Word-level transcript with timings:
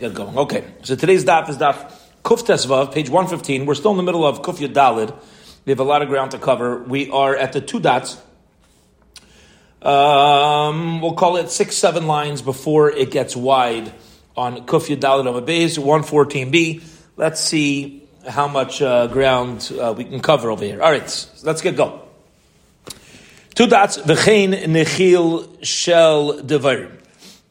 Get 0.00 0.12
going. 0.12 0.36
Okay, 0.36 0.64
so 0.82 0.96
today's 0.96 1.24
daf 1.24 1.48
is 1.48 1.56
daf 1.56 1.92
Kuf 2.24 2.44
Tesvav, 2.44 2.92
page 2.92 3.08
115. 3.08 3.64
We're 3.64 3.76
still 3.76 3.92
in 3.92 3.96
the 3.96 4.02
middle 4.02 4.26
of 4.26 4.42
Kuf 4.42 4.58
Dalid. 4.58 5.16
We 5.64 5.70
have 5.70 5.78
a 5.78 5.84
lot 5.84 6.02
of 6.02 6.08
ground 6.08 6.32
to 6.32 6.38
cover. 6.40 6.82
We 6.82 7.10
are 7.10 7.36
at 7.36 7.52
the 7.52 7.60
two 7.60 7.78
dots. 7.78 8.20
Um, 9.80 11.00
we'll 11.00 11.12
call 11.12 11.36
it 11.36 11.48
six, 11.48 11.76
seven 11.76 12.08
lines 12.08 12.42
before 12.42 12.90
it 12.90 13.12
gets 13.12 13.36
wide 13.36 13.92
on 14.36 14.66
Kuf 14.66 14.92
Dalid 14.96 15.28
on 15.28 15.36
a 15.36 15.40
base, 15.40 15.78
114b. 15.78 16.82
Let's 17.16 17.40
see 17.40 18.02
how 18.28 18.48
much 18.48 18.82
uh, 18.82 19.06
ground 19.06 19.70
uh, 19.80 19.94
we 19.96 20.02
can 20.06 20.18
cover 20.18 20.50
over 20.50 20.64
here. 20.64 20.82
All 20.82 20.90
right, 20.90 21.08
so 21.08 21.46
let's 21.46 21.62
get 21.62 21.76
going. 21.76 22.00
Two 23.54 23.68
dots, 23.68 23.98
V'chein 23.98 24.64
nechil 24.64 25.64
shel 25.64 26.40
devarim. 26.40 27.00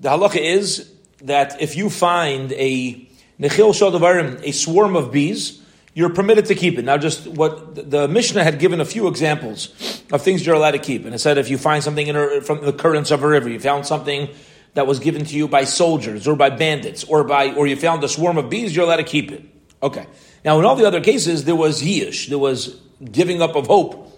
The 0.02 0.10
halacha 0.10 0.42
is 0.42 0.93
that 1.24 1.62
if 1.62 1.76
you 1.76 1.90
find 1.90 2.52
a 2.54 2.94
nechil 3.40 3.74
shadavarim, 3.74 4.42
a 4.44 4.52
swarm 4.52 4.96
of 4.96 5.12
bees, 5.12 5.62
you're 5.94 6.10
permitted 6.10 6.46
to 6.48 6.56
keep 6.56 6.78
it. 6.78 6.86
Now, 6.86 6.98
just 6.98 7.28
what 7.28 7.90
the 7.90 8.08
Mishnah 8.08 8.44
had 8.44 8.60
given 8.60 8.82
a 8.82 8.86
few 8.86 9.08
examples 9.08 10.04
of 10.12 10.22
things 10.22 10.46
you're 10.46 10.56
allowed 10.56 10.72
to 10.72 10.80
keep, 10.80 11.06
and 11.06 11.14
it 11.14 11.20
said 11.20 11.38
if 11.38 11.50
you 11.50 11.58
find 11.58 11.84
something 11.84 12.10
a, 12.10 12.42
from 12.42 12.64
the 12.64 12.74
currents 12.74 13.12
of 13.12 13.24
a 13.24 13.28
river, 13.28 13.50
you 13.50 13.60
found 13.60 13.86
something 13.86 14.30
that 14.74 14.88
was 14.88 15.00
given 15.00 15.24
to 15.24 15.36
you 15.36 15.48
by 15.48 15.66
soldiers 15.66 16.28
or 16.28 16.36
by 16.36 16.50
bandits 16.50 17.04
or 17.04 17.24
by 17.24 17.54
or 17.54 17.68
you 17.68 17.76
found 17.76 18.04
a 18.04 18.10
swarm 18.10 18.38
of 18.38 18.50
bees, 18.50 18.76
you're 18.76 18.86
allowed 18.86 18.98
to 18.98 19.04
keep 19.04 19.32
it. 19.32 19.44
Okay. 19.84 20.08
Now, 20.44 20.60
in 20.60 20.66
all 20.66 20.76
the 20.76 20.86
other 20.86 21.02
cases, 21.02 21.46
there 21.46 21.56
was 21.56 21.82
yish, 21.82 22.28
there 22.28 22.40
was 22.40 22.80
giving 23.12 23.42
up 23.42 23.56
of 23.56 23.68
hope, 23.68 24.12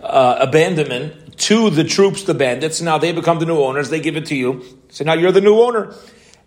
uh, 0.00 0.36
abandonment, 0.40 1.21
to 1.42 1.70
the 1.70 1.82
troops, 1.82 2.22
the 2.22 2.34
bandits. 2.34 2.80
Now 2.80 2.98
they 2.98 3.12
become 3.12 3.38
the 3.38 3.46
new 3.46 3.58
owners. 3.58 3.90
They 3.90 4.00
give 4.00 4.16
it 4.16 4.26
to 4.26 4.34
you. 4.34 4.62
So 4.90 5.04
now 5.04 5.14
you're 5.14 5.32
the 5.32 5.40
new 5.40 5.60
owner. 5.60 5.94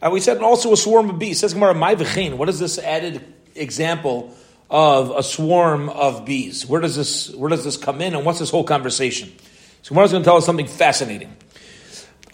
And 0.02 0.14
we 0.14 0.20
said 0.20 0.38
also 0.38 0.72
a 0.72 0.78
swarm 0.78 1.10
of 1.10 1.20
bees. 1.20 1.40
Says 1.40 1.54
Gemara, 1.54 1.74
my 1.74 1.96
What 1.96 2.48
is 2.48 2.60
this 2.60 2.78
added 2.78 3.22
example 3.56 4.36
of 4.70 5.12
a 5.12 5.22
swarm 5.22 5.90
of 5.90 6.26
bees? 6.26 6.66
Where 6.66 6.80
does 6.80 6.96
this 6.96 7.34
where 7.36 7.50
does 7.50 7.64
this 7.64 7.76
come 7.76 8.02
in? 8.02 8.16
And 8.16 8.26
what's 8.26 8.40
this 8.40 8.50
whole 8.50 8.64
conversation? 8.64 9.34
So 9.82 9.90
Gemara's 9.90 10.12
going 10.12 10.24
to 10.24 10.28
tell 10.28 10.38
us 10.38 10.46
something 10.46 10.68
fascinating. 10.68 11.36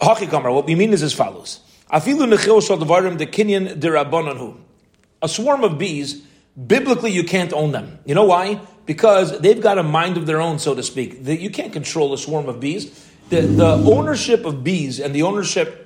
What 0.00 0.66
we 0.66 0.74
mean 0.74 0.92
is 0.92 1.02
as 1.02 1.12
follows: 1.12 1.60
Afilu 1.90 2.32
nechil 2.32 2.64
shal 2.66 2.76
the 2.76 3.26
kinyan. 3.26 4.56
A 5.22 5.28
swarm 5.28 5.62
of 5.62 5.78
bees, 5.78 6.22
biblically, 6.66 7.12
you 7.12 7.24
can't 7.24 7.52
own 7.52 7.72
them. 7.72 7.98
You 8.04 8.14
know 8.14 8.24
why? 8.24 8.60
Because 8.86 9.38
they've 9.40 9.60
got 9.60 9.78
a 9.78 9.82
mind 9.82 10.16
of 10.16 10.26
their 10.26 10.40
own, 10.40 10.58
so 10.58 10.74
to 10.74 10.82
speak. 10.82 11.24
That 11.24 11.40
You 11.40 11.50
can't 11.50 11.72
control 11.72 12.12
a 12.12 12.18
swarm 12.18 12.48
of 12.48 12.60
bees. 12.60 13.08
The, 13.28 13.42
the 13.42 13.66
ownership 13.66 14.44
of 14.44 14.62
bees 14.62 15.00
and 15.00 15.14
the 15.14 15.22
ownership 15.22 15.78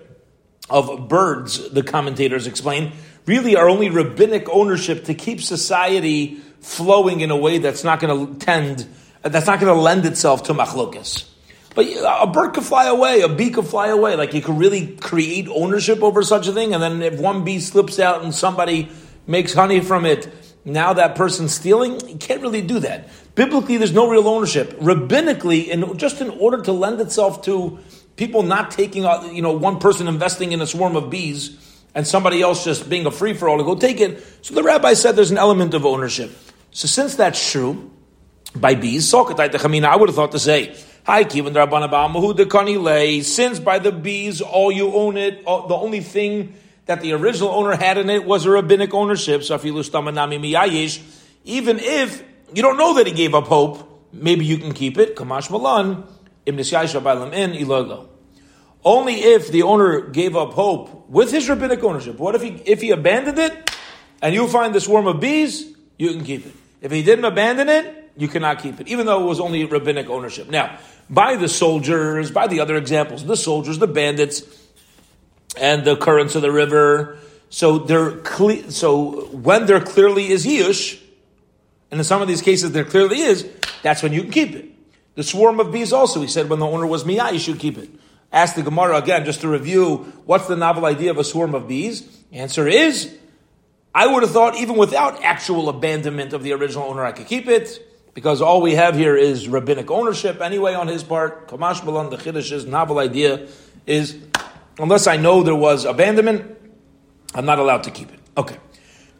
of 0.68 1.08
birds, 1.08 1.70
the 1.70 1.82
commentators 1.82 2.46
explain, 2.46 2.92
really 3.26 3.56
are 3.56 3.68
only 3.68 3.90
rabbinic 3.90 4.48
ownership 4.48 5.04
to 5.04 5.14
keep 5.14 5.40
society 5.40 6.40
flowing 6.60 7.20
in 7.20 7.30
a 7.30 7.36
way 7.36 7.58
that's 7.58 7.84
not 7.84 8.00
going 8.00 8.38
to 8.38 8.44
tend, 8.44 8.86
that's 9.22 9.46
not 9.46 9.60
going 9.60 9.72
to 9.72 9.80
lend 9.80 10.06
itself 10.06 10.44
to 10.44 10.54
machlokas. 10.54 11.28
But 11.74 11.86
a 12.04 12.26
bird 12.26 12.54
could 12.54 12.64
fly 12.64 12.86
away, 12.86 13.20
a 13.20 13.28
bee 13.28 13.50
could 13.50 13.66
fly 13.66 13.88
away. 13.88 14.16
Like 14.16 14.32
you 14.32 14.40
could 14.40 14.56
really 14.56 14.96
create 14.96 15.46
ownership 15.48 16.02
over 16.02 16.22
such 16.22 16.48
a 16.48 16.52
thing, 16.52 16.72
and 16.72 16.82
then 16.82 17.02
if 17.02 17.20
one 17.20 17.44
bee 17.44 17.60
slips 17.60 17.98
out 17.98 18.24
and 18.24 18.34
somebody 18.34 18.88
makes 19.26 19.52
honey 19.52 19.80
from 19.80 20.06
it, 20.06 20.26
now 20.66 20.92
that 20.94 21.14
person's 21.14 21.54
stealing, 21.54 22.06
you 22.08 22.16
can't 22.16 22.42
really 22.42 22.60
do 22.60 22.80
that. 22.80 23.08
Biblically, 23.36 23.76
there's 23.76 23.92
no 23.92 24.10
real 24.10 24.26
ownership. 24.26 24.72
Rabbinically, 24.80 25.72
and 25.72 25.96
just 25.96 26.20
in 26.20 26.28
order 26.30 26.60
to 26.62 26.72
lend 26.72 27.00
itself 27.00 27.42
to 27.42 27.78
people 28.16 28.42
not 28.42 28.72
taking, 28.72 29.04
you 29.32 29.42
know, 29.42 29.52
one 29.52 29.78
person 29.78 30.08
investing 30.08 30.50
in 30.50 30.60
a 30.60 30.66
swarm 30.66 30.96
of 30.96 31.08
bees 31.08 31.56
and 31.94 32.04
somebody 32.04 32.42
else 32.42 32.64
just 32.64 32.90
being 32.90 33.06
a 33.06 33.12
free 33.12 33.32
for 33.32 33.48
all 33.48 33.58
to 33.58 33.64
go 33.64 33.76
take 33.76 34.00
it. 34.00 34.22
So 34.42 34.54
the 34.54 34.64
rabbi 34.64 34.94
said 34.94 35.14
there's 35.14 35.30
an 35.30 35.38
element 35.38 35.72
of 35.72 35.86
ownership. 35.86 36.32
So 36.72 36.88
since 36.88 37.14
that's 37.14 37.52
true, 37.52 37.92
by 38.54 38.74
bees, 38.74 39.14
I 39.14 39.20
would 39.20 40.08
have 40.08 40.16
thought 40.16 40.32
to 40.32 40.38
say, 40.38 40.76
Hi, 41.04 41.22
Kivin 41.22 41.54
Rabbanabamahu 41.54 43.24
Since 43.24 43.60
by 43.60 43.78
the 43.78 43.92
bees, 43.92 44.40
all 44.40 44.72
you 44.72 44.92
own 44.92 45.16
it, 45.16 45.44
the 45.44 45.74
only 45.74 46.00
thing 46.00 46.54
that 46.86 47.00
the 47.00 47.12
original 47.12 47.50
owner 47.50 47.76
had 47.76 47.98
in 47.98 48.08
it 48.08 48.24
was 48.24 48.46
a 48.46 48.50
rabbinic 48.50 48.94
ownership. 48.94 49.42
So 49.42 49.54
if 49.54 49.64
you 49.64 49.74
lose 49.74 49.90
Tamanami 49.90 50.40
Miyayish, 50.40 51.02
even 51.44 51.78
if 51.78 52.22
you 52.54 52.62
don't 52.62 52.78
know 52.78 52.94
that 52.94 53.06
he 53.06 53.12
gave 53.12 53.34
up 53.34 53.46
hope, 53.46 54.08
maybe 54.12 54.44
you 54.44 54.58
can 54.58 54.72
keep 54.72 54.98
it. 54.98 55.16
Kamash 55.16 55.50
malan 55.50 56.04
in 56.46 58.08
Only 58.84 59.14
if 59.14 59.48
the 59.50 59.62
owner 59.62 60.00
gave 60.00 60.36
up 60.36 60.52
hope 60.52 61.08
with 61.08 61.32
his 61.32 61.48
rabbinic 61.48 61.82
ownership. 61.82 62.18
What 62.18 62.34
if 62.34 62.42
he 62.42 62.50
if 62.64 62.80
he 62.80 62.92
abandoned 62.92 63.38
it 63.38 63.70
and 64.22 64.34
you 64.34 64.46
find 64.46 64.74
the 64.74 64.80
swarm 64.80 65.06
of 65.08 65.20
bees, 65.20 65.74
you 65.98 66.12
can 66.12 66.24
keep 66.24 66.46
it. 66.46 66.52
If 66.80 66.92
he 66.92 67.02
didn't 67.02 67.24
abandon 67.24 67.68
it, 67.68 68.12
you 68.16 68.28
cannot 68.28 68.62
keep 68.62 68.80
it, 68.80 68.88
even 68.88 69.06
though 69.06 69.22
it 69.22 69.26
was 69.26 69.40
only 69.40 69.64
rabbinic 69.64 70.08
ownership. 70.08 70.48
Now, 70.48 70.78
by 71.10 71.36
the 71.36 71.48
soldiers, 71.48 72.30
by 72.30 72.46
the 72.46 72.60
other 72.60 72.76
examples, 72.76 73.24
the 73.24 73.36
soldiers, 73.36 73.78
the 73.78 73.86
bandits, 73.86 74.42
and 75.56 75.84
the 75.84 75.96
currents 75.96 76.34
of 76.34 76.42
the 76.42 76.52
river. 76.52 77.18
So 77.50 77.78
there, 77.78 78.12
cle- 78.18 78.70
so 78.70 79.26
when 79.26 79.66
there 79.66 79.80
clearly 79.80 80.30
is 80.30 80.46
yush, 80.46 81.00
and 81.90 82.00
in 82.00 82.04
some 82.04 82.20
of 82.22 82.28
these 82.28 82.42
cases 82.42 82.72
there 82.72 82.84
clearly 82.84 83.20
is, 83.20 83.48
that's 83.82 84.02
when 84.02 84.12
you 84.12 84.22
can 84.22 84.30
keep 84.30 84.54
it. 84.54 84.70
The 85.14 85.22
swarm 85.22 85.60
of 85.60 85.72
bees 85.72 85.92
also, 85.92 86.20
he 86.20 86.28
said, 86.28 86.50
when 86.50 86.58
the 86.58 86.66
owner 86.66 86.86
was 86.86 87.04
miyah, 87.04 87.32
you 87.32 87.38
should 87.38 87.58
keep 87.58 87.78
it. 87.78 87.88
Ask 88.32 88.54
the 88.54 88.62
Gemara 88.62 88.98
again, 88.98 89.24
just 89.24 89.40
to 89.42 89.48
review, 89.48 90.12
what's 90.26 90.46
the 90.46 90.56
novel 90.56 90.84
idea 90.84 91.10
of 91.10 91.18
a 91.18 91.24
swarm 91.24 91.54
of 91.54 91.68
bees? 91.68 92.06
Answer 92.32 92.68
is, 92.68 93.16
I 93.94 94.06
would 94.06 94.22
have 94.24 94.32
thought 94.32 94.56
even 94.56 94.76
without 94.76 95.22
actual 95.22 95.70
abandonment 95.70 96.34
of 96.34 96.42
the 96.42 96.52
original 96.52 96.84
owner, 96.84 97.04
I 97.04 97.12
could 97.12 97.26
keep 97.26 97.46
it, 97.46 97.80
because 98.12 98.42
all 98.42 98.60
we 98.60 98.74
have 98.74 98.96
here 98.96 99.16
is 99.16 99.48
rabbinic 99.48 99.90
ownership 99.90 100.40
anyway 100.42 100.74
on 100.74 100.88
his 100.88 101.02
part. 101.02 101.48
Kamash 101.48 101.82
Balan, 101.84 102.10
the 102.10 102.16
Chiddish's 102.16 102.66
novel 102.66 102.98
idea 102.98 103.48
is 103.86 104.18
unless 104.78 105.06
I 105.06 105.16
know 105.16 105.42
there 105.42 105.54
was 105.54 105.84
abandonment, 105.84 106.56
I'm 107.34 107.46
not 107.46 107.58
allowed 107.58 107.84
to 107.84 107.90
keep 107.90 108.12
it. 108.12 108.20
Okay. 108.36 108.56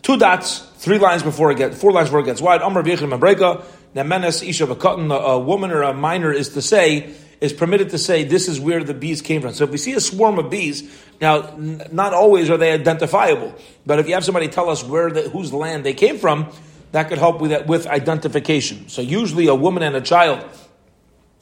Two 0.03 0.17
dots, 0.17 0.61
three 0.77 0.99
lines 0.99 1.23
before 1.23 1.51
it 1.51 1.59
gets, 1.59 1.81
four 1.81 1.93
lines 1.93 2.09
before 2.09 2.21
it 2.21 2.27
gets 2.27 2.41
wide. 2.41 2.63
Amr 2.63 2.83
v'yichim 2.83 3.19
Mabreka, 3.19 3.65
nemenes 3.95 4.47
isha 4.47 4.67
v'katan, 4.67 5.15
a 5.15 5.39
woman 5.39 5.71
or 5.71 5.83
a 5.83 5.93
minor 5.93 6.33
is 6.33 6.51
to 6.51 6.63
say, 6.63 7.15
is 7.41 7.53
permitted 7.53 7.91
to 7.91 7.99
say 7.99 8.25
this 8.25 8.49
is 8.49 8.61
where 8.61 8.83
the 8.83 8.95
bees 8.95 9.21
came 9.21 9.43
from. 9.43 9.53
So 9.53 9.65
if 9.65 9.71
we 9.71 9.79
see 9.79 9.93
a 9.93 10.01
swarm 10.01 10.39
of 10.39 10.49
bees, 10.49 10.91
now 11.21 11.55
not 11.93 12.15
always 12.15 12.49
are 12.51 12.57
they 12.57 12.73
identifiable, 12.73 13.55
but 13.85 13.99
if 13.99 14.09
you 14.09 14.15
have 14.15 14.25
somebody 14.25 14.49
tell 14.49 14.71
us 14.71 14.83
where 14.85 15.11
the, 15.11 15.29
whose 15.29 15.53
land 15.53 15.85
they 15.85 15.95
came 15.95 16.19
from, 16.19 16.51
that 16.93 17.09
could 17.09 17.19
help 17.19 17.41
with 17.41 17.67
with 17.67 17.87
identification. 17.87 18.89
So 18.89 19.03
usually 19.03 19.49
a 19.49 19.55
woman 19.55 19.83
and 19.83 19.97
a 19.97 20.01
child 20.01 20.45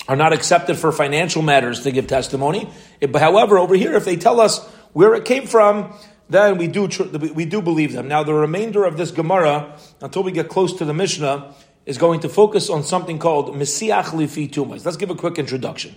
are 0.09 0.16
not 0.16 0.32
accepted 0.32 0.76
for 0.76 0.92
financial 0.92 1.42
matters 1.42 1.82
to 1.82 1.91
give 1.91 2.06
testimony. 2.06 2.69
However, 3.15 3.59
over 3.59 3.75
here, 3.75 3.94
if 3.94 4.04
they 4.04 4.16
tell 4.16 4.41
us 4.41 4.65
where 4.92 5.15
it 5.15 5.25
came 5.25 5.47
from, 5.47 5.94
then 6.28 6.59
we 6.59 6.69
do 6.69 6.88
we 7.34 7.44
do 7.44 7.60
believe 7.60 7.92
them. 7.92 8.09
Now, 8.09 8.22
the 8.22 8.34
remainder 8.34 8.84
of 8.84 8.97
this 8.97 9.10
Gemara, 9.10 9.78
until 10.00 10.22
we 10.22 10.32
get 10.32 10.48
close 10.48 10.72
to 10.75 10.84
the 10.84 10.94
Mishnah, 10.94 11.54
is 11.87 11.98
going 11.98 12.20
to 12.20 12.28
focus 12.28 12.70
on 12.70 12.82
something 12.82 13.19
called 13.19 13.54
Mesiach 13.54 14.06
Lifi 14.06 14.50
Tumais. 14.50 14.84
Let's 14.84 14.97
give 14.97 15.10
a 15.10 15.14
quick 15.14 15.38
introduction. 15.38 15.94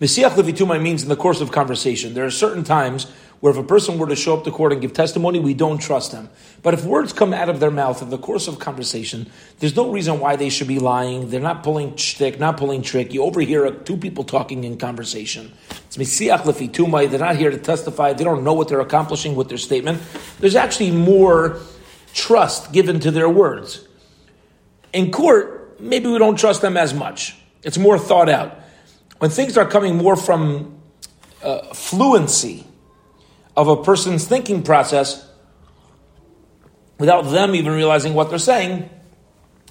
Mesiach 0.00 0.32
Levitumai 0.32 0.82
means 0.82 1.02
in 1.02 1.08
the 1.08 1.16
course 1.16 1.40
of 1.40 1.52
conversation. 1.52 2.14
There 2.14 2.26
are 2.26 2.30
certain 2.30 2.64
times 2.64 3.10
where 3.44 3.50
if 3.50 3.58
a 3.58 3.62
person 3.62 3.98
were 3.98 4.06
to 4.06 4.16
show 4.16 4.34
up 4.34 4.42
to 4.42 4.50
court 4.50 4.72
and 4.72 4.80
give 4.80 4.94
testimony, 4.94 5.38
we 5.38 5.52
don't 5.52 5.76
trust 5.76 6.12
them. 6.12 6.30
But 6.62 6.72
if 6.72 6.82
words 6.82 7.12
come 7.12 7.34
out 7.34 7.50
of 7.50 7.60
their 7.60 7.70
mouth 7.70 8.00
in 8.00 8.08
the 8.08 8.16
course 8.16 8.48
of 8.48 8.58
conversation, 8.58 9.30
there's 9.58 9.76
no 9.76 9.90
reason 9.90 10.18
why 10.18 10.36
they 10.36 10.48
should 10.48 10.66
be 10.66 10.78
lying. 10.78 11.28
They're 11.28 11.42
not 11.42 11.62
pulling 11.62 11.94
shtick, 11.96 12.40
not 12.40 12.56
pulling 12.56 12.80
trick. 12.80 13.12
You 13.12 13.22
overhear 13.22 13.70
two 13.70 13.98
people 13.98 14.24
talking 14.24 14.64
in 14.64 14.78
conversation. 14.78 15.52
It's 15.68 15.98
Mesiach 15.98 16.38
Levitumai. 16.44 17.10
They're 17.10 17.20
not 17.20 17.36
here 17.36 17.50
to 17.50 17.58
testify. 17.58 18.14
They 18.14 18.24
don't 18.24 18.44
know 18.44 18.54
what 18.54 18.68
they're 18.68 18.80
accomplishing 18.80 19.34
with 19.34 19.50
their 19.50 19.58
statement. 19.58 20.00
There's 20.40 20.56
actually 20.56 20.92
more 20.92 21.60
trust 22.14 22.72
given 22.72 22.98
to 23.00 23.10
their 23.10 23.28
words. 23.28 23.86
In 24.94 25.10
court, 25.10 25.78
maybe 25.78 26.06
we 26.06 26.16
don't 26.16 26.38
trust 26.38 26.62
them 26.62 26.78
as 26.78 26.94
much. 26.94 27.36
It's 27.62 27.76
more 27.76 27.98
thought 27.98 28.30
out 28.30 28.58
when 29.18 29.30
things 29.30 29.58
are 29.58 29.66
coming 29.66 29.96
more 29.96 30.16
from 30.16 30.80
uh, 31.42 31.74
fluency 31.74 32.68
of 33.56 33.68
a 33.68 33.82
person's 33.82 34.26
thinking 34.26 34.62
process, 34.62 35.26
without 36.98 37.22
them 37.22 37.54
even 37.54 37.72
realizing 37.72 38.14
what 38.14 38.30
they're 38.30 38.38
saying, 38.38 38.88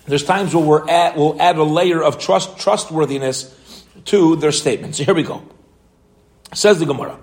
there's 0.06 0.24
times 0.24 0.54
where 0.54 0.64
we're 0.64 0.90
at, 0.90 1.16
we'll 1.16 1.42
add 1.42 1.58
a 1.58 1.64
layer 1.64 2.04
of 2.04 2.20
trust, 2.20 2.60
trustworthiness 2.60 3.86
to 4.06 4.36
their 4.36 4.52
statements. 4.52 4.98
Here 4.98 5.14
we 5.14 5.24
go. 5.24 5.44
Says 6.54 6.80
the 6.80 6.86
Gemara. 6.86 7.18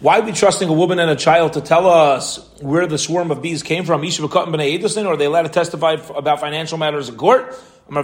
Why 0.00 0.18
are 0.18 0.22
we 0.22 0.32
trusting 0.32 0.68
a 0.68 0.72
woman 0.72 0.98
and 0.98 1.10
a 1.10 1.16
child 1.16 1.52
to 1.52 1.60
tell 1.60 1.86
us 1.86 2.38
where 2.60 2.88
the 2.88 2.98
swarm 2.98 3.30
of 3.30 3.40
bees 3.40 3.62
came 3.62 3.84
from? 3.84 4.02
Or 4.02 4.04
are 4.04 5.16
they 5.16 5.26
allowed 5.26 5.42
to 5.42 5.48
testify 5.48 5.92
about 5.92 6.40
financial 6.40 6.76
matters 6.76 7.08
in 7.08 7.16
court? 7.16 7.54
The 7.88 7.98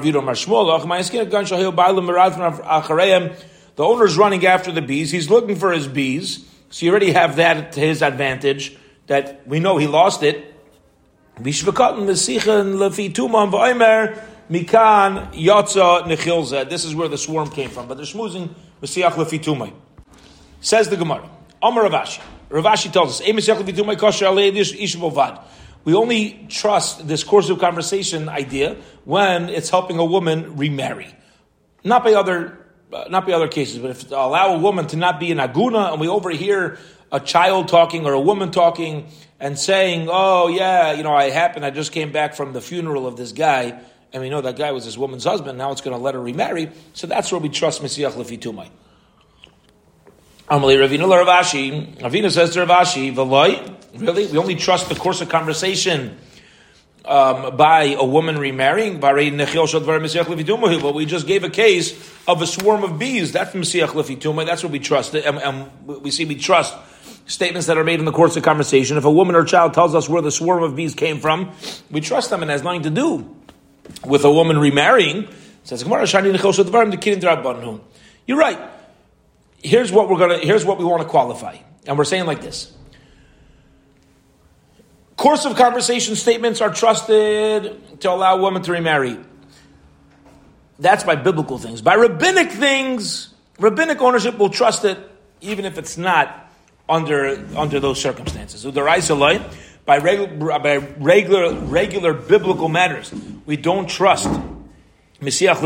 owner's 3.78 4.16
running 4.16 4.46
after 4.46 4.72
the 4.72 4.82
bees. 4.82 5.10
He's 5.10 5.28
looking 5.28 5.56
for 5.56 5.72
his 5.72 5.88
bees. 5.88 6.47
So 6.70 6.86
you 6.86 6.90
already 6.90 7.12
have 7.12 7.36
that 7.36 7.72
to 7.72 7.80
his 7.80 8.02
advantage 8.02 8.76
that 9.06 9.46
we 9.46 9.60
know 9.60 9.76
he 9.78 9.86
lost 9.86 10.22
it. 10.22 10.54
Mikan 14.50 15.32
yotza 15.34 16.02
nechilza. 16.04 16.68
This 16.68 16.84
is 16.84 16.94
where 16.94 17.08
the 17.08 17.18
swarm 17.18 17.50
came 17.50 17.70
from. 17.70 17.86
But 17.88 17.96
they're 17.96 18.06
schmoozing 18.06 18.50
Mesiach 18.82 19.12
lefitumay. 19.12 19.72
Says 20.60 20.88
the 20.88 20.96
Gemara. 20.96 21.28
Amar 21.62 21.84
Rav 21.84 21.92
Ashi. 21.92 22.20
Ravashi 22.50 22.90
tells 22.90 23.20
us, 23.20 23.26
we 25.84 25.94
only 25.94 26.46
trust 26.48 27.06
this 27.06 27.24
course 27.24 27.50
of 27.50 27.58
conversation 27.58 28.28
idea 28.28 28.76
when 29.04 29.48
it's 29.50 29.68
helping 29.68 29.98
a 29.98 30.04
woman 30.04 30.56
remarry. 30.56 31.14
Not 31.84 32.04
by 32.04 32.14
other, 32.14 32.58
Uh, 32.90 33.04
not 33.10 33.26
by 33.26 33.32
other 33.32 33.48
cases, 33.48 33.78
but 33.78 33.90
if 33.90 34.10
allow 34.10 34.54
a 34.54 34.58
woman 34.58 34.86
to 34.86 34.96
not 34.96 35.20
be 35.20 35.30
an 35.30 35.36
aguna, 35.36 35.92
and 35.92 36.00
we 36.00 36.08
overhear 36.08 36.78
a 37.12 37.20
child 37.20 37.68
talking 37.68 38.06
or 38.06 38.14
a 38.14 38.20
woman 38.20 38.50
talking 38.50 39.06
and 39.38 39.58
saying, 39.58 40.08
"Oh 40.10 40.48
yeah, 40.48 40.92
you 40.92 41.02
know, 41.02 41.14
I 41.14 41.28
happened. 41.28 41.66
I 41.66 41.70
just 41.70 41.92
came 41.92 42.12
back 42.12 42.34
from 42.34 42.54
the 42.54 42.62
funeral 42.62 43.06
of 43.06 43.18
this 43.18 43.32
guy, 43.32 43.78
and 44.10 44.22
we 44.22 44.30
know 44.30 44.40
that 44.40 44.56
guy 44.56 44.72
was 44.72 44.86
this 44.86 44.96
woman's 44.96 45.24
husband. 45.24 45.58
Now 45.58 45.70
it's 45.70 45.82
going 45.82 45.94
to 45.94 46.02
let 46.02 46.14
her 46.14 46.20
remarry." 46.20 46.70
So 46.94 47.06
that's 47.06 47.30
where 47.30 47.40
we 47.40 47.50
trust 47.50 47.82
Mesiach 47.82 48.12
Lefitumai. 48.12 48.70
Amalei 50.50 50.78
Ravina 50.78 51.06
Rav 51.06 51.44
Ashi. 51.44 51.94
Ravina 51.98 52.30
says 52.30 52.54
to 52.54 52.64
Rav 52.64 52.86
Ashi, 52.86 53.14
"V'loy, 53.14 53.76
really? 54.00 54.26
We 54.28 54.38
only 54.38 54.54
trust 54.54 54.88
the 54.88 54.94
course 54.94 55.20
of 55.20 55.28
conversation." 55.28 56.16
Um, 57.08 57.56
by 57.56 57.94
a 57.98 58.04
woman 58.04 58.38
remarrying, 58.38 59.00
but 59.00 59.14
we 59.16 59.30
just 61.06 61.26
gave 61.26 61.42
a 61.42 61.48
case 61.48 62.14
of 62.28 62.42
a 62.42 62.46
swarm 62.46 62.84
of 62.84 62.98
bees. 62.98 63.32
That's 63.32 63.54
Mesiach 63.54 63.88
Lefituma. 63.88 64.44
That's 64.44 64.62
what 64.62 64.72
we 64.72 64.78
trust. 64.78 65.14
And, 65.14 65.38
and 65.38 65.70
we 65.86 66.10
see 66.10 66.26
we 66.26 66.34
trust 66.34 66.74
statements 67.26 67.66
that 67.68 67.78
are 67.78 67.84
made 67.84 67.98
in 67.98 68.04
the 68.04 68.12
course 68.12 68.36
of 68.36 68.42
conversation. 68.42 68.98
If 68.98 69.06
a 69.06 69.10
woman 69.10 69.36
or 69.36 69.44
child 69.44 69.72
tells 69.72 69.94
us 69.94 70.06
where 70.06 70.20
the 70.20 70.30
swarm 70.30 70.62
of 70.62 70.76
bees 70.76 70.94
came 70.94 71.18
from, 71.18 71.52
we 71.90 72.02
trust 72.02 72.28
them 72.28 72.42
and 72.42 72.50
has 72.50 72.62
nothing 72.62 72.82
to 72.82 72.90
do 72.90 73.34
with 74.04 74.24
a 74.24 74.30
woman 74.30 74.58
remarrying. 74.58 75.28
Says 75.64 75.82
You're 78.26 78.38
right 78.38 78.58
here's 79.62 79.92
what 79.92 80.08
we're 80.08 80.18
gonna 80.18 80.38
here's 80.38 80.64
what 80.64 80.78
we 80.78 80.84
want 80.84 81.02
to 81.02 81.08
qualify. 81.08 81.56
And 81.86 81.96
we're 81.96 82.04
saying 82.04 82.26
like 82.26 82.40
this. 82.40 82.72
Course 85.18 85.44
of 85.46 85.56
conversation 85.56 86.14
statements 86.14 86.60
are 86.60 86.72
trusted 86.72 88.00
to 88.02 88.08
allow 88.08 88.40
women 88.40 88.62
to 88.62 88.70
remarry. 88.70 89.18
That's 90.78 91.02
by 91.02 91.16
biblical 91.16 91.58
things. 91.58 91.82
By 91.82 91.96
rabbinic 91.96 92.52
things, 92.52 93.34
rabbinic 93.58 94.00
ownership 94.00 94.38
will 94.38 94.48
trust 94.48 94.84
it 94.84 94.96
even 95.40 95.64
if 95.64 95.76
it's 95.76 95.98
not 95.98 96.48
under 96.88 97.44
under 97.56 97.80
those 97.80 98.00
circumstances. 98.00 98.64
By 98.64 99.98
regular, 99.98 100.58
by 100.60 100.76
regular 100.76 101.52
regular 101.52 102.14
biblical 102.14 102.68
matters, 102.68 103.12
we 103.44 103.56
don't 103.56 103.88
trust. 103.88 104.30
But 105.20 105.32
Rav 105.42 105.56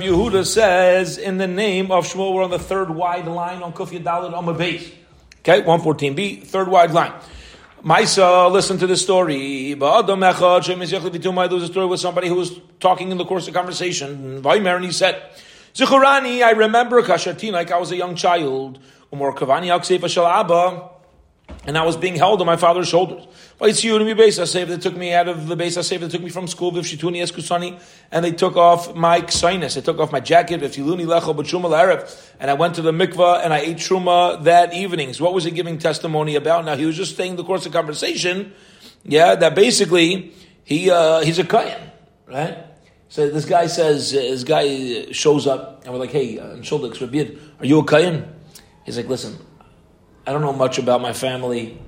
Yehuda 0.00 0.44
says 0.44 1.18
in 1.18 1.38
the 1.38 1.46
name 1.46 1.92
of 1.92 2.04
Shmuel, 2.04 2.34
we're 2.34 2.42
on 2.42 2.50
the 2.50 2.58
third 2.58 2.90
wide 2.90 3.28
line 3.28 3.62
on 3.62 3.72
Kuf 3.72 3.96
Yadalid 3.96 4.32
on 4.32 4.46
the 4.46 4.54
base. 4.54 4.90
Okay, 5.44 5.62
114b, 5.62 6.46
third 6.46 6.68
wide 6.68 6.92
line. 6.92 7.12
Maisa, 7.84 8.48
listen 8.48 8.78
to 8.78 8.86
the 8.86 8.96
story. 8.96 9.74
There 9.74 9.80
was 9.80 11.62
a 11.62 11.66
story 11.66 11.86
with 11.86 11.98
somebody 11.98 12.28
who 12.28 12.36
was 12.36 12.60
talking 12.78 13.10
in 13.10 13.18
the 13.18 13.24
course 13.24 13.48
of 13.48 13.54
conversation. 13.54 14.46
And 14.46 14.84
he 14.84 14.92
said, 14.92 15.20
Zichurani, 15.74 16.44
I 16.44 16.52
remember 16.52 17.02
Kashatin, 17.02 17.50
like 17.50 17.72
I 17.72 17.78
was 17.78 17.90
a 17.90 17.96
young 17.96 18.14
child. 18.14 18.78
Umar 19.12 19.32
Kavani 19.32 19.68
Abba 19.68 20.90
and 21.64 21.78
I 21.78 21.84
was 21.84 21.96
being 21.96 22.16
held 22.16 22.40
on 22.40 22.46
my 22.46 22.56
father's 22.56 22.88
shoulders. 22.88 23.26
Well, 23.58 23.70
it's 23.70 23.84
you 23.84 23.94
and 23.96 24.04
me, 24.04 24.14
base. 24.14 24.38
I 24.38 24.44
say 24.44 24.64
they 24.64 24.78
took 24.78 24.96
me 24.96 25.12
out 25.14 25.28
of 25.28 25.46
the 25.46 25.54
base. 25.54 25.76
I 25.76 25.96
they 25.96 26.08
took 26.08 26.22
me 26.22 26.30
from 26.30 26.48
school, 26.48 26.76
and 26.76 28.24
they 28.24 28.32
took 28.32 28.56
off 28.56 28.94
my 28.96 29.20
ksainis. 29.20 29.74
They 29.74 29.80
took 29.80 29.98
off 29.98 30.10
my 30.10 30.20
jacket, 30.20 30.62
and 30.62 32.50
I 32.50 32.54
went 32.54 32.74
to 32.74 32.82
the 32.82 32.92
mikvah 32.92 33.44
and 33.44 33.52
I 33.52 33.58
ate 33.58 33.76
truma 33.76 34.42
that 34.44 34.74
evening. 34.74 35.12
So 35.12 35.24
what 35.24 35.34
was 35.34 35.44
he 35.44 35.52
giving 35.52 35.78
testimony 35.78 36.34
about? 36.34 36.64
Now 36.64 36.76
he 36.76 36.86
was 36.86 36.96
just 36.96 37.14
staying 37.14 37.36
the 37.36 37.44
course 37.44 37.64
of 37.66 37.72
conversation. 37.72 38.52
Yeah, 39.04 39.36
that 39.36 39.54
basically 39.54 40.32
he 40.64 40.90
uh, 40.90 41.20
he's 41.20 41.38
a 41.38 41.44
kayan, 41.44 41.92
right? 42.26 42.58
So 43.08 43.28
this 43.28 43.44
guy 43.44 43.66
says, 43.66 44.12
this 44.12 44.42
guy 44.42 45.12
shows 45.12 45.46
up, 45.46 45.84
and 45.84 45.92
we're 45.92 46.00
like, 46.00 46.12
hey, 46.12 46.38
uh, 46.38 46.56
are 46.56 47.66
you 47.66 47.78
a 47.78 47.84
kayan? 47.84 48.34
He's 48.86 48.96
like, 48.96 49.06
listen, 49.06 49.36
I 50.26 50.32
don't 50.32 50.42
know 50.42 50.52
much 50.52 50.78
about 50.78 51.00
my 51.00 51.12
family. 51.12 51.78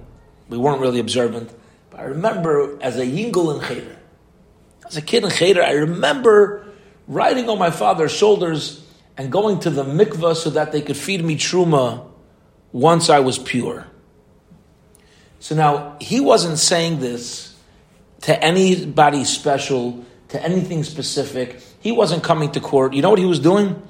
We 0.49 0.59
weren't 0.59 0.81
really 0.81 1.01
observant. 1.01 1.53
But 1.91 2.01
I 2.01 2.05
remember 2.05 2.79
as 2.83 2.99
a 2.99 3.07
yingul 3.07 3.55
in 3.55 3.67
Cheder, 3.67 3.97
as 4.87 4.97
a 4.97 5.03
kid 5.03 5.25
in 5.25 5.31
Cheder, 5.31 5.63
I 5.63 5.73
remember 5.73 6.67
riding 7.07 7.49
on 7.49 7.59
my 7.59 7.71
father's 7.71 8.13
shoulders 8.13 8.85
and 9.17 9.31
going 9.31 9.61
to 9.61 9.71
the 9.71 9.85
mikvah 9.85 10.35
so 10.35 10.51
that 10.51 10.73
they 10.73 10.83
could 10.83 10.97
feed 10.97 11.25
me 11.25 11.37
truma 11.37 12.07
once 12.73 13.09
I 13.09 13.21
was 13.21 13.39
pure. 13.39 13.87
So 15.39 15.55
now, 15.55 15.97
he 16.01 16.21
wasn't 16.21 16.59
saying 16.59 17.01
this 17.01 17.55
to 18.23 18.43
anybody 18.43 19.25
special, 19.25 20.05
to 20.29 20.43
anything 20.43 20.83
specific. 20.83 21.61
He 21.81 21.93
wasn't 21.93 22.25
coming 22.25 22.51
to 22.53 22.61
court. 22.61 22.95
You 22.95 23.03
know 23.03 23.11
what 23.11 23.19
he 23.19 23.27
was 23.27 23.39
doing? 23.39 23.81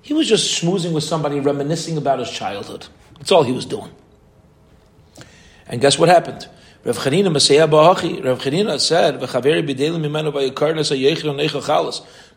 He 0.00 0.14
was 0.14 0.26
just 0.26 0.60
schmoozing 0.60 0.92
with 0.92 1.04
somebody, 1.04 1.38
reminiscing 1.38 1.96
about 1.96 2.18
his 2.18 2.30
childhood. 2.30 2.86
That's 3.22 3.30
all 3.30 3.44
he 3.44 3.52
was 3.52 3.66
doing. 3.66 3.88
And 5.68 5.80
guess 5.80 5.96
what 5.96 6.08
happened? 6.08 6.48
Rav 6.84 6.98
Chanina 6.98 7.28
Masaya 7.28 7.70
Bahachi. 7.70 8.24
Rav 8.24 8.40
Chanina 8.40 8.80
said, 8.80 9.20
"V'chaveri 9.20 9.62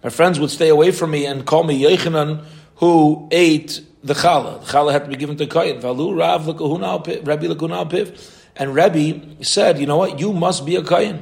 My 0.03 0.09
friends 0.11 0.39
would 0.39 0.51
stay 0.51 0.69
away 0.69 0.91
from 0.91 1.09
me 1.09 1.25
and 1.25 1.43
call 1.43 1.63
me 1.63 1.81
Yechanan, 1.81 2.45
who 2.75 3.27
ate 3.31 3.81
the 4.03 4.13
challah. 4.13 4.63
The 4.63 4.73
challah 4.73 4.91
had 4.91 5.05
to 5.05 5.09
be 5.09 5.15
given 5.15 5.37
to 5.37 5.47
Kayin. 5.47 5.81
Valu 5.81 6.15
Rav 6.15 6.45
Rabbi 6.45 7.47
Lakuna 7.47 7.89
Piv. 7.89 8.43
And 8.55 8.75
Rabbi 8.75 9.41
said, 9.41 9.79
"You 9.79 9.87
know 9.87 9.97
what? 9.97 10.19
You 10.19 10.33
must 10.33 10.67
be 10.67 10.75
a 10.75 10.83
Kayin." 10.83 11.19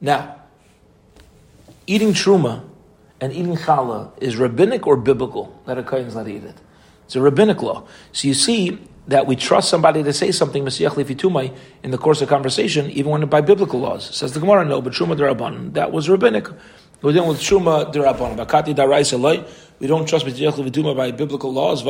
Now, 0.00 0.36
eating 1.86 2.14
truma 2.14 2.62
and 3.20 3.34
eating 3.34 3.58
challah 3.58 4.12
is 4.22 4.38
rabbinic 4.38 4.86
or 4.86 4.96
biblical 4.96 5.60
that 5.66 5.76
a 5.76 5.82
Kayin 5.82 6.06
is 6.06 6.14
not 6.14 6.24
to 6.24 6.32
eat 6.32 6.44
it. 6.44 6.56
It's 7.04 7.16
a 7.16 7.20
rabbinic 7.20 7.60
law. 7.60 7.84
So 8.12 8.28
you 8.28 8.34
see, 8.34 8.78
that 9.08 9.26
we 9.26 9.36
trust 9.36 9.68
somebody 9.68 10.02
to 10.02 10.12
say 10.12 10.32
something 10.32 10.66
in 10.66 10.70
the 11.90 11.98
course 11.98 12.22
of 12.22 12.28
conversation, 12.28 12.90
even 12.90 13.10
when 13.12 13.26
by 13.26 13.40
biblical 13.40 13.80
laws. 13.80 14.14
Says 14.14 14.32
the 14.32 14.40
Gemara, 14.40 14.64
no, 14.64 14.80
but 14.80 14.94
Shuma 14.94 15.16
Daraban, 15.16 15.74
that 15.74 15.92
was 15.92 16.08
rabbinic. 16.08 16.48
We're 17.02 17.12
dealing 17.12 17.28
with 17.28 17.40
Shuma 17.40 17.92
Daraban. 17.92 18.36
Bakati 18.36 18.74
Darai 18.74 19.46
We 19.78 19.86
don't 19.86 20.08
trust 20.08 20.24
Vituma 20.24 20.96
by 20.96 21.10
biblical 21.10 21.52
laws. 21.52 21.84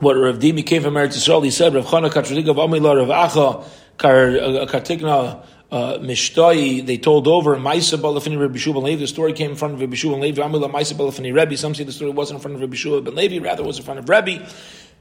What 0.00 0.14
Rav 0.14 0.38
Dimi 0.38 0.66
came 0.66 0.82
from 0.82 0.94
Eretz 0.94 1.16
Yisrael, 1.16 1.44
he 1.44 1.50
said, 1.50 1.74
Rav 1.74 1.84
Chana 1.84 2.10
Katradiga 2.10 2.54
Vamila 2.54 3.06
Rav 3.06 3.30
Acha 3.30 3.64
uh, 4.02 4.66
Kartigna 4.66 5.44
uh, 5.70 5.98
Mishtoi, 5.98 6.84
they 6.84 6.98
told 6.98 7.28
over 7.28 7.56
Maisa 7.56 7.96
Balafini 7.96 8.40
Rabbi 8.40 8.58
Shua 8.58 8.74
ben 8.74 8.82
Levi. 8.82 9.00
The 9.00 9.06
story 9.06 9.32
came 9.32 9.52
in 9.52 9.56
front 9.56 9.74
of 9.74 9.80
Rabbi 9.80 9.94
Shua 9.94 10.12
ben 10.12 10.20
Levi. 10.20 10.42
Amila 10.42 10.70
Maisa 10.70 10.94
Balafini 10.94 11.32
Rebbe. 11.32 11.56
Some 11.56 11.74
say 11.74 11.84
the 11.84 11.92
story 11.92 12.10
wasn't 12.10 12.38
in 12.38 12.42
front 12.42 12.54
of 12.56 12.60
Rabbi 12.60 12.74
Shua 12.74 13.00
ben 13.00 13.14
Levi, 13.14 13.38
rather 13.38 13.62
was 13.62 13.78
in 13.78 13.84
front 13.84 14.00
of 14.00 14.08
Rebbe. 14.08 14.48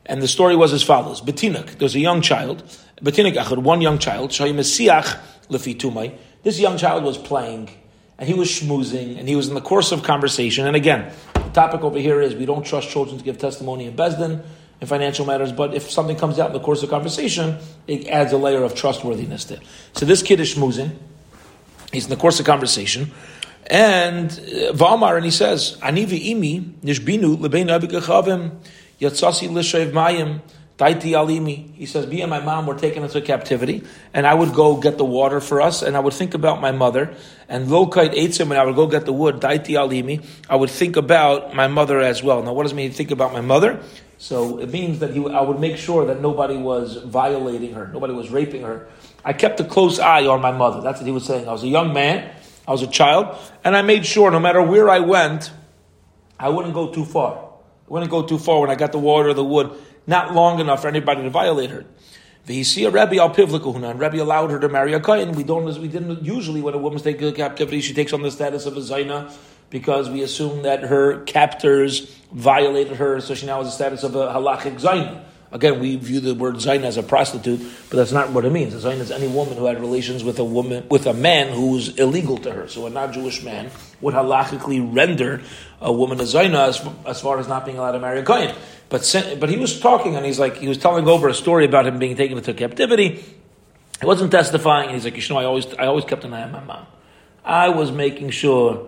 And 0.05 0.21
the 0.21 0.27
story 0.27 0.55
was 0.55 0.71
as 0.71 0.83
follows: 0.83 1.21
Betinak, 1.21 1.79
there's 1.79 1.95
a 1.95 1.99
young 1.99 2.21
child. 2.21 2.63
Betinak 3.01 3.35
Achad, 3.35 3.57
one 3.57 3.81
young 3.81 3.97
child. 3.97 4.29
Shayim 4.29 4.55
Mesiach 4.55 5.19
Lefi 5.49 6.13
This 6.43 6.59
young 6.59 6.77
child 6.77 7.03
was 7.03 7.17
playing, 7.17 7.69
and 8.19 8.27
he 8.27 8.35
was 8.35 8.49
schmoozing, 8.49 9.17
and 9.17 9.27
he 9.27 9.35
was 9.35 9.47
in 9.49 9.55
the 9.55 9.61
course 9.61 9.91
of 9.91 10.03
conversation. 10.03 10.67
And 10.67 10.75
again, 10.75 11.11
the 11.33 11.49
topic 11.49 11.81
over 11.81 11.97
here 11.97 12.21
is 12.21 12.35
we 12.35 12.45
don't 12.45 12.63
trust 12.63 12.89
children 12.89 13.17
to 13.17 13.23
give 13.23 13.39
testimony 13.39 13.85
in 13.85 13.95
Besdin 13.95 14.43
in 14.81 14.87
financial 14.87 15.25
matters, 15.25 15.51
but 15.51 15.73
if 15.73 15.91
something 15.91 16.15
comes 16.15 16.39
out 16.39 16.47
in 16.47 16.53
the 16.53 16.59
course 16.59 16.83
of 16.83 16.89
conversation, 16.89 17.57
it 17.87 18.07
adds 18.07 18.31
a 18.31 18.37
layer 18.37 18.63
of 18.63 18.75
trustworthiness 18.75 19.45
there. 19.45 19.59
So 19.93 20.05
this 20.05 20.23
kid 20.23 20.39
is 20.39 20.55
schmoozing. 20.55 20.95
He's 21.91 22.05
in 22.05 22.09
the 22.09 22.15
course 22.15 22.39
of 22.39 22.45
conversation. 22.45 23.11
And 23.67 24.31
uh, 24.31 24.73
Valmar, 24.73 25.15
and 25.15 25.25
he 25.25 25.31
says, 25.31 25.77
Ani 25.81 26.05
imi 26.05 26.73
nishbinu 26.81 27.37
mayim 29.91 30.41
taiti 30.79 31.11
alimi. 31.11 31.75
He 31.75 31.85
says, 31.85 32.07
me 32.07 32.21
and 32.21 32.29
my 32.29 32.39
mom 32.39 32.65
were 32.65 32.75
taken 32.75 33.03
into 33.03 33.21
captivity, 33.21 33.83
and 34.13 34.25
I 34.25 34.33
would 34.33 34.53
go 34.53 34.77
get 34.77 34.97
the 34.97 35.05
water 35.05 35.41
for 35.41 35.61
us, 35.61 35.81
and 35.81 35.97
I 35.97 35.99
would 35.99 36.13
think 36.13 36.33
about 36.33 36.61
my 36.61 36.71
mother, 36.71 37.13
and 37.49 37.67
lokait 37.67 38.15
eitzim, 38.15 38.43
and 38.49 38.53
I 38.53 38.65
would 38.65 38.75
go 38.75 38.87
get 38.87 39.05
the 39.05 39.13
wood, 39.13 39.41
taiti 39.41 39.75
alimi. 39.75 40.25
I 40.49 40.55
would 40.55 40.69
think 40.69 40.95
about 40.95 41.53
my 41.53 41.67
mother 41.67 41.99
as 41.99 42.23
well. 42.23 42.41
Now, 42.41 42.53
what 42.53 42.63
does 42.63 42.71
it 42.71 42.75
mean 42.75 42.91
think 42.91 43.11
about 43.11 43.33
my 43.33 43.41
mother? 43.41 43.83
So 44.21 44.59
it 44.59 44.69
means 44.69 44.99
that 44.99 45.13
he, 45.13 45.25
I 45.29 45.39
would 45.39 45.61
make 45.61 45.77
sure 45.77 46.05
that 46.07 46.21
nobody 46.21 46.57
was 46.57 46.97
violating 46.97 47.73
her, 47.73 47.87
nobody 47.87 48.13
was 48.13 48.29
raping 48.29 48.63
her. 48.63 48.89
I 49.23 49.31
kept 49.31 49.61
a 49.61 49.63
close 49.63 49.97
eye 49.97 50.27
on 50.27 50.41
my 50.41 50.51
mother. 50.51 50.81
That's 50.81 50.99
what 50.99 51.05
he 51.05 51.11
was 51.13 51.23
saying. 51.23 51.47
I 51.47 51.53
was 51.53 51.63
a 51.63 51.69
young 51.69 51.93
man, 51.93 52.29
I 52.67 52.71
was 52.71 52.81
a 52.81 52.87
child, 52.87 53.37
and 53.63 53.77
I 53.77 53.81
made 53.81 54.05
sure 54.05 54.29
no 54.29 54.39
matter 54.41 54.61
where 54.61 54.89
I 54.89 54.99
went, 54.99 55.51
I 56.37 56.49
wouldn't 56.49 56.73
go 56.73 56.91
too 56.91 57.05
far. 57.05 57.37
I 57.37 57.93
wouldn't 57.93 58.11
go 58.11 58.23
too 58.23 58.37
far 58.37 58.59
when 58.59 58.69
I 58.69 58.75
got 58.75 58.91
the 58.91 58.99
water, 58.99 59.29
or 59.29 59.33
the 59.33 59.43
wood, 59.43 59.71
not 60.05 60.33
long 60.33 60.59
enough 60.59 60.81
for 60.81 60.89
anybody 60.89 61.23
to 61.23 61.29
violate 61.29 61.69
her. 61.69 61.85
see 62.45 62.83
a 62.83 62.89
Rebbe 62.89 63.21
al 63.21 63.33
Pivlikahuna, 63.33 63.91
and 63.91 64.01
Rebbe 64.01 64.21
allowed 64.21 64.51
her 64.51 64.59
to 64.59 64.67
marry 64.67 64.91
a 64.91 64.99
Kain. 64.99 65.31
We 65.31 65.43
don't, 65.43 65.63
we 65.79 65.87
didn't 65.87 66.25
usually 66.25 66.61
when 66.61 66.73
a 66.73 66.77
woman's 66.77 67.03
taken 67.03 67.33
captivity, 67.33 67.79
she 67.79 67.93
takes 67.93 68.11
on 68.11 68.21
the 68.21 68.31
status 68.31 68.65
of 68.65 68.75
a 68.75 68.81
Zaina 68.81 69.33
because 69.69 70.09
we 70.09 70.21
assume 70.21 70.63
that 70.63 70.83
her 70.83 71.23
captors 71.23 72.15
violated 72.31 72.97
her, 72.97 73.19
so 73.21 73.33
she 73.35 73.45
now 73.45 73.57
has 73.57 73.67
the 73.67 73.71
status 73.71 74.03
of 74.03 74.15
a 74.15 74.27
halachic 74.27 74.79
Zaina. 74.79 75.23
Again, 75.51 75.79
we 75.79 75.95
view 75.95 76.19
the 76.19 76.35
word 76.35 76.55
zaina 76.55 76.83
as 76.83 76.97
a 76.97 77.01
prostitute, 77.01 77.59
but 77.89 77.97
that's 77.97 78.11
not 78.11 78.31
what 78.31 78.45
it 78.45 78.51
means. 78.51 78.75
A 78.75 78.77
zaina 78.87 78.99
is 78.99 79.09
any 79.09 79.27
woman 79.27 79.57
who 79.57 79.65
had 79.65 79.79
relations 79.79 80.23
with 80.23 80.37
a 80.37 80.43
woman, 80.43 80.85
with 80.89 81.07
a 81.07 81.13
man 81.13 81.51
who's 81.51 81.97
illegal 81.97 82.37
to 82.37 82.51
her. 82.51 82.67
So 82.67 82.85
a 82.85 82.89
non-Jewish 82.91 83.41
man 83.41 83.71
would 83.99 84.13
halachically 84.13 84.95
render 84.95 85.41
a 85.81 85.91
woman 85.91 86.19
a 86.19 86.23
zaina 86.23 86.67
as, 86.67 86.87
as 87.07 87.19
far 87.19 87.39
as 87.39 87.47
not 87.47 87.65
being 87.65 87.79
allowed 87.79 87.93
to 87.93 87.99
marry 87.99 88.19
a 88.19 88.23
kohen. 88.23 88.55
But, 88.89 89.35
but 89.39 89.49
he 89.49 89.57
was 89.57 89.79
talking 89.79 90.15
and 90.15 90.23
he's 90.23 90.37
like, 90.37 90.57
he 90.57 90.67
was 90.67 90.77
telling 90.77 91.07
over 91.07 91.27
a 91.27 91.33
story 91.33 91.65
about 91.65 91.87
him 91.87 91.97
being 91.97 92.15
taken 92.15 92.37
into 92.37 92.53
captivity. 92.53 93.23
He 93.99 94.05
wasn't 94.05 94.31
testifying. 94.31 94.89
and 94.89 94.95
He's 94.95 95.05
like, 95.05 95.17
you 95.17 95.33
know, 95.33 95.39
I 95.39 95.45
always, 95.45 95.65
I 95.73 95.87
always 95.87 96.05
kept 96.05 96.25
an 96.25 96.33
eye 96.33 96.43
on 96.43 96.51
my 96.51 96.63
mom. 96.63 96.85
I 97.43 97.69
was 97.69 97.91
making 97.91 98.29
sure 98.29 98.87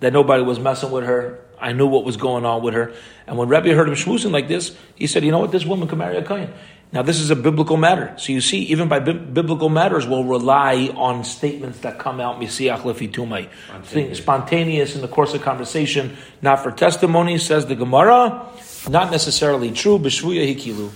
that 0.00 0.12
nobody 0.12 0.42
was 0.42 0.58
messing 0.58 0.90
with 0.90 1.04
her. 1.04 1.38
I 1.58 1.72
knew 1.72 1.86
what 1.86 2.04
was 2.04 2.16
going 2.16 2.44
on 2.44 2.62
with 2.62 2.74
her. 2.74 2.92
And 3.26 3.36
when 3.36 3.48
Rabbi 3.48 3.72
heard 3.72 3.88
him 3.88 3.94
schmoozing 3.94 4.32
like 4.32 4.48
this, 4.48 4.76
he 4.94 5.06
said, 5.06 5.24
you 5.24 5.30
know 5.30 5.38
what, 5.38 5.52
this 5.52 5.64
woman 5.64 5.88
can 5.88 5.98
marry 5.98 6.16
a 6.16 6.22
Kohen. 6.22 6.52
Now, 6.92 7.02
this 7.02 7.20
is 7.20 7.30
a 7.30 7.36
biblical 7.36 7.76
matter. 7.76 8.14
So 8.18 8.32
you 8.32 8.40
see, 8.40 8.62
even 8.62 8.88
by 8.88 8.98
bi- 8.98 9.12
biblical 9.12 9.68
matters, 9.68 10.08
we'll 10.08 10.24
rely 10.24 10.90
on 10.96 11.22
statements 11.22 11.80
that 11.80 12.00
come 12.00 12.18
out, 12.18 12.40
misiach 12.40 12.80
lefitumai. 12.80 13.48
Spontaneous. 13.68 14.18
spontaneous 14.18 14.94
in 14.96 15.00
the 15.00 15.08
course 15.08 15.32
of 15.32 15.42
conversation, 15.42 16.16
not 16.42 16.64
for 16.64 16.72
testimony, 16.72 17.38
says 17.38 17.66
the 17.66 17.76
Gemara. 17.76 18.48
Not 18.88 19.12
necessarily 19.12 19.70
true. 19.70 20.00
B'shvuya 20.00 20.56
hikilu. 20.56 20.90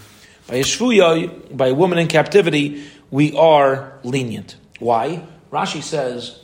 By 0.49 1.54
by 1.54 1.68
a 1.68 1.75
woman 1.75 1.99
in 1.99 2.08
captivity, 2.08 2.84
we 3.11 3.37
are 3.37 3.99
lenient. 4.02 4.56
Why? 4.80 5.25
Rashi 5.52 5.82
says, 5.82 6.40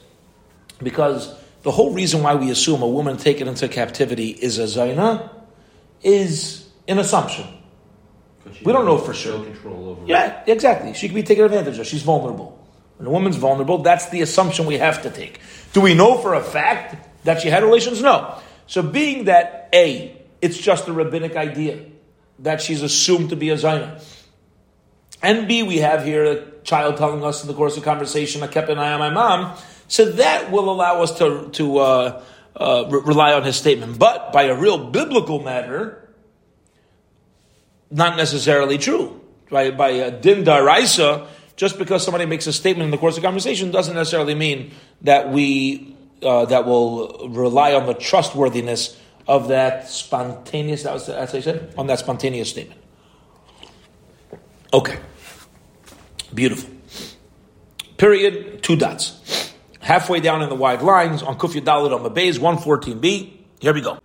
because 0.80 1.34
the 1.62 1.70
whole 1.70 1.92
reason 1.92 2.22
why 2.22 2.34
we 2.34 2.50
assume 2.50 2.82
a 2.82 2.88
woman 2.88 3.16
taken 3.16 3.48
into 3.48 3.68
captivity 3.68 4.28
is 4.30 4.58
a 4.58 4.64
zaina 4.64 5.30
is 6.02 6.68
an 6.88 6.98
assumption. 6.98 7.46
We 8.64 8.72
don't 8.72 8.86
know 8.86 8.98
for 8.98 9.14
sure. 9.14 9.46
yeah, 10.06 10.42
exactly. 10.46 10.94
She 10.94 11.08
could 11.08 11.14
be 11.14 11.22
taken 11.22 11.44
advantage 11.44 11.78
of. 11.78 11.86
She's 11.86 12.02
vulnerable. 12.02 12.58
When 12.96 13.06
a 13.06 13.10
woman's 13.10 13.36
vulnerable, 13.36 13.78
that's 13.78 14.08
the 14.08 14.22
assumption 14.22 14.66
we 14.66 14.78
have 14.78 15.02
to 15.02 15.10
take. 15.10 15.40
Do 15.72 15.80
we 15.80 15.94
know 15.94 16.18
for 16.18 16.34
a 16.34 16.42
fact 16.42 17.24
that 17.24 17.40
she 17.40 17.48
had 17.48 17.62
relations? 17.62 18.02
No. 18.02 18.38
So, 18.66 18.82
being 18.82 19.24
that 19.24 19.68
A, 19.72 20.16
it's 20.42 20.58
just 20.58 20.88
a 20.88 20.92
rabbinic 20.92 21.36
idea 21.36 21.84
that 22.40 22.60
she's 22.60 22.82
assumed 22.82 23.30
to 23.30 23.36
be 23.36 23.50
a 23.50 23.54
zaina. 23.54 24.02
And 25.22 25.46
B, 25.46 25.62
we 25.62 25.78
have 25.78 26.04
here 26.04 26.24
a 26.24 26.50
child 26.62 26.96
telling 26.96 27.22
us 27.24 27.42
in 27.42 27.48
the 27.48 27.54
course 27.54 27.76
of 27.76 27.84
conversation, 27.84 28.42
I 28.42 28.46
kept 28.46 28.70
an 28.70 28.78
eye 28.78 28.92
on 28.92 28.98
my 28.98 29.10
mom. 29.10 29.56
So 29.90 30.04
that 30.04 30.52
will 30.52 30.70
allow 30.70 31.02
us 31.02 31.18
to, 31.18 31.50
to 31.54 31.78
uh, 31.78 32.22
uh, 32.54 32.84
re- 32.88 33.00
rely 33.04 33.32
on 33.32 33.42
his 33.42 33.56
statement. 33.56 33.98
But 33.98 34.32
by 34.32 34.44
a 34.44 34.54
real 34.54 34.78
biblical 34.78 35.42
matter, 35.42 36.14
not 37.90 38.16
necessarily 38.16 38.78
true. 38.78 39.20
By, 39.50 39.72
by 39.72 39.88
a 39.88 40.12
din 40.12 40.44
daraisa, 40.44 41.26
just 41.56 41.76
because 41.76 42.04
somebody 42.04 42.24
makes 42.24 42.46
a 42.46 42.52
statement 42.52 42.84
in 42.84 42.92
the 42.92 42.98
course 42.98 43.16
of 43.16 43.24
conversation 43.24 43.72
doesn't 43.72 43.96
necessarily 43.96 44.36
mean 44.36 44.70
that 45.02 45.32
we 45.32 45.96
uh, 46.22 46.44
that 46.44 46.66
will 46.66 47.28
rely 47.28 47.74
on 47.74 47.86
the 47.86 47.94
trustworthiness 47.94 48.96
of 49.26 49.48
that 49.48 49.88
spontaneous. 49.88 50.84
That 50.84 50.94
was 50.94 51.08
as 51.08 51.34
I 51.34 51.40
said 51.40 51.74
on 51.76 51.88
that 51.88 51.98
spontaneous 51.98 52.48
statement. 52.48 52.80
Okay, 54.72 55.00
beautiful. 56.32 56.70
Period. 57.96 58.62
Two 58.62 58.76
dots 58.76 59.49
halfway 59.80 60.20
down 60.20 60.42
in 60.42 60.48
the 60.48 60.54
wide 60.54 60.82
lines 60.82 61.22
on 61.22 61.38
Kufya 61.38 61.62
Dalit 61.62 61.92
on 61.92 62.12
base, 62.12 62.38
114b. 62.38 63.32
Here 63.60 63.74
we 63.74 63.80
go. 63.80 63.98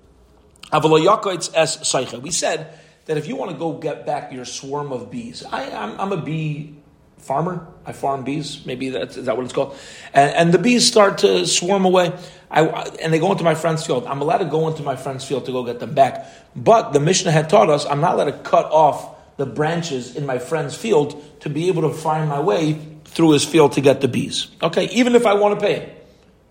We 2.22 2.32
said 2.32 2.79
that 3.05 3.17
if 3.17 3.27
you 3.27 3.36
want 3.36 3.51
to 3.51 3.58
go 3.58 3.74
get 3.74 4.05
back 4.05 4.32
your 4.34 4.46
swarm 4.46 4.91
of 4.91 5.12
bees, 5.12 5.44
I, 5.44 5.63
am 5.63 6.12
a 6.12 6.17
bee 6.17 6.75
farmer. 7.17 7.67
I 7.86 7.91
farm 7.91 8.24
bees. 8.24 8.65
Maybe 8.65 8.89
that's 8.89 9.15
that 9.15 9.38
what 9.38 9.44
it's 9.44 9.53
called. 9.53 9.77
And, 10.13 10.36
and, 10.36 10.53
the 10.53 10.58
bees 10.58 10.86
start 10.88 11.20
to 11.20 11.46
swarm 11.46 11.86
away. 11.86 12.13
I, 12.51 12.65
and 13.01 13.13
they 13.13 13.20
go 13.20 13.32
into 13.32 13.44
my 13.44 13.55
friend's 13.55 13.86
field. 13.86 14.05
I'm 14.05 14.22
allowed 14.22 14.39
to 14.39 14.46
go 14.46 14.67
into 14.67 14.84
my 14.84 14.96
friend's 14.96 15.25
field 15.25 15.46
to 15.46 15.51
go 15.51 15.63
get 15.63 15.79
them 15.79 15.94
back. 15.94 16.25
But 16.55 16.94
the 16.94 17.00
Mishnah 17.00 17.32
had 17.32 17.50
taught 17.50 17.70
us 17.70 17.86
I'm 17.86 18.01
not 18.01 18.15
allowed 18.15 18.25
to 18.25 18.39
cut 18.39 18.65
off 18.65 19.15
the 19.38 19.46
branches 19.46 20.15
in 20.15 20.25
my 20.25 20.39
friend's 20.39 20.75
field 20.75 21.41
to 21.41 21.50
be 21.50 21.67
able 21.67 21.84
to 21.84 21.94
find 21.94 22.29
my 22.29 22.39
way 22.39 22.95
through 23.15 23.31
his 23.31 23.43
field 23.43 23.72
to 23.74 23.81
get 23.81 24.01
the 24.01 24.07
bees. 24.07 24.48
Okay, 24.62 24.86
even 24.91 25.15
if 25.15 25.25
I 25.25 25.34
want 25.34 25.60
to 25.60 25.65
pay 25.65 25.79
him. 25.79 25.89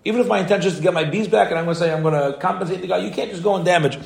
Even 0.07 0.21
if 0.21 0.27
my 0.27 0.41
intention 0.41 0.71
is 0.71 0.77
to 0.77 0.83
get 0.83 0.93
my 0.93 1.05
bees 1.05 1.29
back 1.29 1.49
and 1.49 1.59
I'm 1.59 1.65
going 1.65 1.77
to 1.77 1.81
say 1.81 1.93
I'm 1.93 2.03
going 2.03 2.15
to 2.15 2.39
compensate 2.39 2.83
the 2.83 2.89
guy, 2.89 2.99
you 2.99 3.11
can't 3.11 3.31
just 3.31 3.43
go 3.43 3.55
and 3.57 3.65
damage 3.65 3.99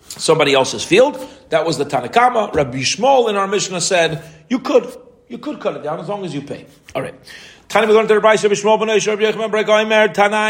somebody 0.00 0.54
else's 0.54 0.82
field. 0.82 1.24
That 1.50 1.64
was 1.64 1.78
the 1.78 1.84
Tanakama. 1.84 2.52
Rabbi 2.52 2.78
Shmuel 2.78 3.30
in 3.30 3.36
our 3.36 3.46
Mishnah 3.46 3.80
said, 3.80 4.24
you 4.48 4.58
could, 4.58 4.92
you 5.28 5.38
could 5.38 5.60
cut 5.60 5.76
it 5.76 5.84
down 5.84 6.00
as 6.00 6.08
long 6.08 6.24
as 6.24 6.34
you 6.34 6.42
pay. 6.42 6.66
All 6.94 7.02
right. 7.02 7.14
Tanai 7.68 7.86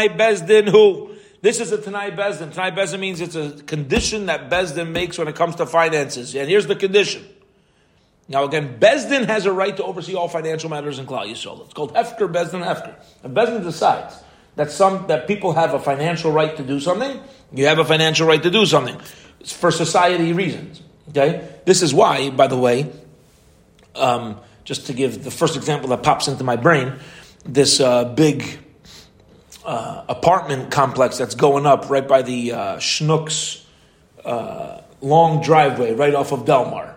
Bezdin 0.09 0.67
who? 0.67 1.11
This 1.41 1.59
is 1.59 1.71
a 1.71 1.77
Tanai 1.77 2.11
Bezdin. 2.11 2.53
Tanai 2.53 2.71
Bezdin 2.71 2.99
means 2.99 3.21
it's 3.21 3.35
a 3.35 3.51
condition 3.63 4.25
that 4.27 4.49
Bezdin 4.49 4.91
makes 4.91 5.17
when 5.17 5.27
it 5.27 5.35
comes 5.35 5.55
to 5.55 5.65
finances. 5.65 6.35
And 6.35 6.49
here's 6.49 6.67
the 6.67 6.75
condition. 6.75 7.23
Now 8.27 8.45
again, 8.45 8.79
Bezdin 8.79 9.25
has 9.27 9.45
a 9.45 9.51
right 9.51 9.75
to 9.77 9.83
oversee 9.83 10.15
all 10.15 10.27
financial 10.27 10.69
matters 10.69 10.99
in 10.99 11.05
Klal 11.05 11.27
Yisrael. 11.29 11.63
It's 11.65 11.73
called 11.73 11.93
Hefker 11.93 12.31
Bezdin 12.31 12.63
Hefker. 12.63 12.95
If 13.23 13.31
Bezdin 13.31 13.63
decides 13.63 14.15
that 14.55 14.71
some 14.71 15.07
that 15.07 15.27
people 15.27 15.53
have 15.53 15.73
a 15.73 15.79
financial 15.79 16.31
right 16.31 16.55
to 16.55 16.63
do 16.63 16.79
something, 16.79 17.19
you 17.53 17.65
have 17.65 17.79
a 17.79 17.85
financial 17.85 18.27
right 18.27 18.41
to 18.41 18.49
do 18.49 18.65
something 18.65 18.97
it's 19.43 19.51
for 19.51 19.71
society 19.71 20.33
reasons. 20.33 20.81
Okay, 21.09 21.47
this 21.65 21.81
is 21.81 21.93
why, 21.93 22.29
by 22.29 22.47
the 22.47 22.57
way, 22.57 22.89
um, 23.93 24.39
just 24.63 24.87
to 24.87 24.93
give 24.93 25.23
the 25.23 25.31
first 25.31 25.57
example 25.57 25.89
that 25.89 26.01
pops 26.01 26.29
into 26.29 26.45
my 26.45 26.55
brain, 26.55 26.93
this 27.45 27.81
uh, 27.81 28.05
big 28.05 28.57
uh, 29.65 30.05
apartment 30.07 30.71
complex 30.71 31.17
that's 31.17 31.35
going 31.35 31.65
up 31.65 31.89
right 31.89 32.07
by 32.07 32.21
the 32.21 32.53
uh, 32.53 32.79
uh, 34.23 34.81
long 35.01 35.43
driveway 35.43 35.93
right 35.93 36.15
off 36.15 36.31
of 36.31 36.45
Delmar. 36.45 36.95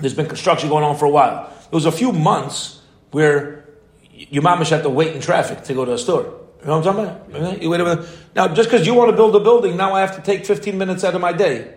There's 0.00 0.14
been 0.14 0.26
construction 0.26 0.68
going 0.68 0.84
on 0.84 0.96
for 0.96 1.04
a 1.04 1.10
while. 1.10 1.48
There 1.48 1.76
was 1.76 1.86
a 1.86 1.92
few 1.92 2.12
months 2.12 2.80
where 3.10 3.64
your 4.12 4.42
mom 4.42 4.62
had 4.64 4.82
to 4.82 4.90
wait 4.90 5.14
in 5.14 5.20
traffic 5.20 5.64
to 5.64 5.74
go 5.74 5.84
to 5.84 5.92
a 5.92 5.98
store. 5.98 6.22
You 6.60 6.66
know 6.66 6.78
what 6.78 6.86
I'm 6.88 6.94
talking 6.94 7.38
about? 7.38 7.62
You 7.62 7.70
wait 7.70 7.80
a 7.80 7.84
minute. 7.84 8.08
Now, 8.34 8.48
just 8.48 8.70
because 8.70 8.86
you 8.86 8.94
want 8.94 9.10
to 9.10 9.16
build 9.16 9.34
a 9.34 9.40
building, 9.40 9.76
now 9.76 9.94
I 9.94 10.00
have 10.00 10.16
to 10.16 10.22
take 10.22 10.44
15 10.44 10.76
minutes 10.76 11.04
out 11.04 11.14
of 11.14 11.20
my 11.20 11.32
day. 11.32 11.74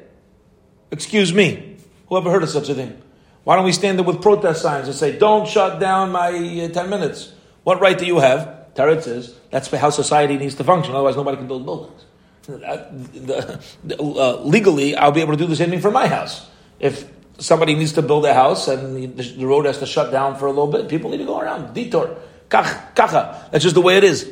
Excuse 0.92 1.34
me. 1.34 1.78
Who 2.10 2.18
ever 2.18 2.30
heard 2.30 2.44
of 2.44 2.50
such 2.50 2.70
a 2.70 2.76
thing? 2.76 3.02
Why 3.44 3.56
don't 3.56 3.66
we 3.66 3.72
stand 3.72 3.98
there 3.98 4.06
with 4.06 4.22
protest 4.22 4.62
signs 4.62 4.88
and 4.88 4.96
say, 4.96 5.18
don't 5.18 5.48
shut 5.48 5.80
down 5.80 6.12
my 6.12 6.30
uh, 6.30 6.68
10 6.70 6.90
minutes? 6.90 7.34
What 7.64 7.80
right 7.80 7.98
do 7.98 8.06
you 8.06 8.20
have? 8.20 8.68
Teretz 8.76 9.04
says, 9.04 9.36
that's 9.52 9.70
how 9.70 9.90
society 9.90 10.38
needs 10.38 10.56
to 10.56 10.64
function. 10.64 10.94
Otherwise, 10.96 11.16
nobody 11.16 11.38
can 11.38 11.48
build 11.48 11.66
buildings. 11.66 12.06
Uh, 12.50 13.60
uh, 14.00 14.42
legally, 14.42 14.96
I'll 14.96 15.12
be 15.12 15.22
able 15.22 15.34
to 15.34 15.38
do 15.38 15.46
the 15.46 15.56
same 15.56 15.70
thing 15.70 15.80
for 15.80 15.92
my 15.92 16.08
house. 16.08 16.50
If 16.80 17.10
somebody 17.40 17.76
needs 17.76 17.94
to 17.94 18.02
build 18.02 18.26
a 18.26 18.34
house 18.34 18.68
and 18.68 19.18
the 19.18 19.46
road 19.46 19.66
has 19.66 19.80
to 19.80 19.86
shut 19.86 20.12
down 20.12 20.38
for 20.38 20.46
a 20.46 20.50
little 20.50 20.68
bit, 20.68 20.88
people 20.88 21.10
need 21.12 21.18
to 21.18 21.26
go 21.26 21.40
around, 21.40 21.74
detour. 21.74 22.18
Kacha. 22.50 23.48
That's 23.52 23.64
just 23.64 23.76
the 23.76 23.82
way 23.82 23.98
it 23.98 24.04
is 24.04 24.32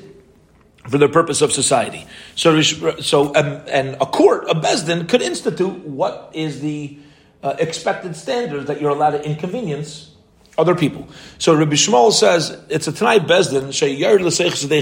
for 0.88 0.98
the 0.98 1.10
purpose 1.10 1.41
of 1.41 1.51
society. 1.51 2.05
So, 2.36 2.62
so 2.62 3.36
um, 3.36 3.62
and 3.67 3.96
a 3.96 4.05
court, 4.05 4.50
a 4.50 4.53
bezdin, 4.53 5.10
could 5.10 5.22
institute 5.22 5.86
what 5.86 6.31
is 6.34 6.62
the 6.62 6.98
uh, 7.43 7.55
expected 7.60 8.15
standards 8.15 8.67
that 8.67 8.79
you're 8.79 8.91
allowed 8.91 9.12
to 9.12 9.25
inconvenience 9.25 10.12
other 10.58 10.75
people. 10.75 11.08
So 11.39 11.55
Rabbi 11.55 11.74
Shmuel 11.74 12.12
says 12.12 12.60
it's 12.70 12.88
a 12.88 12.91
tonight 12.91 13.25
bezdin 13.25 13.70
sheyar 13.70 14.20
l'seich 14.20 14.67
zedei 14.67 14.81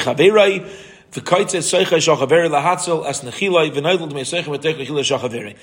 shachaveri 1.12 2.50
lahatzel 2.50 3.06
as 3.06 3.22
nechilai 3.22 3.72
v'naydel 3.72 4.10
d'mei 4.10 4.26
seicha 4.26 4.46
v'tech 4.46 4.86
shachaveri. 4.86 5.56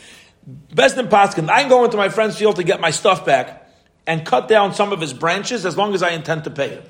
Bezdin 0.49 1.09
paskin, 1.09 1.49
I 1.49 1.63
can 1.63 1.69
go 1.69 1.85
into 1.85 1.97
my 1.97 2.09
friend's 2.09 2.39
field 2.39 2.57
to 2.57 2.63
get 2.63 2.81
my 2.81 2.91
stuff 2.91 3.27
back 3.27 3.69
and 4.07 4.25
cut 4.25 4.47
down 4.47 4.75
some 4.75 4.93
of 4.93 5.01
his 5.01 5.13
branches 5.13 5.67
as 5.67 5.77
long 5.77 5.95
as 5.95 6.03
I 6.03 6.11
intend 6.11 6.45
to 6.45 6.51
pay 6.51 6.69
him. 6.71 6.85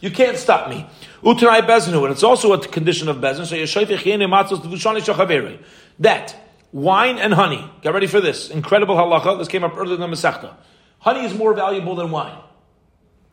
You 0.00 0.10
can't 0.10 0.36
stop 0.36 0.68
me. 0.68 0.86
Utanai 1.22 1.66
beznu, 1.66 2.02
and 2.02 2.12
it's 2.12 2.24
also 2.24 2.52
a 2.52 2.58
condition 2.66 3.08
of 3.08 3.18
bezin. 3.18 3.46
So 3.46 3.56
That 6.00 6.36
wine 6.72 7.18
and 7.18 7.32
honey. 7.32 7.70
Get 7.82 7.94
ready 7.94 8.08
for 8.08 8.20
this 8.20 8.50
incredible 8.50 8.96
halacha. 8.96 9.38
This 9.38 9.48
came 9.48 9.64
up 9.64 9.76
earlier 9.76 9.94
in 9.94 10.00
the 10.00 10.08
Masechta. 10.08 10.54
Honey 10.98 11.24
is 11.24 11.32
more 11.32 11.54
valuable 11.54 11.94
than 11.94 12.10
wine. 12.10 12.36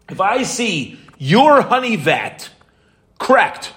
If 0.09 0.21
I 0.21 0.43
see 0.43 0.99
your 1.17 1.61
honey 1.61 1.95
vat 1.95 2.49
cracked, 3.17 3.73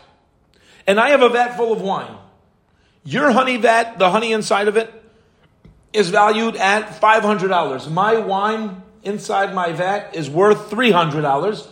and 0.86 1.00
I 1.00 1.10
have 1.10 1.22
a 1.22 1.28
vat 1.30 1.56
full 1.56 1.72
of 1.72 1.80
wine, 1.80 2.16
Your 3.04 3.32
honey 3.32 3.56
vat, 3.56 3.98
the 3.98 4.10
honey 4.10 4.32
inside 4.32 4.68
of 4.68 4.76
it, 4.76 4.92
is 5.94 6.10
valued 6.10 6.56
at 6.56 7.00
$500. 7.00 7.90
My 7.90 8.18
wine 8.18 8.82
inside 9.02 9.54
my 9.54 9.72
vat 9.72 10.14
is 10.14 10.28
worth 10.28 10.70
$300. 10.70 11.66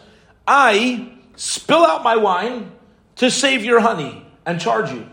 I 0.47 1.13
spill 1.37 1.85
out 1.85 2.03
my 2.03 2.17
wine 2.17 2.71
to 3.17 3.31
save 3.31 3.65
your 3.65 3.81
honey 3.81 4.25
and 4.47 4.61
charge 4.61 4.93
you. 4.93 5.07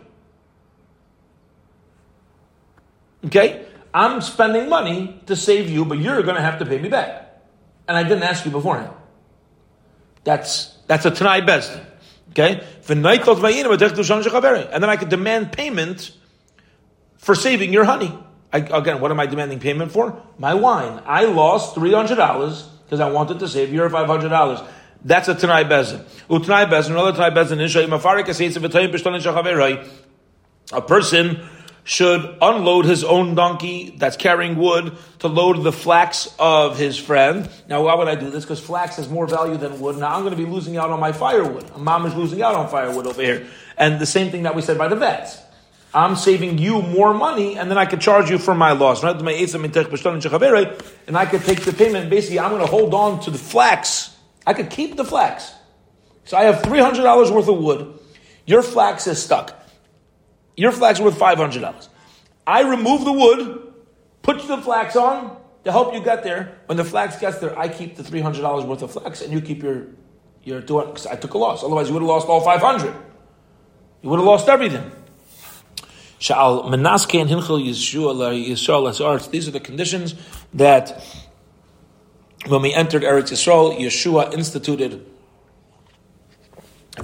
Okay? 3.25 3.65
I'm 3.93 4.21
spending 4.21 4.69
money 4.69 5.21
to 5.25 5.35
save 5.35 5.69
you, 5.69 5.83
but 5.83 5.97
you're 5.97 6.21
going 6.21 6.35
to 6.35 6.41
have 6.41 6.59
to 6.59 6.65
pay 6.65 6.79
me 6.79 6.89
back. 6.89 7.41
And 7.87 7.97
I 7.97 8.03
didn't 8.03 8.23
ask 8.23 8.45
you 8.45 8.51
beforehand. 8.51 8.93
That's 10.23 10.77
that's 10.85 11.05
a 11.05 11.11
Tanai 11.11 11.41
best. 11.41 11.71
Okay? 12.31 12.63
And 12.85 13.05
then 13.05 14.89
I 14.89 14.95
could 14.97 15.09
demand 15.09 15.51
payment 15.51 16.11
for 17.17 17.35
saving 17.35 17.73
your 17.73 17.83
honey. 17.85 18.17
I, 18.51 18.57
again, 18.57 18.99
what 18.99 19.11
am 19.11 19.19
I 19.19 19.25
demanding 19.27 19.59
payment 19.59 19.91
for? 19.91 20.21
My 20.37 20.55
wine. 20.55 21.01
I 21.05 21.25
lost 21.25 21.75
$300 21.75 22.65
because 22.85 22.99
I 22.99 23.11
wanted 23.11 23.39
to 23.39 23.47
save 23.47 23.71
your 23.71 23.89
$500. 23.89 24.67
That's 25.05 25.27
a 25.27 25.35
Tanai 25.35 25.63
Bezin. 25.65 26.03
Utanai 26.29 26.69
Bezin, 26.69 26.91
another 26.91 27.13
Tanai 27.13 27.29
Bezin, 27.29 27.59
a 30.71 30.81
person 30.81 31.39
should 31.83 32.37
unload 32.41 32.85
his 32.85 33.03
own 33.03 33.33
donkey 33.33 33.95
that's 33.97 34.15
carrying 34.15 34.55
wood 34.57 34.95
to 35.19 35.27
load 35.27 35.63
the 35.63 35.71
flax 35.71 36.33
of 36.37 36.77
his 36.77 36.97
friend. 36.97 37.49
Now, 37.67 37.85
why 37.85 37.95
would 37.95 38.07
I 38.07 38.15
do 38.15 38.29
this? 38.29 38.43
Because 38.43 38.59
flax 38.59 38.97
has 38.97 39.09
more 39.09 39.25
value 39.25 39.57
than 39.57 39.79
wood. 39.79 39.97
Now, 39.97 40.13
I'm 40.13 40.21
going 40.21 40.35
to 40.35 40.37
be 40.37 40.45
losing 40.45 40.77
out 40.77 40.91
on 40.91 40.99
my 40.99 41.11
firewood. 41.11 41.75
Mom 41.77 42.05
is 42.05 42.13
losing 42.13 42.41
out 42.43 42.53
on 42.55 42.69
firewood 42.69 43.07
over 43.07 43.21
here. 43.21 43.47
And 43.77 43.99
the 43.99 44.05
same 44.05 44.29
thing 44.29 44.43
that 44.43 44.55
we 44.55 44.61
said 44.61 44.77
by 44.77 44.87
the 44.87 44.97
vets. 44.97 45.41
I'm 45.93 46.15
saving 46.15 46.59
you 46.59 46.81
more 46.81 47.13
money, 47.13 47.57
and 47.57 47.69
then 47.69 47.77
I 47.77 47.85
could 47.85 47.99
charge 47.99 48.29
you 48.29 48.37
for 48.37 48.53
my 48.53 48.73
loss. 48.73 49.01
And 49.01 49.09
I 49.09 49.13
could 51.25 51.41
take 51.41 51.65
the 51.65 51.73
payment. 51.73 52.09
Basically, 52.09 52.39
I'm 52.39 52.51
going 52.51 52.61
to 52.61 52.67
hold 52.67 52.93
on 52.93 53.19
to 53.21 53.31
the 53.31 53.39
flax. 53.39 54.15
I 54.45 54.53
could 54.53 54.69
keep 54.69 54.97
the 54.97 55.05
flax. 55.05 55.51
So 56.25 56.37
I 56.37 56.43
have 56.43 56.61
$300 56.61 57.31
worth 57.31 57.47
of 57.47 57.57
wood. 57.57 57.99
Your 58.45 58.61
flax 58.61 59.07
is 59.07 59.21
stuck. 59.21 59.55
Your 60.55 60.71
flax 60.71 60.99
is 60.99 61.05
worth 61.05 61.17
$500. 61.17 61.87
I 62.45 62.61
remove 62.61 63.05
the 63.05 63.13
wood, 63.13 63.73
put 64.21 64.47
the 64.47 64.57
flax 64.57 64.95
on 64.95 65.37
to 65.63 65.71
help 65.71 65.93
you 65.93 66.03
get 66.03 66.23
there. 66.23 66.59
When 66.67 66.77
the 66.77 66.83
flax 66.83 67.19
gets 67.19 67.39
there, 67.39 67.57
I 67.57 67.67
keep 67.67 67.95
the 67.95 68.03
$300 68.03 68.65
worth 68.65 68.81
of 68.81 68.91
flax 68.91 69.21
and 69.21 69.31
you 69.31 69.41
keep 69.41 69.63
your, 69.63 69.87
your 70.43 70.61
200 70.61 71.07
I 71.07 71.15
took 71.15 71.33
a 71.33 71.37
loss. 71.37 71.63
Otherwise, 71.63 71.87
you 71.87 71.93
would 71.93 72.01
have 72.01 72.09
lost 72.09 72.27
all 72.27 72.41
500 72.41 72.93
You 74.01 74.09
would 74.09 74.17
have 74.17 74.25
lost 74.25 74.49
everything. 74.49 74.91
Sha'al 76.19 76.65
menaske 76.65 77.19
and 77.19 77.29
hinchel 77.29 77.65
Yeshua 77.65 78.13
Yisrael 78.47 79.05
Arts. 79.05 79.27
These 79.27 79.47
are 79.47 79.51
the 79.51 79.59
conditions 79.59 80.15
that 80.53 81.03
when 82.47 82.61
we 82.61 82.73
entered 82.73 83.03
Eretz 83.03 83.31
Yisrael, 83.31 83.77
Yeshua 83.77 84.33
instituted 84.33 85.05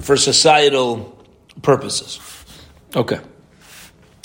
for 0.00 0.16
societal 0.16 1.24
purposes. 1.62 2.20
Okay. 2.94 3.20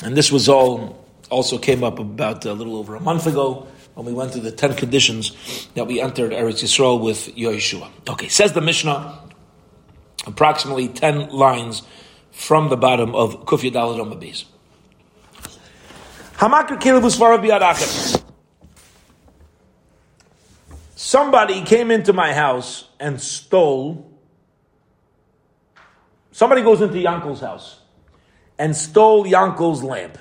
And 0.04 0.16
this 0.16 0.32
was 0.32 0.50
all 0.50 1.06
also 1.30 1.58
came 1.58 1.84
up 1.84 1.98
about 1.98 2.46
a 2.46 2.54
little 2.54 2.76
over 2.76 2.96
a 2.96 3.00
month 3.00 3.26
ago 3.26 3.68
when 3.94 4.06
we 4.06 4.14
went 4.14 4.34
through 4.34 4.42
the 4.42 4.52
ten 4.52 4.76
conditions 4.76 5.68
that 5.76 5.88
we 5.88 6.02
entered 6.02 6.32
Eretz 6.32 6.64
Yisrael 6.64 7.02
with 7.02 7.34
Yeshua. 7.36 7.90
Okay, 8.10 8.28
says 8.28 8.52
the 8.54 8.62
Mishnah, 8.62 9.20
approximately 10.28 10.90
ten 10.90 11.30
lines 11.30 11.84
from 12.32 12.70
the 12.70 12.78
bottom 12.78 13.16
of 13.16 13.46
Kufya 13.46 13.72
Dalad 13.72 14.00
Amabis. 16.42 18.24
Somebody 20.96 21.62
came 21.62 21.92
into 21.92 22.14
my 22.14 22.34
house 22.34 22.88
and 23.00 23.22
stole. 23.22 24.12
Somebody 26.32 26.64
goes 26.64 26.82
into 26.82 26.96
Yankel's 26.96 27.42
house 27.42 27.82
and 28.58 28.76
stole 28.76 29.26
Yankel's 29.26 29.84
lamp. 29.84 30.18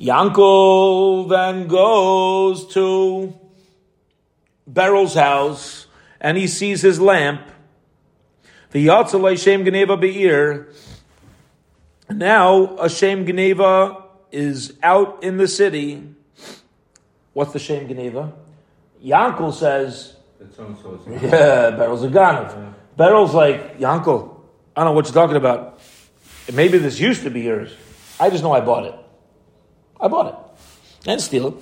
Yankel 0.00 1.28
then 1.28 1.68
goes 1.68 2.66
to 2.74 3.38
Beryl's 4.66 5.14
house 5.14 5.86
and 6.20 6.36
he 6.36 6.48
sees 6.48 6.82
his 6.82 7.00
lamp. 7.00 7.42
The 8.72 8.84
Yatzalei 8.88 9.40
Shem 9.40 9.64
Geneva 9.64 9.96
Be'ir. 9.96 10.72
Now 12.10 12.76
a 12.78 12.88
Geneva 12.88 14.04
is 14.30 14.74
out 14.82 15.22
in 15.22 15.36
the 15.36 15.46
city. 15.48 16.14
What's 17.32 17.52
the 17.52 17.58
Shem 17.58 17.88
Geneva? 17.88 18.32
Yankel 19.04 19.52
says, 19.52 20.16
Yeah, 21.08 21.70
Beryl's 21.70 22.02
a 22.02 22.08
Ganav. 22.08 22.50
Yeah. 22.50 22.72
Beryl's 22.96 23.34
like, 23.34 23.78
Yankel, 23.78 24.40
I 24.76 24.80
don't 24.80 24.90
know 24.90 24.92
what 24.92 25.06
you're 25.06 25.14
talking 25.14 25.36
about. 25.36 25.80
Maybe 26.52 26.78
this 26.78 26.98
used 26.98 27.22
to 27.22 27.30
be 27.30 27.42
yours. 27.42 27.74
I 28.18 28.30
just 28.30 28.42
know 28.42 28.52
I 28.52 28.60
bought 28.60 28.84
it. 28.84 28.94
I 30.00 30.08
bought 30.08 30.26
it. 30.26 31.08
And 31.08 31.20
steal 31.20 31.48
it. 31.48 31.54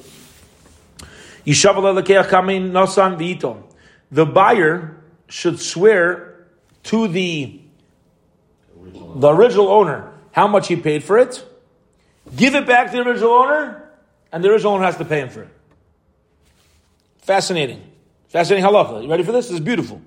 The 4.12 4.26
buyer 4.26 4.96
should 5.28 5.60
swear 5.60 6.46
to 6.84 7.08
the, 7.08 7.60
the 9.14 9.28
original 9.34 9.68
owner 9.68 10.09
how 10.32 10.46
much 10.46 10.68
he 10.68 10.76
paid 10.76 11.02
for 11.02 11.18
it, 11.18 11.44
give 12.36 12.54
it 12.54 12.66
back 12.66 12.90
to 12.90 12.96
the 12.96 13.08
original 13.08 13.32
owner, 13.32 13.90
and 14.32 14.44
the 14.44 14.48
original 14.48 14.74
owner 14.74 14.84
has 14.84 14.96
to 14.96 15.04
pay 15.04 15.20
him 15.20 15.28
for 15.28 15.42
it. 15.42 15.50
Fascinating. 17.22 17.82
Fascinating 18.28 18.64
halacha. 18.64 19.02
You 19.02 19.10
ready 19.10 19.22
for 19.22 19.32
this? 19.32 19.46
This 19.46 19.54
is 19.54 19.60
beautiful. 19.60 20.00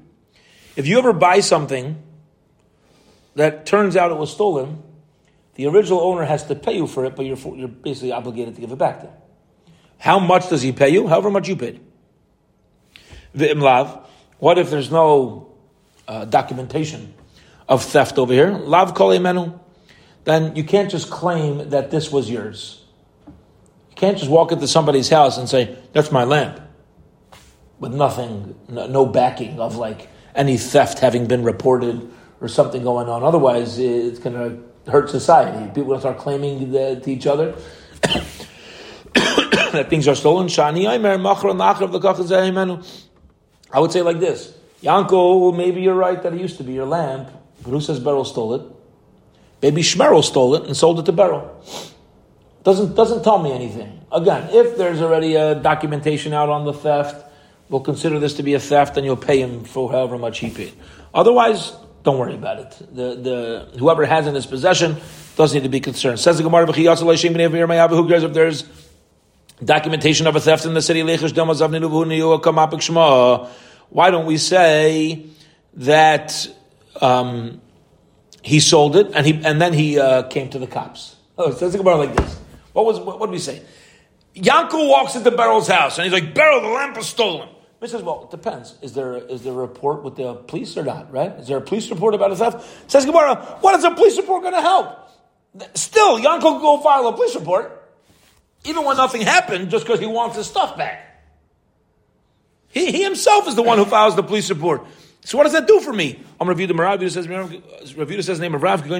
If 0.76 0.88
you 0.88 0.98
ever 0.98 1.14
buy 1.14 1.42
something 1.42 2.02
that 3.36 3.66
turns 3.66 3.96
out 3.96 4.12
it 4.12 4.18
was 4.18 4.32
stolen, 4.32 4.82
the 5.56 5.68
original 5.68 6.02
owner 6.02 6.24
has 6.24 6.46
to 6.48 6.56
pay 6.56 6.76
you 6.76 6.88
for 6.88 7.06
it, 7.06 7.16
but 7.16 7.26
you're, 7.26 7.38
you're 7.56 7.68
basically 7.68 8.12
obligated 8.12 8.56
to 8.56 8.62
give 8.62 8.72
it 8.72 8.78
back 8.78 9.02
to 9.02 9.08
him. 9.08 9.14
How 10.00 10.20
much 10.20 10.50
does 10.50 10.62
he 10.62 10.72
pay 10.72 10.90
you? 10.90 11.08
However 11.08 11.30
much 11.30 11.48
you 11.48 11.56
paid. 11.56 11.80
The 13.34 13.48
imlav. 13.48 14.06
What 14.40 14.58
if 14.58 14.70
there's 14.70 14.92
no 14.92 15.54
uh, 16.08 16.26
documentation 16.26 17.14
of 17.70 17.84
theft 17.84 18.18
over 18.18 18.34
here? 18.34 18.52
Lav 18.52 18.96
kol 18.96 19.18
menu. 19.20 19.60
Then 20.26 20.56
you 20.56 20.64
can't 20.64 20.90
just 20.90 21.10
claim 21.10 21.70
that 21.70 21.92
this 21.92 22.12
was 22.12 22.30
yours. 22.30 22.84
You 23.28 23.96
can't 23.96 24.18
just 24.18 24.30
walk 24.30 24.52
into 24.52 24.68
somebody's 24.68 25.10
house 25.10 25.38
and 25.38 25.50
say, 25.50 25.78
that's 25.92 26.12
my 26.12 26.24
lamp. 26.24 26.62
With 27.80 27.94
nothing, 27.94 28.56
no, 28.70 29.06
backing 29.06 29.60
of 29.60 29.76
like 29.76 30.08
any 30.36 30.58
theft 30.58 31.00
having 31.00 31.28
been 31.28 31.44
reported 31.44 32.10
or 32.40 32.48
something 32.48 32.84
going 32.84 33.10
on. 33.10 33.24
Otherwise, 33.24 33.78
it's 33.78 34.20
going 34.20 34.36
to 34.36 34.92
hurt 34.92 35.10
society. 35.10 35.70
People 35.74 36.00
start 36.00 36.18
claiming 36.18 36.72
the, 36.72 37.00
to 37.04 37.12
each 37.12 37.28
other 37.28 37.56
that 39.14 39.88
things 39.90 40.08
are 40.08 40.16
stolen. 40.16 40.48
I 43.72 43.80
would 43.80 43.92
say 43.92 44.02
like 44.02 44.20
this: 44.20 44.54
Yanko, 44.82 45.52
maybe 45.52 45.82
you're 45.82 45.96
right 45.96 46.22
that 46.22 46.34
it 46.34 46.40
used 46.40 46.58
to 46.58 46.64
be 46.64 46.74
your 46.74 46.86
lamp, 46.86 47.30
but 47.64 47.72
who 47.72 47.82
says 47.82 48.00
Beryl 48.00 48.26
stole 48.26 48.54
it? 48.56 48.62
Maybe 49.63 49.82
Shmerel 49.82 50.23
stole 50.23 50.56
it 50.56 50.65
and 50.65 50.76
sold 50.76 50.99
it 50.99 51.06
to 51.06 51.13
Beryl. 51.13 51.49
Doesn't 52.65 52.95
doesn't 52.95 53.23
tell 53.23 53.39
me 53.39 53.54
anything. 53.54 54.02
Again, 54.12 54.49
if 54.52 54.78
there's 54.78 55.02
already 55.02 55.36
a 55.36 55.56
documentation 55.56 56.34
out 56.34 56.49
on 56.49 56.65
the 56.65 56.73
theft, 56.73 57.26
we'll 57.69 57.82
consider 57.82 58.19
this 58.19 58.34
to 58.36 58.43
be 58.43 58.54
a 58.56 58.60
theft, 58.60 58.97
and 58.97 59.06
you'll 59.06 59.15
pay 59.15 59.39
him 59.39 59.63
for 59.63 59.89
however 59.89 60.17
much 60.17 60.39
he 60.39 60.49
paid. 60.49 60.73
Otherwise, 61.13 61.71
don't 62.04 62.19
worry 62.19 62.34
about 62.36 62.60
it. 62.60 62.78
The, 62.93 63.15
the, 63.15 63.80
whoever 63.80 64.06
has 64.06 64.28
in 64.28 64.36
his 64.36 64.45
possession 64.45 64.97
doesn't 65.38 65.56
need 65.58 65.63
to 65.63 65.69
be 65.69 65.80
concerned. 65.80 66.19
Says 66.19 66.38
the 66.38 66.43
Gemara, 66.43 66.65
who 66.65 66.73
cares 66.73 68.23
if 68.23 68.34
there's 68.34 68.65
documentation 69.63 70.28
of 70.28 70.36
a 70.36 70.41
theft 70.41 70.65
in 70.65 70.73
the 70.73 70.82
city? 70.82 71.02
Why 73.89 74.12
don't 74.12 74.26
we 74.26 74.38
say 74.38 75.26
that 75.76 76.47
um, 76.99 77.62
he 78.44 78.60
sold 78.60 78.96
it 78.96 79.12
and 79.16 79.26
he 79.26 79.42
and 79.44 79.60
then 79.62 79.74
he 79.74 80.00
uh, 80.00 80.24
came 80.24 80.50
to 80.50 80.60
the 80.60 80.68
cops? 80.68 81.16
Oh, 81.38 81.52
says 81.52 81.72
the 81.72 81.80
Gemara 81.80 81.96
like 81.98 82.16
this. 82.16 82.40
What 82.74 82.86
was 82.86 83.00
what, 83.00 83.20
what 83.20 83.28
did 83.28 83.34
we 83.34 83.40
say? 83.40 83.64
Yankel 84.36 84.90
walks 84.90 85.16
into 85.16 85.32
Beryl's 85.32 85.68
house 85.68 85.98
and 85.98 86.06
he's 86.06 86.14
like, 86.14 86.34
Beryl, 86.34 86.62
the 86.62 86.68
lamp 86.68 86.98
was 86.98 87.08
stolen. 87.08 87.50
He 87.84 87.90
says, 87.90 88.02
well, 88.02 88.24
it 88.24 88.32
depends. 88.32 88.76
Is 88.82 88.94
there, 88.94 89.18
is 89.18 89.44
there 89.44 89.52
a 89.52 89.58
report 89.58 90.04
with 90.04 90.16
the 90.16 90.36
police 90.36 90.78
or 90.78 90.84
not, 90.84 91.12
right? 91.12 91.34
Is 91.34 91.50
there 91.50 91.58
a 91.58 91.62
police 91.62 91.90
report 91.90 92.14
about 92.14 92.32
a 92.32 92.36
theft? 92.38 92.90
Says 92.90 93.06
Gemara, 93.06 93.36
what 93.60 93.78
is 93.78 93.84
a 93.84 93.92
police 93.92 94.16
report 94.16 94.42
going 94.42 94.54
to 94.54 94.62
help? 94.62 94.98
Still, 95.76 96.18
Yanko 96.18 96.60
go 96.60 96.80
file 96.80 97.06
a 97.08 97.14
police 97.14 97.36
report, 97.36 97.84
even 98.64 98.86
when 98.86 98.96
nothing 98.96 99.22
happened, 99.22 99.70
just 99.70 99.86
because 99.86 100.00
he 100.00 100.06
wants 100.06 100.38
his 100.38 100.48
stuff 100.48 100.78
back. 100.78 101.26
He, 102.70 102.90
he 102.90 103.04
himself 103.04 103.50
is 103.50 103.56
the 103.56 103.62
one 103.62 103.78
who 103.78 103.86
files 103.86 104.16
the 104.16 104.24
police 104.24 104.50
report. 104.50 104.86
So 105.26 105.38
what 105.38 105.46
does 105.46 105.54
that 105.54 105.68
do 105.68 105.80
for 105.80 105.94
me? 105.94 106.22
I'm 106.40 106.50
Rav 106.50 106.58
Yehuda 106.58 106.78
Rav 106.78 107.12
says, 107.12 107.28
Yehuda 107.28 108.24
says 108.24 108.40
the 108.40 108.44
name 108.44 108.56
of 108.56 108.62
Rav, 108.62 108.82
Adam 108.82 108.92
the 108.92 109.00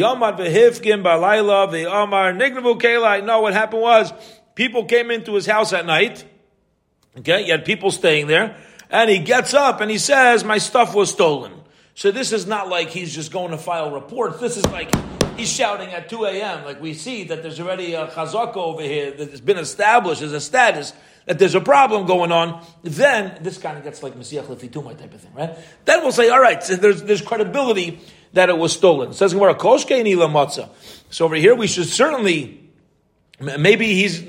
Yomad 0.00 0.38
V'hifkim 0.38 1.02
B'alayla, 1.02 1.70
the 1.70 1.92
Amar 1.92 2.32
Nignavu. 2.32 3.24
No, 3.26 3.42
what 3.42 3.52
happened 3.52 3.82
was, 3.82 4.12
people 4.54 4.86
came 4.86 5.10
into 5.10 5.34
his 5.34 5.44
house 5.44 5.74
at 5.74 5.84
night, 5.84 6.24
okay, 7.18 7.44
you 7.44 7.52
had 7.52 7.66
people 7.66 7.90
staying 7.90 8.26
there, 8.26 8.56
and 8.88 9.10
he 9.10 9.18
gets 9.18 9.52
up 9.52 9.82
and 9.82 9.90
he 9.90 9.98
says, 9.98 10.42
my 10.42 10.56
stuff 10.56 10.94
was 10.94 11.10
stolen. 11.10 11.52
So 11.94 12.10
this 12.10 12.32
is 12.32 12.46
not 12.46 12.68
like 12.70 12.88
he's 12.88 13.14
just 13.14 13.30
going 13.30 13.50
to 13.50 13.58
file 13.58 13.90
reports, 13.92 14.40
this 14.40 14.56
is 14.56 14.64
like, 14.66 14.90
he's 15.36 15.52
shouting 15.52 15.90
at 15.90 16.08
2 16.08 16.24
a.m. 16.24 16.64
Like 16.64 16.80
we 16.80 16.94
see 16.94 17.24
that 17.24 17.42
there's 17.42 17.60
already 17.60 17.92
a 17.94 18.06
chazaka 18.06 18.56
over 18.56 18.82
here 18.82 19.10
that 19.10 19.30
has 19.30 19.42
been 19.42 19.58
established 19.58 20.22
as 20.22 20.32
a 20.32 20.40
status 20.40 20.94
that 21.26 21.38
there's 21.38 21.54
a 21.54 21.60
problem 21.60 22.06
going 22.06 22.32
on, 22.32 22.64
then 22.82 23.38
this 23.42 23.58
kind 23.58 23.78
of 23.78 23.84
gets 23.84 24.02
like 24.02 24.14
Mesiach 24.14 24.44
Lefituma 24.44 24.96
type 24.98 25.14
of 25.14 25.20
thing, 25.20 25.32
right? 25.34 25.56
Then 25.84 26.02
we'll 26.02 26.12
say, 26.12 26.28
all 26.28 26.40
right, 26.40 26.62
so 26.62 26.76
there's, 26.76 27.02
there's 27.02 27.22
credibility 27.22 28.00
that 28.34 28.48
it 28.48 28.58
was 28.58 28.72
stolen. 28.72 29.10
It 29.10 29.14
says 29.14 29.32
Gemara, 29.32 29.54
Koshke 29.54 30.58
So 31.10 31.24
over 31.24 31.36
here, 31.36 31.54
we 31.54 31.66
should 31.66 31.86
certainly, 31.86 32.68
maybe 33.40 33.86
he's, 33.94 34.24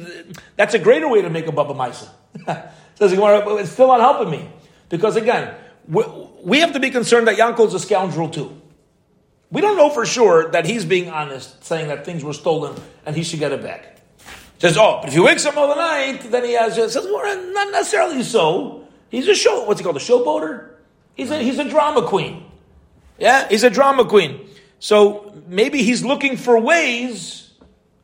that's 0.56 0.74
a 0.74 0.80
greater 0.80 1.10
way 1.10 1.22
to 1.22 1.30
make 1.30 1.48
a 1.48 1.52
Baba 1.52 1.74
Maisa. 1.74 2.10
says 2.96 3.12
Gemara, 3.12 3.56
it's 3.56 3.72
still 3.72 3.88
not 3.88 4.00
helping 4.00 4.32
me. 4.32 4.50
Because 4.88 5.16
again, 5.16 5.56
we 5.88 6.60
have 6.60 6.74
to 6.74 6.80
be 6.80 6.92
concerned 6.92 7.28
that 7.28 7.38
Yankel's 7.38 7.74
a 7.74 7.80
scoundrel 7.80 8.30
too. 8.30 8.62
We 9.52 9.62
don't 9.62 9.78
know 9.78 9.90
for 9.90 10.06
sure 10.06 10.52
that 10.52 10.66
he's 10.66 10.86
being 10.86 11.10
honest, 11.10 11.64
saying 11.64 11.88
that 11.90 12.06
things 12.06 12.24
were 12.24 12.34
stolen 12.34 12.76
and 13.06 13.16
he 13.16 13.24
should 13.24 13.40
get 13.40 13.52
it 13.52 13.62
back. 13.62 13.95
Says, 14.58 14.78
oh, 14.78 15.00
but 15.02 15.10
if 15.10 15.14
he 15.14 15.20
wakes 15.20 15.46
up 15.46 15.58
all 15.58 15.68
the 15.68 15.76
night, 15.76 16.32
then 16.32 16.46
he 16.46 16.54
has, 16.54 16.76
says, 16.76 16.96
well, 16.96 17.54
not 17.54 17.72
necessarily 17.72 18.24
so. 18.24 18.88
He's 19.10 19.28
a 19.28 19.36
show, 19.36 19.64
what's 19.66 19.80
he 19.80 19.84
called, 19.84 19.98
a 19.98 20.00
showboater? 20.00 20.70
He's 21.16 21.30
a, 21.32 21.40
he's 21.40 21.60
a 21.60 21.70
drama 21.70 22.08
queen. 22.08 22.46
Yeah, 23.18 23.48
he's 23.48 23.64
a 23.64 23.70
drama 23.70 24.06
queen. 24.06 24.50
So 24.80 25.34
maybe 25.48 25.84
he's 25.84 26.04
looking 26.04 26.38
for 26.38 26.60
ways 26.60 27.52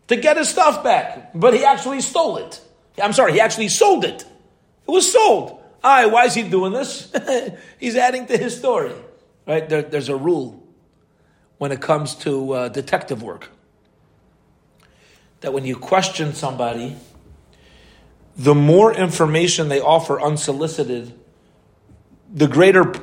to 0.08 0.16
get 0.18 0.38
his 0.38 0.50
stuff 0.50 0.84
back, 0.84 1.32
but 1.34 1.54
he 1.54 1.64
actually 1.64 2.02
stole 2.02 2.38
it. 2.38 2.62
I'm 3.02 3.14
sorry, 3.14 3.34
he 3.34 3.40
actually 3.40 3.70
sold 3.70 4.04
it. 4.04 4.22
It 4.22 4.92
was 4.92 5.12
sold. 5.12 5.62
Aye, 5.84 6.08
why 6.08 6.26
is 6.26 6.34
he 6.34 6.44
doing 6.44 6.74
this? 6.74 7.12
he's 7.80 7.96
adding 7.96 8.28
to 8.28 8.38
his 8.38 8.58
story. 8.58 8.94
Right? 9.48 9.68
There, 9.68 9.82
there's 9.82 10.10
a 10.10 10.16
rule 10.16 10.62
when 11.58 11.72
it 11.72 11.82
comes 11.82 12.16
to 12.16 12.54
uh, 12.54 12.70
detective 12.70 13.24
work 13.24 13.50
that 15.42 15.54
when 15.54 15.66
you 15.66 15.76
question 15.76 16.34
somebody, 16.34 16.96
the 18.38 18.56
more 18.56 18.94
information 18.94 19.70
they 19.70 19.82
offer 19.82 20.22
unsolicited, 20.22 21.14
the 22.34 22.48
greater 22.48 22.94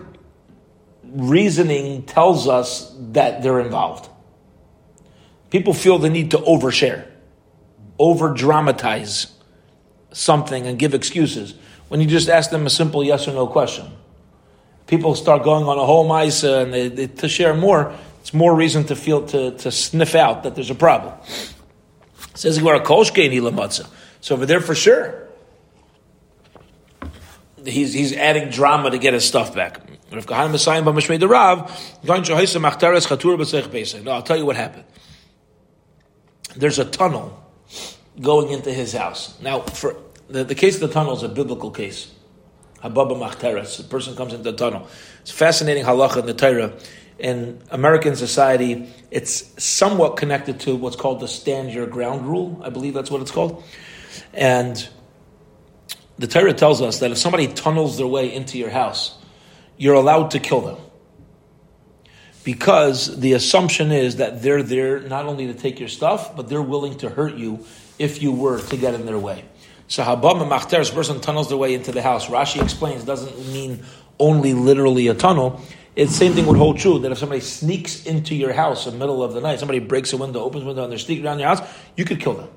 reasoning 1.04 2.02
tells 2.04 2.48
us 2.48 2.94
that 3.12 3.42
they're 3.42 3.60
involved. 3.60 4.08
People 5.50 5.74
feel 5.74 5.98
the 5.98 6.10
need 6.10 6.30
to 6.30 6.38
overshare, 6.38 7.06
over 7.98 8.32
dramatize 8.32 9.32
something 10.12 10.66
and 10.66 10.78
give 10.78 10.94
excuses 10.94 11.54
when 11.88 12.00
you 12.00 12.06
just 12.06 12.28
ask 12.28 12.50
them 12.50 12.66
a 12.66 12.70
simple 12.70 13.02
yes 13.02 13.26
or 13.28 13.32
no 13.32 13.46
question. 13.46 13.86
People 14.86 15.14
start 15.14 15.42
going 15.42 15.64
on 15.64 15.78
a 15.78 15.84
whole 15.84 16.06
mice 16.06 16.42
and 16.44 16.72
they, 16.72 16.88
they, 16.88 17.06
to 17.06 17.28
share 17.28 17.54
more, 17.54 17.94
it's 18.20 18.32
more 18.32 18.54
reason 18.54 18.84
to 18.84 18.96
feel 18.96 19.26
to, 19.26 19.52
to 19.58 19.70
sniff 19.70 20.14
out 20.14 20.42
that 20.44 20.54
there's 20.54 20.70
a 20.70 20.74
problem. 20.74 21.14
Says 22.38 22.56
Gemara 22.56 22.78
Kolshkein 22.78 23.32
Hilamatza. 23.32 23.88
So 24.20 24.36
over 24.36 24.46
there 24.46 24.60
for 24.60 24.76
sure. 24.76 25.26
He's, 27.64 27.92
he's 27.92 28.12
adding 28.12 28.50
drama 28.50 28.92
to 28.92 28.98
get 28.98 29.12
his 29.12 29.24
stuff 29.24 29.52
back. 29.56 29.80
No, 30.12 30.18
I'll 34.12 34.22
tell 34.22 34.36
you 34.36 34.46
what 34.46 34.54
happened. 34.54 34.84
There's 36.54 36.78
a 36.78 36.84
tunnel 36.84 37.44
going 38.20 38.52
into 38.52 38.72
his 38.72 38.92
house. 38.92 39.36
Now, 39.42 39.62
for 39.62 39.96
the, 40.28 40.44
the 40.44 40.54
case 40.54 40.76
of 40.76 40.82
the 40.82 40.94
tunnel 40.94 41.16
is 41.16 41.24
a 41.24 41.28
biblical 41.28 41.72
case. 41.72 42.14
Hababa 42.84 43.18
Machteres, 43.18 43.78
the 43.78 43.82
person 43.82 44.14
comes 44.14 44.32
into 44.32 44.52
the 44.52 44.56
tunnel. 44.56 44.86
It's 45.22 45.32
fascinating 45.32 45.82
halacha 45.82 46.18
in 46.18 46.26
the 46.26 46.34
Torah 46.34 46.72
in 47.18 47.60
American 47.70 48.16
society, 48.16 48.88
it's 49.10 49.62
somewhat 49.62 50.16
connected 50.16 50.60
to 50.60 50.76
what's 50.76 50.96
called 50.96 51.20
the 51.20 51.28
stand 51.28 51.72
your 51.72 51.86
ground 51.86 52.26
rule. 52.26 52.60
I 52.64 52.70
believe 52.70 52.94
that's 52.94 53.10
what 53.10 53.20
it's 53.22 53.30
called. 53.30 53.64
And 54.32 54.88
the 56.18 56.26
Torah 56.26 56.52
tells 56.52 56.80
us 56.82 57.00
that 57.00 57.10
if 57.10 57.18
somebody 57.18 57.48
tunnels 57.48 57.96
their 57.96 58.06
way 58.06 58.32
into 58.32 58.58
your 58.58 58.70
house, 58.70 59.18
you're 59.76 59.94
allowed 59.94 60.32
to 60.32 60.38
kill 60.38 60.60
them. 60.60 60.78
Because 62.44 63.18
the 63.20 63.34
assumption 63.34 63.92
is 63.92 64.16
that 64.16 64.42
they're 64.42 64.62
there 64.62 65.00
not 65.00 65.26
only 65.26 65.48
to 65.48 65.54
take 65.54 65.78
your 65.78 65.88
stuff, 65.88 66.34
but 66.34 66.48
they're 66.48 66.62
willing 66.62 66.96
to 66.98 67.10
hurt 67.10 67.34
you 67.34 67.64
if 67.98 68.22
you 68.22 68.32
were 68.32 68.60
to 68.60 68.76
get 68.76 68.94
in 68.94 69.06
their 69.06 69.18
way. 69.18 69.44
So 69.88 70.02
Habam 70.02 70.42
and 70.42 70.94
person 70.94 71.20
tunnels 71.20 71.48
their 71.48 71.58
way 71.58 71.74
into 71.74 71.92
the 71.92 72.02
house. 72.02 72.26
Rashi 72.26 72.62
explains 72.62 73.04
doesn't 73.04 73.52
mean 73.52 73.84
only 74.18 74.54
literally 74.54 75.08
a 75.08 75.14
tunnel. 75.14 75.60
It's 75.98 76.14
same 76.14 76.34
thing 76.34 76.46
would 76.46 76.56
hold 76.56 76.78
true 76.78 77.00
that 77.00 77.10
if 77.10 77.18
somebody 77.18 77.40
sneaks 77.40 78.06
into 78.06 78.36
your 78.36 78.52
house 78.52 78.86
in 78.86 78.92
the 78.92 78.98
middle 79.00 79.20
of 79.20 79.32
the 79.32 79.40
night, 79.40 79.58
somebody 79.58 79.80
breaks 79.80 80.12
a 80.12 80.16
window, 80.16 80.44
opens 80.44 80.62
a 80.62 80.66
window, 80.68 80.84
and 80.84 80.92
they're 80.92 80.98
sneaking 80.98 81.26
around 81.26 81.40
your 81.40 81.48
house, 81.48 81.60
you 81.96 82.04
could 82.04 82.20
kill 82.20 82.34
them. 82.34 82.48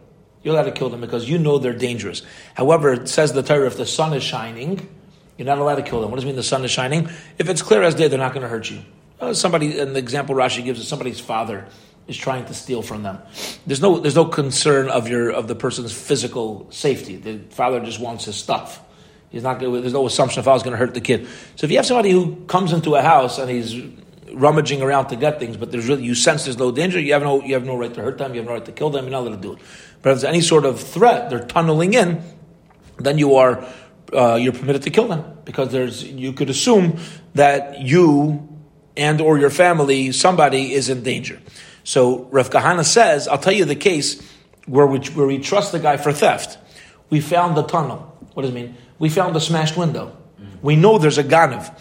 You're 0.43 0.53
allowed 0.53 0.65
to 0.65 0.71
kill 0.71 0.89
them 0.89 1.01
because 1.01 1.27
you 1.27 1.39
know 1.39 1.57
they're 1.57 1.73
dangerous. 1.73 2.21
However, 2.53 2.93
it 2.93 3.09
says 3.09 3.33
the 3.33 3.41
Torah, 3.41 3.65
if 3.65 3.77
the 3.77 3.87
sun 3.87 4.13
is 4.13 4.21
shining, 4.21 4.87
you're 5.39 5.47
not 5.47 5.57
allowed 5.57 5.77
to 5.77 5.81
kill 5.81 6.01
them. 6.01 6.11
What 6.11 6.17
does 6.17 6.23
it 6.23 6.27
mean 6.27 6.35
the 6.35 6.43
sun 6.43 6.63
is 6.63 6.69
shining? 6.69 7.09
If 7.39 7.49
it's 7.49 7.63
clear 7.63 7.81
as 7.81 7.95
day, 7.95 8.07
they're 8.07 8.19
not 8.19 8.33
going 8.33 8.43
to 8.43 8.47
hurt 8.47 8.69
you. 8.69 8.83
Uh, 9.19 9.33
somebody, 9.33 9.79
an 9.79 9.95
example 9.95 10.35
Rashi 10.35 10.63
gives 10.63 10.79
is 10.79 10.87
somebody's 10.87 11.19
father 11.19 11.65
is 12.07 12.17
trying 12.17 12.45
to 12.45 12.53
steal 12.53 12.83
from 12.83 13.01
them. 13.01 13.17
There's 13.65 13.81
no, 13.81 13.97
there's 13.97 14.15
no 14.15 14.25
concern 14.25 14.87
of 14.87 15.07
your 15.07 15.31
of 15.31 15.47
the 15.47 15.55
person's 15.55 15.91
physical 15.91 16.67
safety. 16.69 17.15
The 17.15 17.39
father 17.49 17.79
just 17.79 17.99
wants 17.99 18.25
his 18.25 18.35
stuff. 18.35 18.81
He's 19.31 19.43
not. 19.43 19.59
There's 19.59 19.93
no 19.93 20.05
assumption 20.05 20.41
if 20.41 20.47
I 20.47 20.53
was 20.53 20.61
going 20.61 20.73
to 20.73 20.77
hurt 20.77 20.93
the 20.93 21.01
kid. 21.01 21.27
So 21.55 21.65
if 21.65 21.71
you 21.71 21.77
have 21.77 21.85
somebody 21.85 22.11
who 22.11 22.35
comes 22.47 22.73
into 22.73 22.95
a 22.95 23.01
house 23.01 23.39
and 23.39 23.49
he's 23.49 23.81
rummaging 24.33 24.81
around 24.81 25.07
to 25.07 25.15
get 25.15 25.39
things, 25.39 25.57
but 25.57 25.71
there's 25.71 25.87
really 25.87 26.03
you 26.03 26.15
sense 26.15 26.45
there's 26.45 26.57
no 26.57 26.71
danger, 26.71 26.99
you 26.99 27.13
have 27.13 27.23
no 27.23 27.41
you 27.41 27.53
have 27.53 27.65
no 27.65 27.77
right 27.77 27.93
to 27.93 28.01
hurt 28.01 28.17
them, 28.17 28.33
you 28.33 28.41
have 28.41 28.47
no 28.47 28.53
right 28.53 28.65
to 28.65 28.71
kill 28.71 28.89
them, 28.89 29.05
you're 29.05 29.11
not 29.11 29.21
allowed 29.21 29.41
to 29.41 29.41
do 29.41 29.53
it. 29.53 29.59
But 30.01 30.11
if 30.11 30.19
there's 30.19 30.23
any 30.25 30.41
sort 30.41 30.65
of 30.65 30.79
threat, 30.79 31.29
they're 31.29 31.45
tunneling 31.45 31.93
in, 31.93 32.21
then 32.97 33.17
you 33.17 33.35
are 33.35 33.65
uh, 34.13 34.35
you're 34.35 34.53
permitted 34.53 34.83
to 34.83 34.89
kill 34.89 35.07
them 35.07 35.37
because 35.45 35.71
there's 35.71 36.03
you 36.03 36.33
could 36.33 36.49
assume 36.49 36.99
that 37.33 37.81
you 37.81 38.47
and 38.97 39.21
or 39.21 39.37
your 39.37 39.49
family 39.49 40.11
somebody 40.11 40.73
is 40.73 40.89
in 40.89 41.03
danger. 41.03 41.39
So 41.83 42.25
Rav 42.25 42.49
Kahana 42.49 42.85
says, 42.85 43.27
I'll 43.27 43.37
tell 43.37 43.53
you 43.53 43.65
the 43.65 43.75
case 43.75 44.21
where 44.65 44.85
we, 44.85 44.99
where 44.99 45.25
we 45.25 45.39
trust 45.39 45.71
the 45.71 45.79
guy 45.79 45.97
for 45.97 46.13
theft. 46.13 46.57
We 47.09 47.19
found 47.19 47.57
the 47.57 47.63
tunnel. 47.63 47.99
What 48.33 48.43
does 48.43 48.51
it 48.51 48.53
mean? 48.53 48.75
We 49.01 49.09
found 49.09 49.35
a 49.35 49.39
smashed 49.39 49.75
window. 49.75 50.15
We 50.61 50.75
know 50.75 50.99
there's 50.99 51.17
a 51.17 51.23
ganav. 51.23 51.75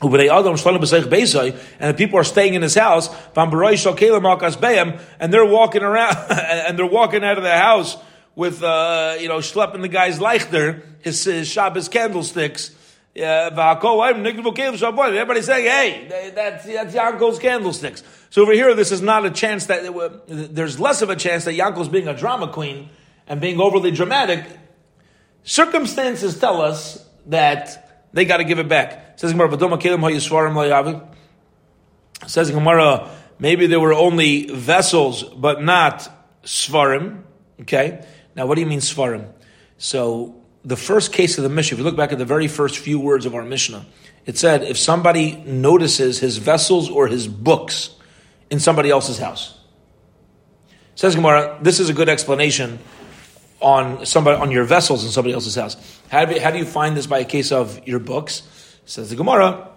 And 0.00 0.10
the 0.10 1.94
people 1.96 2.18
are 2.18 2.24
staying 2.24 2.54
in 2.54 2.62
his 2.62 2.74
house, 2.74 3.08
and 3.36 5.32
they're 5.32 5.46
walking 5.46 5.82
around, 5.82 6.16
and 6.30 6.76
they're 6.76 6.86
walking 6.86 7.22
out 7.22 7.38
of 7.38 7.44
the 7.44 7.56
house 7.56 7.96
with, 8.34 8.64
uh, 8.64 9.14
you 9.20 9.28
know, 9.28 9.38
schlepping 9.38 9.80
the 9.80 9.86
guy's 9.86 10.18
leichter, 10.18 10.82
his, 11.02 11.22
his 11.22 11.46
Shabbos 11.46 11.88
candlesticks. 11.88 12.74
Everybody's 13.14 14.26
saying, 15.46 15.66
hey, 15.66 16.32
that's, 16.34 16.66
that's 16.66 16.94
Yankel's 16.94 17.38
candlesticks. 17.38 18.02
So 18.30 18.42
over 18.42 18.52
here, 18.52 18.74
this 18.74 18.90
is 18.90 19.02
not 19.02 19.24
a 19.24 19.30
chance 19.30 19.66
that, 19.66 19.84
there's 20.26 20.80
less 20.80 21.00
of 21.00 21.10
a 21.10 21.16
chance 21.16 21.44
that 21.44 21.54
Yankel's 21.54 21.88
being 21.88 22.08
a 22.08 22.14
drama 22.14 22.48
queen 22.48 22.88
and 23.28 23.40
being 23.40 23.60
overly 23.60 23.92
dramatic 23.92 24.44
Circumstances 25.44 26.38
tell 26.38 26.60
us 26.60 27.04
that 27.26 28.06
they 28.12 28.24
got 28.24 28.38
to 28.38 28.44
give 28.44 28.58
it 28.58 28.68
back. 28.68 29.18
Says 29.18 29.32
Gemara, 29.32 29.48
Says 32.26 32.50
Gemara, 32.50 33.10
maybe 33.38 33.66
there 33.66 33.80
were 33.80 33.94
only 33.94 34.46
vessels, 34.46 35.22
but 35.22 35.62
not 35.62 36.08
svarim. 36.42 37.22
Okay, 37.60 38.04
now 38.34 38.46
what 38.46 38.54
do 38.54 38.60
you 38.60 38.66
mean 38.66 38.80
svarim? 38.80 39.30
So 39.78 40.42
the 40.64 40.76
first 40.76 41.12
case 41.12 41.38
of 41.38 41.44
the 41.44 41.50
Mishnah, 41.50 41.74
if 41.74 41.78
you 41.78 41.84
look 41.84 41.96
back 41.96 42.12
at 42.12 42.18
the 42.18 42.24
very 42.24 42.48
first 42.48 42.78
few 42.78 42.98
words 42.98 43.26
of 43.26 43.34
our 43.34 43.44
Mishnah, 43.44 43.86
it 44.26 44.36
said 44.36 44.62
if 44.62 44.78
somebody 44.78 45.36
notices 45.46 46.18
his 46.18 46.38
vessels 46.38 46.90
or 46.90 47.06
his 47.06 47.26
books 47.26 47.90
in 48.50 48.60
somebody 48.60 48.90
else's 48.90 49.18
house. 49.18 49.58
Says 50.94 51.14
Gemara, 51.14 51.58
this 51.62 51.80
is 51.80 51.88
a 51.88 51.94
good 51.94 52.08
explanation 52.08 52.78
on 53.60 54.06
somebody 54.06 54.40
on 54.40 54.50
your 54.50 54.64
vessels 54.64 55.04
in 55.04 55.10
somebody 55.10 55.34
else's 55.34 55.54
house. 55.54 55.76
How 56.08 56.24
do, 56.24 56.38
how 56.38 56.50
do 56.50 56.58
you 56.58 56.64
find 56.64 56.96
this 56.96 57.06
by 57.06 57.18
a 57.20 57.24
case 57.24 57.52
of 57.52 57.86
your 57.86 57.98
books? 57.98 58.42
Says 58.86 59.10
the 59.10 59.16
Gemara. 59.16 59.68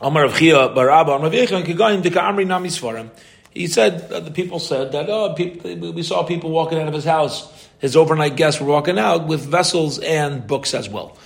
Amar 0.00 0.24
of 0.24 0.32
Chiya 0.32 0.74
bar 0.74 0.88
Abba 0.88 1.12
Amar 1.12 1.30
Amri 1.30 2.46
Nami 2.46 3.10
He 3.52 3.66
said 3.66 4.10
uh, 4.10 4.20
the 4.20 4.30
people 4.30 4.58
said 4.58 4.92
that 4.92 5.10
oh 5.10 5.34
people, 5.34 5.92
we 5.92 6.02
saw 6.02 6.22
people 6.22 6.50
walking 6.50 6.78
out 6.78 6.88
of 6.88 6.94
his 6.94 7.04
house. 7.04 7.68
His 7.80 7.96
overnight 7.96 8.36
guests 8.36 8.60
were 8.60 8.66
walking 8.66 8.98
out 8.98 9.26
with 9.26 9.40
vessels 9.40 9.98
and 9.98 10.46
books 10.46 10.74
as 10.74 10.88
well. 10.88 11.16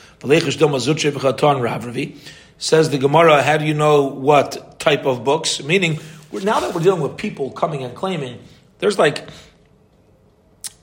Says 2.57 2.91
the 2.91 2.99
Gemara, 2.99 3.43
how 3.43 3.57
do 3.57 3.65
you 3.65 3.75
know 3.75 4.05
what 4.05 4.79
type 4.79 5.05
of 5.05 5.25
books? 5.25 5.63
Meaning, 5.63 5.99
now 6.33 6.61
that 6.61 6.75
we're 6.75 6.81
dealing 6.81 7.03
with 7.03 7.17
people 7.17 7.51
coming 7.51 7.83
and 7.83 7.95
claiming, 7.95 8.39
there's 8.79 8.99
like 8.99 9.29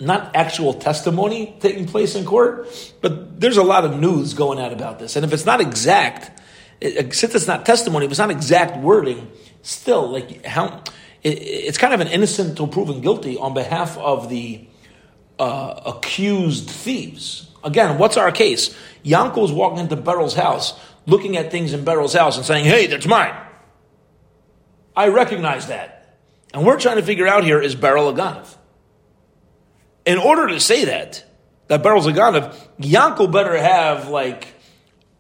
not 0.02 0.36
actual 0.36 0.74
testimony 0.74 1.56
taking 1.60 1.86
place 1.86 2.16
in 2.16 2.26
court, 2.26 2.68
but 3.02 3.40
there's 3.40 3.58
a 3.58 3.64
lot 3.64 3.86
of 3.86 4.00
news 4.00 4.34
going 4.34 4.60
out 4.60 4.74
about 4.74 5.00
this. 5.00 5.16
And 5.16 5.26
if 5.26 5.34
it's 5.34 5.46
not 5.46 5.62
exact, 5.62 6.42
it, 6.80 7.14
since 7.14 7.36
it's 7.36 7.48
not 7.48 7.66
testimony, 7.66 8.06
if 8.06 8.12
it's 8.12 8.20
not 8.20 8.32
exact 8.32 8.78
wording, 8.78 9.32
still, 9.62 10.10
like 10.10 10.46
how 10.46 10.84
it, 11.24 11.30
it's 11.30 11.78
kind 11.78 11.94
of 11.94 12.02
an 12.02 12.08
innocent 12.08 12.58
to 12.58 12.68
proven 12.68 13.02
guilty 13.02 13.38
on 13.38 13.54
behalf 13.54 13.98
of 13.98 14.30
the 14.30 14.68
uh, 15.40 15.82
accused 15.86 16.70
thieves. 16.70 17.50
Again, 17.64 17.98
what's 17.98 18.18
our 18.18 18.32
case? 18.32 18.76
Yanko's 19.04 19.52
walking 19.52 19.80
into 19.80 19.96
Beryl's 19.96 20.34
house, 20.34 20.80
looking 21.06 21.38
at 21.38 21.52
things 21.52 21.74
in 21.74 21.84
Beryl's 21.84 22.14
house 22.14 22.38
and 22.38 22.46
saying, 22.46 22.66
"Hey, 22.66 22.88
that's 22.88 23.08
mine." 23.08 23.36
I 24.96 25.08
recognize 25.08 25.68
that, 25.68 26.18
and 26.54 26.66
we're 26.66 26.80
trying 26.80 26.98
to 26.98 27.04
figure 27.04 27.28
out 27.28 27.44
here 27.44 27.62
is 27.62 27.76
Beryl 27.76 28.10
a 28.10 28.14
ganav? 28.14 28.56
In 30.06 30.18
order 30.18 30.48
to 30.48 30.60
say 30.60 30.86
that 30.86 31.24
that 31.68 31.84
Beryl's 31.84 32.08
a 32.08 32.12
ganav, 32.12 32.56
Yanko 32.80 33.28
better 33.28 33.58
have 33.58 34.10
like 34.10 34.48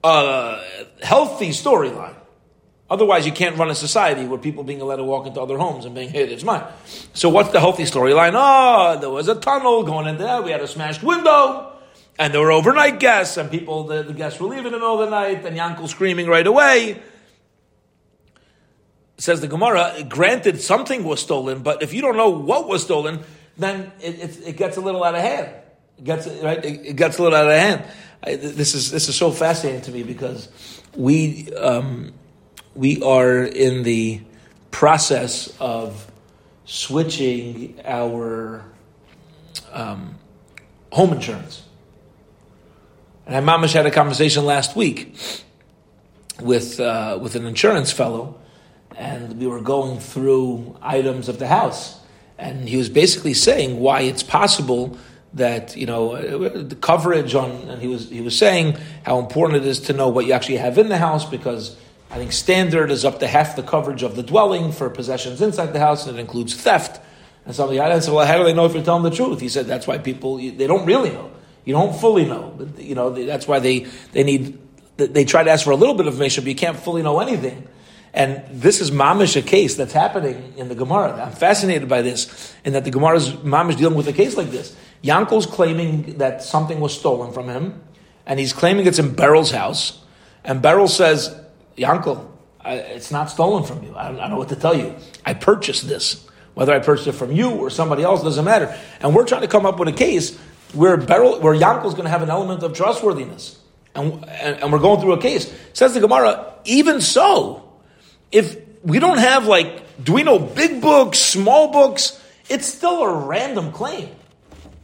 a 0.03 0.61
healthy 1.01 1.49
storyline. 1.49 2.15
Otherwise, 2.89 3.25
you 3.25 3.31
can't 3.31 3.57
run 3.57 3.69
a 3.69 3.75
society 3.75 4.25
where 4.25 4.37
people 4.37 4.65
being 4.65 4.81
allowed 4.81 4.97
to 4.97 5.03
walk 5.05 5.25
into 5.25 5.39
other 5.39 5.57
homes 5.57 5.85
and 5.85 5.95
being, 5.95 6.09
hey, 6.09 6.25
it's 6.25 6.43
mine. 6.43 6.65
So 7.13 7.29
what's 7.29 7.49
the 7.51 7.61
healthy 7.61 7.83
storyline? 7.83 8.33
Oh, 8.35 8.99
there 8.99 9.09
was 9.09 9.29
a 9.29 9.35
tunnel 9.35 9.83
going 9.83 10.07
in 10.07 10.17
there. 10.17 10.41
We 10.41 10.51
had 10.51 10.59
a 10.59 10.67
smashed 10.67 11.01
window. 11.01 11.71
And 12.19 12.33
there 12.33 12.41
were 12.41 12.51
overnight 12.51 12.99
guests, 12.99 13.37
and 13.37 13.49
people, 13.49 13.85
the, 13.85 14.03
the 14.03 14.13
guests 14.13 14.41
were 14.41 14.47
leaving 14.47 14.65
in 14.65 14.73
the 14.73 14.77
middle 14.77 15.01
of 15.01 15.09
the 15.09 15.15
night, 15.15 15.45
and 15.45 15.57
Yankel 15.57 15.87
screaming 15.87 16.27
right 16.27 16.45
away. 16.45 17.01
Says 19.17 19.39
the 19.39 19.47
Gemara, 19.47 20.03
granted, 20.09 20.59
something 20.59 21.05
was 21.05 21.21
stolen, 21.21 21.63
but 21.63 21.81
if 21.81 21.93
you 21.93 22.01
don't 22.01 22.17
know 22.17 22.29
what 22.29 22.67
was 22.67 22.83
stolen, 22.83 23.21
then 23.57 23.91
it, 24.01 24.19
it, 24.19 24.47
it 24.47 24.57
gets 24.57 24.77
a 24.77 24.81
little 24.81 25.03
out 25.03 25.15
of 25.15 25.21
hand. 25.21 25.49
It 25.97 26.03
gets, 26.03 26.27
right? 26.27 26.63
It, 26.63 26.85
it 26.85 26.95
gets 26.95 27.17
a 27.17 27.23
little 27.23 27.37
out 27.37 27.47
of 27.47 27.57
hand. 27.57 27.83
I, 28.23 28.35
this 28.35 28.75
is 28.75 28.91
this 28.91 29.09
is 29.09 29.15
so 29.15 29.31
fascinating 29.31 29.81
to 29.81 29.91
me 29.91 30.03
because 30.03 30.49
we 30.95 31.51
um, 31.55 32.13
we 32.75 33.01
are 33.01 33.43
in 33.43 33.83
the 33.83 34.21
process 34.71 35.55
of 35.59 36.09
switching 36.65 37.79
our 37.85 38.63
um, 39.71 40.15
home 40.91 41.13
insurance. 41.13 41.63
And 43.25 43.35
I 43.35 43.41
mamish 43.41 43.73
had 43.73 43.85
a 43.85 43.91
conversation 43.91 44.45
last 44.45 44.75
week 44.75 45.15
with 46.41 46.79
uh, 46.79 47.17
with 47.21 47.35
an 47.35 47.45
insurance 47.45 47.91
fellow, 47.91 48.39
and 48.95 49.39
we 49.39 49.47
were 49.47 49.61
going 49.61 49.99
through 49.99 50.77
items 50.81 51.29
of 51.29 51.39
the 51.39 51.47
house, 51.47 52.00
and 52.41 52.67
he 52.67 52.75
was 52.75 52.89
basically 52.89 53.33
saying 53.33 53.79
why 53.79 54.01
it's 54.01 54.23
possible 54.23 54.97
that 55.33 55.77
you 55.77 55.85
know 55.85 56.17
the 56.63 56.75
coverage 56.75 57.35
on, 57.35 57.51
and 57.69 57.81
he 57.81 57.87
was 57.87 58.09
he 58.09 58.21
was 58.21 58.37
saying 58.37 58.77
how 59.05 59.19
important 59.19 59.63
it 59.63 59.67
is 59.67 59.79
to 59.79 59.93
know 59.93 60.09
what 60.09 60.25
you 60.25 60.33
actually 60.33 60.57
have 60.57 60.77
in 60.77 60.89
the 60.89 60.97
house 60.97 61.23
because 61.23 61.77
I 62.09 62.15
think 62.15 62.33
standard 62.33 62.91
is 62.91 63.05
up 63.05 63.19
to 63.19 63.27
half 63.27 63.55
the 63.55 63.63
coverage 63.63 64.03
of 64.03 64.17
the 64.17 64.23
dwelling 64.23 64.73
for 64.73 64.89
possessions 64.89 65.41
inside 65.41 65.67
the 65.67 65.79
house, 65.79 66.07
and 66.07 66.17
it 66.17 66.19
includes 66.19 66.53
theft. 66.53 66.99
And 67.45 67.55
somebody 67.55 67.79
I 67.79 67.97
said, 67.99 68.13
well, 68.13 68.25
how 68.25 68.37
do 68.37 68.43
they 68.43 68.53
know 68.53 68.65
if 68.65 68.73
you're 68.73 68.83
telling 68.83 69.03
the 69.03 69.09
truth? 69.09 69.39
He 69.39 69.49
said, 69.49 69.65
that's 69.65 69.87
why 69.87 69.97
people, 69.97 70.37
they 70.37 70.67
don't 70.67 70.85
really 70.85 71.09
know. 71.09 71.31
You 71.65 71.73
don't 71.73 71.95
fully 71.95 72.25
know. 72.25 72.53
But, 72.55 72.79
you 72.79 72.93
know, 72.93 73.09
that's 73.09 73.47
why 73.47 73.59
they, 73.59 73.87
they 74.11 74.23
need, 74.23 74.59
they 74.97 75.25
try 75.25 75.43
to 75.43 75.49
ask 75.49 75.63
for 75.63 75.71
a 75.71 75.75
little 75.75 75.95
bit 75.95 76.05
of 76.05 76.13
information, 76.13 76.43
but 76.43 76.49
you 76.49 76.55
can't 76.55 76.77
fully 76.77 77.01
know 77.01 77.19
anything. 77.19 77.67
And 78.13 78.43
this 78.49 78.81
is 78.81 78.91
mamish 78.91 79.37
a 79.37 79.41
case 79.41 79.75
that's 79.75 79.93
happening 79.93 80.53
in 80.57 80.67
the 80.67 80.75
Gemara. 80.75 81.13
I'm 81.25 81.31
fascinated 81.31 81.87
by 81.87 82.01
this, 82.01 82.53
and 82.65 82.75
that 82.75 82.83
the 82.83 82.91
Gemara 82.91 83.17
is 83.17 83.29
mamish 83.29 83.77
dealing 83.77 83.95
with 83.95 84.07
a 84.07 84.13
case 84.13 84.35
like 84.35 84.51
this. 84.51 84.75
Yankel's 85.03 85.45
claiming 85.45 86.17
that 86.17 86.43
something 86.43 86.79
was 86.79 86.97
stolen 86.97 87.31
from 87.31 87.47
him, 87.47 87.81
and 88.25 88.39
he's 88.39 88.53
claiming 88.53 88.85
it's 88.85 88.99
in 88.99 89.15
Beryl's 89.15 89.51
house, 89.51 90.01
and 90.43 90.61
Beryl 90.61 90.87
says, 90.87 91.35
Yankel, 91.77 92.27
it's 92.65 93.11
not 93.11 93.29
stolen 93.29 93.63
from 93.63 93.83
you. 93.83 93.95
I 93.95 94.07
don't, 94.09 94.17
I 94.17 94.21
don't 94.21 94.31
know 94.31 94.37
what 94.37 94.49
to 94.49 94.55
tell 94.55 94.75
you. 94.75 94.95
I 95.25 95.33
purchased 95.33 95.87
this. 95.87 96.27
Whether 96.53 96.73
I 96.73 96.79
purchased 96.79 97.07
it 97.07 97.13
from 97.13 97.31
you 97.31 97.49
or 97.49 97.69
somebody 97.69 98.03
else 98.03 98.23
doesn't 98.23 98.43
matter. 98.43 98.77
And 98.99 99.15
we're 99.15 99.25
trying 99.25 99.41
to 99.41 99.47
come 99.47 99.65
up 99.65 99.79
with 99.79 99.87
a 99.87 99.93
case 99.93 100.37
where 100.73 100.97
Beryl, 100.97 101.39
where 101.39 101.55
Yankel's 101.55 101.93
going 101.93 102.03
to 102.03 102.09
have 102.09 102.21
an 102.21 102.29
element 102.29 102.61
of 102.63 102.73
trustworthiness. 102.73 103.57
And, 103.95 104.25
and, 104.25 104.61
and 104.61 104.71
we're 104.71 104.79
going 104.79 104.99
through 105.01 105.13
a 105.13 105.21
case. 105.21 105.53
Says 105.73 105.93
the 105.93 105.99
Gemara, 106.01 106.53
even 106.65 107.01
so, 107.01 107.60
if 108.31 108.57
we 108.83 108.99
don't 108.99 109.17
have 109.17 109.45
like, 109.45 110.03
do 110.03 110.13
we 110.13 110.23
know 110.23 110.39
big 110.39 110.81
books, 110.81 111.19
small 111.19 111.71
books? 111.71 112.19
It's 112.49 112.67
still 112.67 113.01
a 113.03 113.25
random 113.27 113.71
claim. 113.71 114.09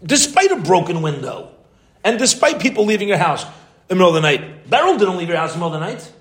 Despite 0.04 0.52
a 0.52 0.58
broken 0.58 1.02
window. 1.02 1.52
And 2.04 2.20
despite 2.20 2.60
people 2.60 2.86
leaving 2.86 3.08
your 3.08 3.18
house 3.18 3.44
in 3.44 3.50
the 3.90 3.96
middle 3.96 4.10
of 4.10 4.16
the 4.16 4.22
night. 4.22 4.70
Beryl 4.70 4.98
didn't 4.98 5.18
leave 5.18 5.30
your 5.30 5.38
house 5.38 5.54
in 5.54 5.60
the 5.60 5.66
middle 5.66 5.82
of 5.82 5.82
the 5.82 5.94
night. 5.94 6.12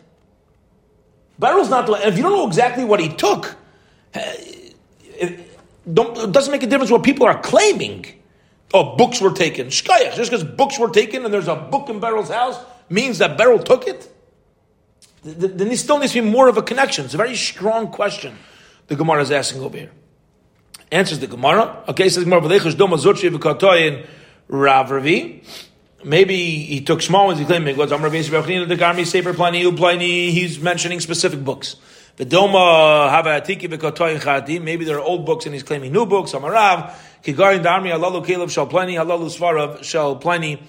Beryl's 1.38 1.68
not. 1.68 1.88
If 2.06 2.16
you 2.16 2.22
don't 2.22 2.32
know 2.32 2.46
exactly 2.46 2.84
what 2.84 2.98
he 3.00 3.08
took, 3.08 3.56
eh, 4.14 4.20
it, 5.18 5.50
it 5.84 6.32
doesn't 6.32 6.50
make 6.50 6.62
a 6.62 6.66
difference 6.66 6.90
what 6.90 7.02
people 7.02 7.26
are 7.26 7.38
claiming. 7.38 8.06
Oh, 8.72 8.96
books 8.96 9.20
were 9.20 9.32
taken. 9.32 9.68
Shkayach, 9.68 10.14
just 10.14 10.30
because 10.30 10.44
books 10.44 10.78
were 10.78 10.90
taken 10.90 11.24
and 11.24 11.32
there's 11.32 11.48
a 11.48 11.54
book 11.54 11.88
in 11.88 12.00
Beryl's 12.00 12.30
house 12.30 12.58
means 12.88 13.18
that 13.18 13.38
Beryl 13.38 13.58
took 13.58 13.86
it? 13.86 14.12
Then 15.26 15.56
there 15.56 15.76
still 15.76 15.98
needs 15.98 16.12
to 16.12 16.22
be 16.22 16.28
more 16.28 16.48
of 16.48 16.56
a 16.56 16.62
connection. 16.62 17.04
It's 17.04 17.14
a 17.14 17.16
very 17.16 17.34
strong 17.34 17.88
question 17.88 18.38
the 18.86 18.94
Gemara 18.94 19.22
is 19.22 19.30
asking 19.30 19.62
over 19.62 19.76
here. 19.76 19.90
Answers 20.92 21.18
the 21.18 21.26
Gemara. 21.26 21.82
Okay, 21.88 22.08
says 22.08 22.24
Gemara, 22.24 22.42
Rav 24.48 24.90
Ravi. 24.90 25.42
Maybe 26.04 26.36
he 26.36 26.80
took 26.82 27.02
small 27.02 27.26
ones. 27.26 27.40
He 27.40 27.44
claimed 27.44 27.66
He's 30.36 30.60
mentioning 30.60 31.00
specific 31.00 31.42
books. 31.42 31.76
The 32.16 32.24
Doma 32.24 33.10
have 33.10 33.26
a 33.26 33.42
Maybe 34.60 34.84
there 34.84 34.96
are 34.96 35.02
old 35.02 35.26
books 35.26 35.46
and 35.46 35.54
he's 35.54 35.64
claiming 35.64 35.92
new 35.92 36.06
books. 36.06 36.32
Amarav 36.32 36.94
kigarin 37.24 37.64
darmi 37.64 37.90
alalu 37.92 38.24
kaleb 38.24 38.50
shal 38.50 38.68
plani 38.68 38.94
halalu 38.94 39.28
svarav 39.36 39.82
shal 39.82 40.20
plani, 40.20 40.62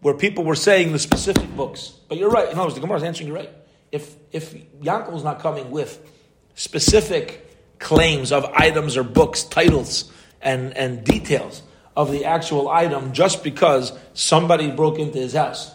where 0.00 0.14
people 0.14 0.44
were 0.44 0.54
saying 0.54 0.92
the 0.92 0.98
specific 1.00 1.56
books. 1.56 1.94
But 2.08 2.18
you're 2.18 2.30
right. 2.30 2.44
In 2.48 2.52
other 2.52 2.62
words, 2.62 2.74
the 2.76 2.80
Gemara 2.80 2.98
is 2.98 3.02
answering 3.02 3.28
you 3.28 3.34
right. 3.34 3.50
If 3.94 4.16
if 4.32 4.54
Yankov 4.80 5.14
is 5.14 5.22
not 5.22 5.38
coming 5.38 5.70
with 5.70 6.00
specific 6.56 7.78
claims 7.78 8.32
of 8.32 8.44
items 8.44 8.96
or 8.96 9.04
books, 9.04 9.44
titles, 9.44 10.10
and 10.42 10.76
and 10.76 11.04
details 11.04 11.62
of 11.96 12.10
the 12.10 12.24
actual 12.24 12.68
item 12.68 13.12
just 13.12 13.44
because 13.44 13.92
somebody 14.14 14.70
broke 14.72 14.98
into 14.98 15.18
his 15.18 15.34
house 15.34 15.70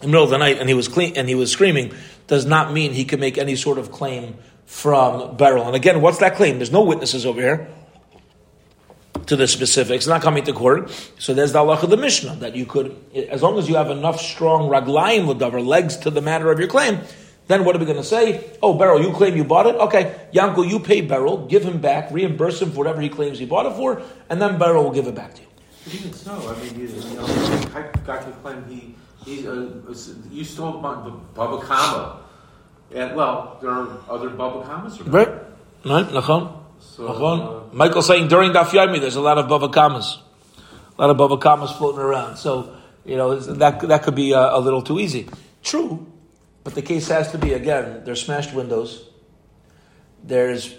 in 0.00 0.02
the 0.02 0.06
middle 0.08 0.22
of 0.22 0.30
the 0.30 0.38
night 0.38 0.58
and 0.58 0.68
he 0.68 0.74
was 0.76 0.86
clean 0.86 1.16
and 1.16 1.28
he 1.28 1.34
was 1.34 1.50
screaming 1.50 1.92
does 2.28 2.46
not 2.46 2.72
mean 2.72 2.92
he 2.92 3.04
can 3.04 3.18
make 3.18 3.36
any 3.36 3.56
sort 3.56 3.78
of 3.78 3.90
claim 3.90 4.36
from 4.64 5.36
Beryl. 5.36 5.66
And 5.66 5.74
again, 5.74 6.00
what's 6.00 6.18
that 6.18 6.36
claim? 6.36 6.58
There's 6.58 6.70
no 6.70 6.84
witnesses 6.84 7.26
over 7.26 7.40
here 7.40 7.68
to 9.28 9.36
the 9.36 9.46
specifics, 9.46 10.06
not 10.06 10.22
coming 10.22 10.44
to 10.44 10.52
court. 10.52 10.90
So 11.18 11.34
there's 11.34 11.52
the 11.52 11.58
Allah 11.58 11.78
of 11.80 11.90
the 11.90 11.96
Mishnah 11.96 12.36
that 12.36 12.56
you 12.56 12.66
could, 12.66 12.96
as 13.14 13.42
long 13.42 13.58
as 13.58 13.68
you 13.68 13.76
have 13.76 13.90
enough 13.90 14.20
strong 14.20 14.68
raglayim 14.68 15.32
ladavar, 15.32 15.64
legs 15.64 15.96
to 15.98 16.10
the 16.10 16.20
matter 16.20 16.50
of 16.50 16.58
your 16.58 16.68
claim, 16.68 17.00
then 17.46 17.64
what 17.64 17.76
are 17.76 17.78
we 17.78 17.84
going 17.84 17.96
to 17.96 18.04
say? 18.04 18.44
Oh, 18.62 18.74
Beryl, 18.74 19.00
you 19.00 19.12
claim 19.12 19.36
you 19.36 19.44
bought 19.44 19.66
it? 19.66 19.74
Okay, 19.76 20.14
Yanko, 20.32 20.62
you 20.62 20.80
pay 20.80 21.00
Beryl, 21.00 21.46
give 21.46 21.62
him 21.62 21.78
back, 21.80 22.10
reimburse 22.10 22.60
him 22.60 22.72
for 22.72 22.78
whatever 22.78 23.00
he 23.00 23.08
claims 23.08 23.38
he 23.38 23.46
bought 23.46 23.66
it 23.66 23.72
for, 23.74 24.02
and 24.28 24.40
then 24.40 24.58
Beryl 24.58 24.84
will 24.84 24.92
give 24.92 25.06
it 25.06 25.14
back 25.14 25.34
to 25.34 25.42
you. 25.42 25.48
Even 25.92 26.12
so, 26.12 26.32
I 26.32 26.62
mean, 26.62 26.78
you, 26.78 26.86
you 26.88 27.16
know, 27.16 27.26
got 28.04 28.22
to 28.22 28.32
claim 28.42 28.64
he, 28.68 28.94
he 29.24 29.48
uh, 29.48 29.66
you 30.30 30.44
stole 30.44 30.72
the 30.72 31.10
Baba 31.34 31.64
Kama. 31.64 32.20
And, 32.94 33.16
well, 33.16 33.58
there 33.60 33.70
are 33.70 33.88
other 34.08 34.30
Baba 34.30 34.64
Kamas. 34.66 35.00
Right, 35.02 35.28
right, 35.84 36.06
nachon. 36.06 36.57
So, 36.80 37.06
uh, 37.06 37.64
Michael 37.72 38.02
saying 38.02 38.28
during 38.28 38.52
Daf 38.52 38.66
Yomi, 38.66 39.00
there's 39.00 39.16
a 39.16 39.20
lot 39.20 39.38
of 39.38 39.48
Baba 39.48 39.68
Kamas. 39.68 40.18
A 40.96 41.00
lot 41.00 41.10
of 41.10 41.16
Baba 41.16 41.38
Kamas 41.38 41.72
floating 41.72 42.00
around. 42.00 42.36
So, 42.36 42.74
you 43.04 43.16
know, 43.16 43.36
that, 43.36 43.80
that 43.80 44.02
could 44.02 44.14
be 44.14 44.32
a, 44.32 44.40
a 44.40 44.60
little 44.60 44.82
too 44.82 44.98
easy. 44.98 45.28
True, 45.62 46.06
but 46.64 46.74
the 46.74 46.82
case 46.82 47.08
has 47.08 47.32
to 47.32 47.38
be 47.38 47.52
again, 47.52 48.02
there's 48.04 48.24
smashed 48.24 48.54
windows. 48.54 49.08
There's 50.24 50.74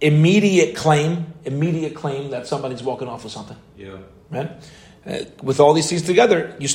immediate 0.00 0.76
claim, 0.76 1.32
immediate 1.44 1.94
claim 1.94 2.30
that 2.30 2.46
somebody's 2.46 2.82
walking 2.82 3.08
off 3.08 3.24
with 3.24 3.32
something. 3.32 3.56
Yeah. 3.76 3.98
Right? 4.30 4.50
Uh, 5.06 5.18
with 5.42 5.60
all 5.60 5.74
these 5.74 5.88
things 5.88 6.02
together, 6.02 6.56
you 6.58 6.68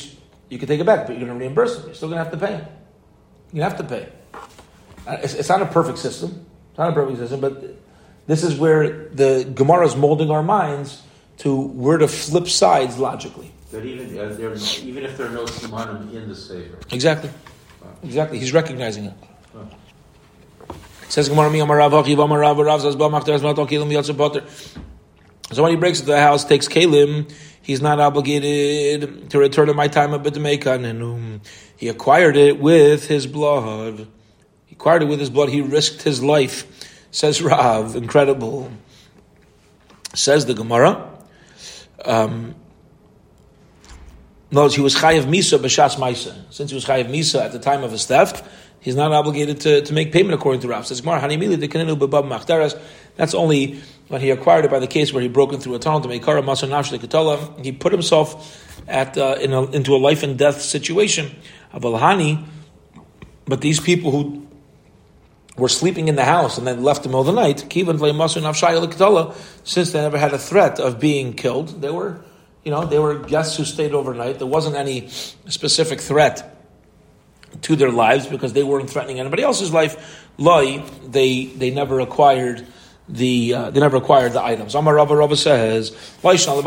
you 0.48 0.58
can 0.58 0.66
take 0.66 0.80
it 0.80 0.86
back, 0.86 1.06
but 1.06 1.16
you're 1.16 1.26
going 1.26 1.38
to 1.38 1.44
reimburse 1.44 1.76
them. 1.76 1.86
You're 1.86 1.94
still 1.94 2.08
going 2.08 2.18
to 2.18 2.24
have 2.24 2.32
to 2.32 2.46
pay. 2.46 2.66
You 3.52 3.62
have 3.62 3.76
to 3.78 3.84
pay. 3.84 4.08
Uh, 5.06 5.16
it's, 5.22 5.34
it's, 5.34 5.48
not 5.48 5.62
a 5.62 5.66
perfect 5.66 5.98
system. 5.98 6.44
It's 6.70 6.78
not 6.78 6.90
a 6.90 6.92
perfect 6.92 7.18
system, 7.18 7.40
but 7.40 7.62
this 8.30 8.44
is 8.44 8.56
where 8.56 9.08
the 9.08 9.50
Gemara 9.54 9.86
is 9.86 9.96
molding 9.96 10.30
our 10.30 10.42
minds 10.42 11.02
to 11.38 11.54
where 11.54 11.98
to 11.98 12.06
flip 12.06 12.48
sides 12.48 12.98
logically. 12.98 13.52
That 13.72 13.84
even 13.84 14.18
uh, 14.18 14.34
there, 14.34 14.54
even 14.82 15.04
if 15.04 15.16
there 15.16 15.26
are 15.26 15.30
no 15.30 15.44
simanim 15.44 16.14
in 16.14 16.28
the 16.28 16.36
sefer. 16.36 16.78
Exactly. 16.92 17.30
Exactly. 18.02 18.38
He's 18.38 18.52
recognizing 18.52 19.06
it. 19.06 19.14
Says 21.08 21.28
Gemara, 21.28 21.50
"Mi 21.50 21.58
amar 21.58 21.78
Rav 21.78 21.92
Achiv 21.92 22.22
amar 22.22 22.38
Rav 22.38 22.58
Rav 22.58 22.80
Zaz 22.80 22.96
Ba 22.96 23.08
Machtar 23.08 23.38
Zmat 23.40 23.56
Kelim 23.68 24.80
So 25.52 25.62
when 25.62 25.72
he 25.72 25.76
breaks 25.76 25.98
into 25.98 26.12
the 26.12 26.20
house, 26.20 26.44
takes 26.44 26.68
Kalim, 26.68 27.32
he's 27.62 27.80
not 27.80 27.98
obligated 27.98 29.30
to 29.30 29.38
return 29.38 29.66
to 29.66 29.74
my 29.74 29.88
time 29.88 30.12
of 30.12 30.22
B'Demekan, 30.22 30.84
and 30.84 31.02
um, 31.02 31.40
he 31.76 31.88
acquired 31.88 32.36
it 32.36 32.60
with 32.60 33.08
his 33.08 33.26
blood. 33.26 34.06
He 34.66 34.74
acquired 34.74 35.02
it 35.02 35.06
with 35.06 35.18
his 35.18 35.30
blood. 35.30 35.48
He 35.48 35.62
risked 35.62 36.02
his 36.02 36.22
life. 36.22 36.89
Says 37.10 37.42
Rav, 37.42 37.96
incredible. 37.96 38.70
Says 40.14 40.46
the 40.46 40.54
Gemara. 40.54 41.08
Um, 42.04 42.54
he 44.50 44.56
was 44.56 44.94
chayiv 44.94 45.24
misa 45.24 45.58
b'shas 45.58 45.96
misa. 45.96 46.34
Since 46.50 46.70
he 46.70 46.74
was 46.74 46.84
chayiv 46.84 47.10
misa 47.10 47.44
at 47.44 47.52
the 47.52 47.58
time 47.58 47.82
of 47.82 47.90
his 47.90 48.06
theft, 48.06 48.44
he's 48.80 48.96
not 48.96 49.12
obligated 49.12 49.60
to, 49.60 49.82
to 49.82 49.92
make 49.92 50.12
payment 50.12 50.34
according 50.34 50.60
to 50.62 50.68
Rav. 50.68 50.86
Says 50.86 51.00
Gemara, 51.00 51.20
hanimili 51.20 51.56
dekaninu 51.56 51.98
b'bab 51.98 52.28
machteres. 52.28 52.80
That's 53.16 53.34
only 53.34 53.80
when 54.08 54.20
he 54.20 54.30
acquired 54.30 54.64
it 54.64 54.70
by 54.70 54.78
the 54.78 54.86
case 54.86 55.12
where 55.12 55.22
he 55.22 55.28
broke 55.28 55.60
through 55.60 55.74
a 55.74 55.78
tunnel 55.78 56.00
to 56.00 56.08
make 56.08 56.24
kara 56.24 56.42
masa 56.42 56.68
nafsh. 56.68 57.64
He 57.64 57.72
put 57.72 57.92
himself 57.92 58.66
at 58.88 59.18
uh, 59.18 59.36
in 59.40 59.52
a, 59.52 59.64
into 59.70 59.94
a 59.94 59.98
life 59.98 60.22
and 60.22 60.38
death 60.38 60.60
situation. 60.62 61.30
Avalhani, 61.74 62.44
but 63.46 63.60
these 63.60 63.78
people 63.78 64.10
who 64.10 64.46
were 65.56 65.68
sleeping 65.68 66.08
in 66.08 66.16
the 66.16 66.24
house 66.24 66.58
and 66.58 66.66
then 66.66 66.82
left 66.82 67.04
in 67.04 67.10
the 67.10 67.18
middle 67.18 67.28
of 67.28 67.34
the 67.34 67.40
night, 67.40 67.64
since 69.64 69.92
they 69.92 70.00
never 70.00 70.18
had 70.18 70.32
a 70.32 70.38
threat 70.38 70.80
of 70.80 71.00
being 71.00 71.32
killed, 71.32 71.80
they 71.80 71.90
were 71.90 72.20
you 72.64 72.70
know, 72.70 72.84
they 72.84 72.98
were 72.98 73.14
guests 73.14 73.56
who 73.56 73.64
stayed 73.64 73.94
overnight. 73.94 74.38
There 74.38 74.46
wasn't 74.46 74.76
any 74.76 75.08
specific 75.08 76.00
threat 76.00 76.56
to 77.62 77.74
their 77.74 77.90
lives 77.90 78.26
because 78.26 78.52
they 78.52 78.62
weren't 78.62 78.90
threatening 78.90 79.18
anybody 79.18 79.42
else's 79.42 79.72
life. 79.72 80.28
Loi, 80.38 80.82
they 81.06 81.46
they 81.46 81.70
never 81.70 82.00
acquired 82.00 82.66
the 83.08 83.54
uh, 83.54 83.70
they 83.70 83.80
never 83.80 83.96
acquired 83.96 84.34
the 84.34 84.42
items. 84.42 84.74
Amar 84.74 84.94
Rava 84.94 85.16
Rava 85.16 85.36
says, 85.36 85.90
There's 86.22 86.46
only 86.46 86.62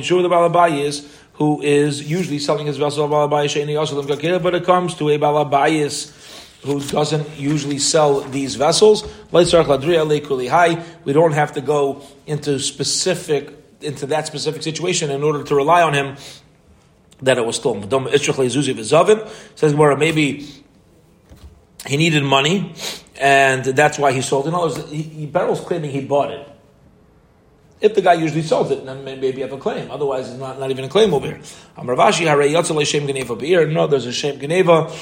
true 0.00 0.22
the 0.22 0.28
Balabayis 0.28 1.14
who 1.34 1.60
is 1.62 2.10
usually 2.10 2.38
selling 2.40 2.66
his 2.66 2.78
vessel 2.78 3.04
of 3.04 3.10
Balabayis, 3.10 4.42
but 4.42 4.54
it 4.54 4.64
comes 4.64 4.94
to 4.94 5.08
a 5.10 5.18
Balabayis 5.18 6.17
who 6.62 6.80
doesn't 6.80 7.38
usually 7.38 7.78
sell 7.78 8.20
these 8.20 8.56
vessels. 8.56 9.04
We 9.32 9.44
don't 9.44 11.32
have 11.32 11.52
to 11.52 11.60
go 11.60 12.02
into 12.26 12.58
specific 12.58 13.54
into 13.80 14.06
that 14.06 14.26
specific 14.26 14.62
situation 14.62 15.10
in 15.10 15.22
order 15.22 15.44
to 15.44 15.54
rely 15.54 15.82
on 15.82 15.94
him 15.94 16.16
that 17.22 17.38
it 17.38 17.46
was 17.46 17.56
stolen. 17.56 17.88
Says 19.54 19.72
Gemara, 19.72 19.96
maybe 19.96 20.48
he 21.86 21.96
needed 21.96 22.24
money, 22.24 22.74
and 23.20 23.64
that's 23.64 23.98
why 23.98 24.12
he 24.12 24.20
sold 24.20 24.46
it. 24.46 24.48
In 24.48 24.54
other 24.54 24.74
words, 24.74 24.90
he, 24.90 25.26
Beryl's 25.26 25.60
claiming 25.60 25.90
he 25.90 26.00
bought 26.00 26.30
it. 26.30 26.48
If 27.80 27.94
the 27.94 28.02
guy 28.02 28.14
usually 28.14 28.42
sells 28.42 28.72
it, 28.72 28.84
then 28.84 29.04
maybe 29.04 29.36
you 29.36 29.42
have 29.42 29.52
a 29.52 29.58
claim. 29.58 29.88
Otherwise, 29.92 30.28
it's 30.28 30.38
not, 30.38 30.58
not 30.58 30.70
even 30.70 30.84
a 30.84 30.88
claim 30.88 31.14
over 31.14 31.26
here. 31.26 31.38
No, 33.68 33.86
there's 33.86 34.06
a 34.06 34.12
Shem 34.12 34.40
Geneva 34.40 34.92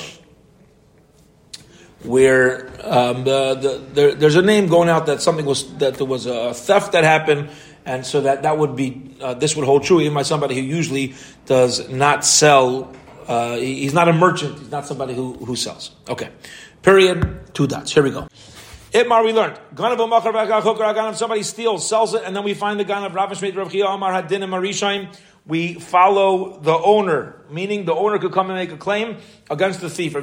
where 2.03 2.69
um, 2.85 3.25
the, 3.25 3.55
the, 3.55 3.85
there, 3.93 4.15
there's 4.15 4.37
a 4.37 4.43
name 4.43 4.69
going 4.69 4.89
out 4.89 5.07
that 5.07 5.23
something 5.23 5.47
was 5.47 5.77
that 5.79 5.95
there 5.95 6.07
was 6.07 6.27
a 6.27 6.55
theft 6.55 6.93
that 6.93 7.05
happened 7.05 7.51
and 7.87 8.05
so 8.05 8.21
that 8.21 8.43
that 8.43 8.59
would 8.59 8.77
be 8.77 9.15
uh, 9.21 9.35
this 9.35 9.57
would 9.57 9.65
hold 9.65 9.85
true 9.85 10.01
even 10.01 10.13
by 10.13 10.23
somebody 10.23 10.57
who 10.57 10.61
usually 10.61 11.15
does 11.47 11.89
not 11.89 12.25
sell. 12.25 12.93
Uh, 13.27 13.57
he's 13.57 13.95
not 13.95 14.09
a 14.09 14.13
merchant. 14.13 14.59
He's 14.59 14.71
not 14.71 14.87
somebody 14.87 15.15
who, 15.15 15.35
who 15.35 15.57
sells. 15.57 15.93
Okay, 16.09 16.29
period. 16.83 17.55
Two 17.55 17.67
dots. 17.67 17.93
Here 17.93 18.03
we 18.03 18.11
go. 18.11 18.29
Itmar, 18.93 19.25
we 19.25 19.33
learned. 19.33 19.59
Somebody 21.17 21.43
steals, 21.43 21.89
sells 21.89 22.15
it, 22.15 22.23
and 22.25 22.35
then 22.35 22.45
we 22.45 22.55
find 22.55 22.79
the 22.79 22.85
gun 22.85 23.05
of 23.05 23.15
Rav 23.15 23.31
Shmeit 23.31 23.57
Rav 23.57 23.71
Chiya 23.71 23.95
Amar 23.95 24.13
Hadin 24.13 24.43
and 24.43 24.53
Marishaim. 24.53 25.17
We 25.47 25.75
follow 25.75 26.59
the 26.59 26.77
owner, 26.77 27.37
meaning 27.51 27.85
the 27.85 27.95
owner 27.95 28.19
could 28.19 28.33
come 28.33 28.51
and 28.51 28.59
make 28.59 28.73
a 28.73 28.77
claim 28.77 29.19
against 29.49 29.81
the 29.81 29.89
thief. 29.89 30.17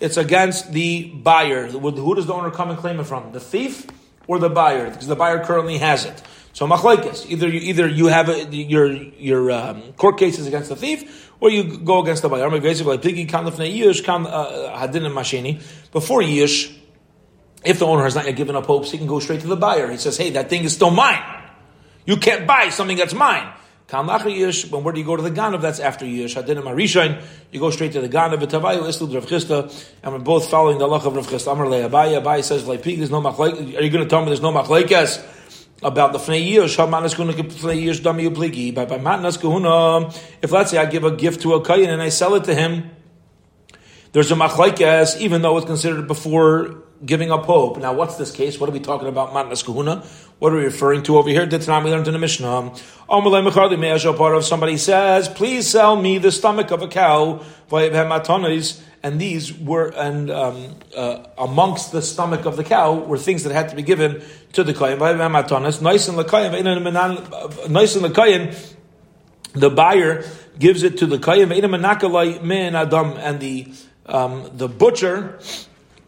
It's 0.00 0.16
against 0.16 0.72
the 0.72 1.04
buyer. 1.04 1.66
Who 1.68 2.14
does 2.14 2.26
the 2.26 2.34
owner 2.34 2.50
come 2.50 2.70
and 2.70 2.78
claim 2.78 3.00
it 3.00 3.04
from? 3.04 3.32
The 3.32 3.40
thief 3.40 3.86
or 4.26 4.38
the 4.38 4.50
buyer, 4.50 4.90
because 4.90 5.06
the 5.06 5.16
buyer 5.16 5.42
currently 5.42 5.78
has 5.78 6.04
it. 6.04 6.22
So 6.52 6.66
machlekes, 6.66 7.30
either 7.30 7.48
you 7.48 7.60
either 7.60 7.88
you 7.88 8.08
have 8.08 8.28
a, 8.28 8.44
your 8.44 8.92
your 8.92 9.50
um, 9.50 9.94
court 9.94 10.18
cases 10.18 10.46
against 10.46 10.68
the 10.68 10.76
thief, 10.76 11.30
or 11.40 11.48
you 11.50 11.78
go 11.78 12.02
against 12.02 12.20
the 12.20 12.28
buyer. 12.28 12.50
Before 12.50 12.60
yish, 16.20 16.76
if 17.64 17.78
the 17.78 17.86
owner 17.86 18.02
has 18.04 18.14
not 18.14 18.26
yet 18.26 18.36
given 18.36 18.54
up 18.54 18.66
hopes, 18.66 18.90
he 18.90 18.98
can 18.98 19.06
go 19.06 19.18
straight 19.18 19.40
to 19.40 19.46
the 19.46 19.56
buyer. 19.56 19.90
He 19.90 19.96
says, 19.96 20.18
"Hey, 20.18 20.28
that 20.30 20.50
thing 20.50 20.64
is 20.64 20.74
still 20.74 20.90
mine. 20.90 21.41
You 22.04 22.16
can't 22.16 22.46
buy 22.46 22.68
something 22.70 22.96
that's 22.96 23.14
mine." 23.14 23.52
Kam 23.88 24.08
yish, 24.08 24.70
but 24.70 24.82
where 24.82 24.94
do 24.94 25.00
you 25.00 25.04
go 25.04 25.16
to 25.16 25.22
the 25.22 25.30
ganav? 25.30 25.60
That's 25.60 25.78
after 25.78 26.06
yish. 26.06 26.34
Hadinim 26.34 26.62
arishain. 26.62 27.22
You 27.50 27.60
go 27.60 27.68
straight 27.68 27.92
to 27.92 28.00
the 28.00 28.08
ganav. 28.08 28.38
V'tavayu 28.40 28.80
islu 28.84 29.14
Rav 29.14 29.26
Chisda, 29.26 29.86
and 30.02 30.14
we're 30.14 30.18
both 30.18 30.48
following 30.48 30.78
the 30.78 30.86
halach 30.86 31.04
of 31.04 31.14
Rav 31.14 31.26
Chisda. 31.26 31.52
Amar 31.52 31.66
le'abayi. 31.66 32.22
Abayi 32.22 32.42
says 32.42 32.62
le'pig. 32.62 32.96
There's 32.96 33.10
no 33.10 33.20
machlek. 33.20 33.78
Are 33.78 33.82
you 33.82 33.90
going 33.90 34.02
to 34.02 34.08
tell 34.08 34.20
me 34.20 34.28
there's 34.28 34.40
no 34.40 34.50
machlekes? 34.50 35.22
About 35.82 36.12
the 36.14 36.18
fnei 36.20 36.48
yish, 36.48 36.76
how 36.76 36.86
manas 36.86 37.12
kuna 37.12 37.34
fnei 37.34 37.84
yish 37.84 38.00
dami 38.00 38.30
upligi. 38.32 38.74
By 38.74 38.86
by 38.86 38.98
matnas 38.98 39.38
kahuna, 39.38 40.10
if 40.40 40.52
let's 40.52 40.70
say 40.70 40.78
I 40.78 40.86
give 40.86 41.04
a 41.04 41.10
gift 41.10 41.42
to 41.42 41.52
a 41.52 41.60
kayin 41.60 41.88
and 41.88 42.00
I 42.00 42.08
sell 42.08 42.34
it 42.36 42.44
to 42.44 42.54
him, 42.54 42.90
there's 44.12 44.30
a 44.30 44.34
machlekes, 44.34 45.18
even 45.18 45.42
though 45.42 45.56
it's 45.56 45.66
considered 45.66 46.06
before 46.06 46.82
giving 47.04 47.32
up 47.32 47.46
hope. 47.46 47.78
Now, 47.78 47.92
what's 47.94 48.16
this 48.16 48.30
case? 48.30 48.60
What 48.60 48.68
are 48.68 48.72
we 48.72 48.80
talking 48.80 49.08
about? 49.08 49.32
Matnas 49.32 49.64
kahuna. 49.64 50.04
What 50.38 50.52
are 50.52 50.56
we 50.56 50.64
referring 50.64 51.02
to 51.04 51.18
over 51.18 51.28
here? 51.30 51.46
Tanam 51.46 51.84
we 51.84 51.90
learned 51.90 52.06
in 52.06 52.12
the 52.12 52.18
Mishnah. 52.18 52.74
Part 54.16 54.44
somebody 54.44 54.76
says, 54.76 55.28
"Please 55.28 55.68
sell 55.68 55.96
me 55.96 56.18
the 56.18 56.30
stomach 56.30 56.70
of 56.70 56.82
a 56.82 56.88
cow." 56.88 57.40
And 59.04 59.20
these 59.20 59.52
were 59.52 59.88
and 59.96 60.30
um, 60.30 60.76
uh, 60.96 61.24
amongst 61.36 61.90
the 61.90 62.02
stomach 62.02 62.44
of 62.44 62.56
the 62.56 62.64
cow 62.64 62.94
were 62.94 63.18
things 63.18 63.42
that 63.44 63.52
had 63.52 63.70
to 63.70 63.76
be 63.76 63.82
given 63.82 64.22
to 64.52 64.62
the 64.62 64.74
kohen. 64.74 64.98
Nice 64.98 66.08
in 66.08 66.16
the 66.16 66.24
nice 67.68 67.96
in 67.96 68.02
the 68.02 68.10
kohen. 68.10 68.54
The 69.54 69.70
buyer 69.70 70.24
gives 70.58 70.82
it 70.82 70.98
to 70.98 71.06
the 71.06 71.18
kohen, 71.18 71.50
and 71.52 73.40
the 73.40 73.72
um, 74.06 74.50
the 74.54 74.68
butcher 74.68 75.38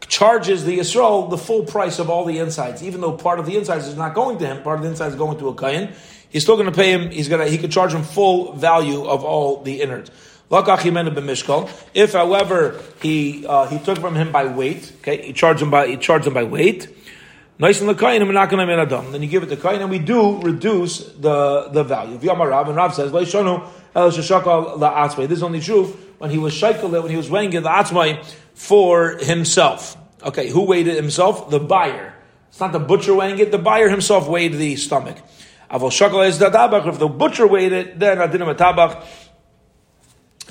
charges 0.09 0.65
the 0.65 0.79
Yisrael 0.79 1.31
the 1.31 1.39
full 1.39 1.65
price 1.65 1.99
of 1.99 2.11
all 2.11 2.25
the 2.25 2.39
insides, 2.39 2.83
even 2.83 3.01
though 3.01 3.13
part 3.13 3.39
of 3.39 3.47
the 3.47 3.57
insides 3.57 3.87
is 3.87 3.97
not 3.97 4.15
going 4.15 4.39
to 4.39 4.47
him, 4.47 4.63
part 4.63 4.79
of 4.79 4.83
the 4.85 4.91
insides 4.91 5.15
is 5.15 5.19
going 5.19 5.39
to 5.39 5.49
a 5.49 5.55
kain. 5.55 5.93
He's 6.31 6.43
still 6.43 6.57
going 6.57 6.67
to 6.67 6.73
pay 6.73 6.91
him. 6.93 7.11
He's 7.11 7.29
going 7.29 7.45
to. 7.45 7.51
He 7.51 7.59
could 7.59 7.71
charge 7.71 7.93
him 7.95 8.03
full 8.03 8.55
value 8.55 9.05
of 9.05 9.25
all 9.25 9.63
the 9.63 9.81
innards. 9.81 10.11
If, 10.51 12.13
however, 12.13 12.81
he 13.01 13.47
uh, 13.47 13.67
he 13.67 13.79
took 13.79 13.99
from 13.99 14.15
him 14.15 14.33
by 14.33 14.47
weight, 14.47 14.93
okay, 14.99 15.27
he 15.27 15.33
charged 15.33 15.63
him 15.63 15.71
by 15.71 15.87
he 15.87 15.97
charged 15.97 16.27
him 16.27 16.35
by 16.35 16.45
weight. 16.45 16.89
Nice 17.57 17.81
and 17.81 17.89
adam. 17.89 19.13
Then 19.13 19.23
you 19.23 19.29
give 19.29 19.45
it 19.45 19.47
to 19.47 19.57
kain, 19.57 19.81
and 19.81 19.89
we 19.91 20.01
do 20.01 20.41
reduce 20.41 20.99
the 21.13 21.69
the 21.73 21.85
value. 21.85 22.19
Rav 22.19 22.69
and 22.69 22.77
Rav 22.77 22.95
says, 22.95 23.13
This 23.13 23.33
is 25.31 25.43
only 25.43 25.61
true 25.61 25.97
when 26.19 26.31
he 26.31 26.39
was 26.39 26.55
shaykel 26.55 26.91
when 26.91 27.11
he 27.11 27.17
was 27.17 27.31
weighing 27.31 27.51
the 27.51 27.61
atzmai 27.61 28.25
for 28.55 29.17
himself. 29.19 29.97
Okay, 30.23 30.49
who 30.49 30.63
weighed 30.63 30.87
it 30.87 30.97
himself? 30.97 31.51
The 31.51 31.61
buyer. 31.61 32.15
It's 32.49 32.61
not 32.61 32.73
the 32.73 32.79
butcher 32.79 33.15
weighing 33.15 33.39
it, 33.39 33.51
the 33.51 33.59
buyer 33.59 33.89
himself 33.89 34.29
weighed 34.29 34.55
the 34.55 34.77
stomach. 34.77 35.17
Avol 35.71 35.91
shakal 35.91 36.27
is 36.27 36.39
tabach. 36.39 36.87
If 36.87 36.99
the 36.99 37.09
butcher 37.09 37.47
weighed 37.47 37.73
it, 37.73 37.99
then 37.99 38.19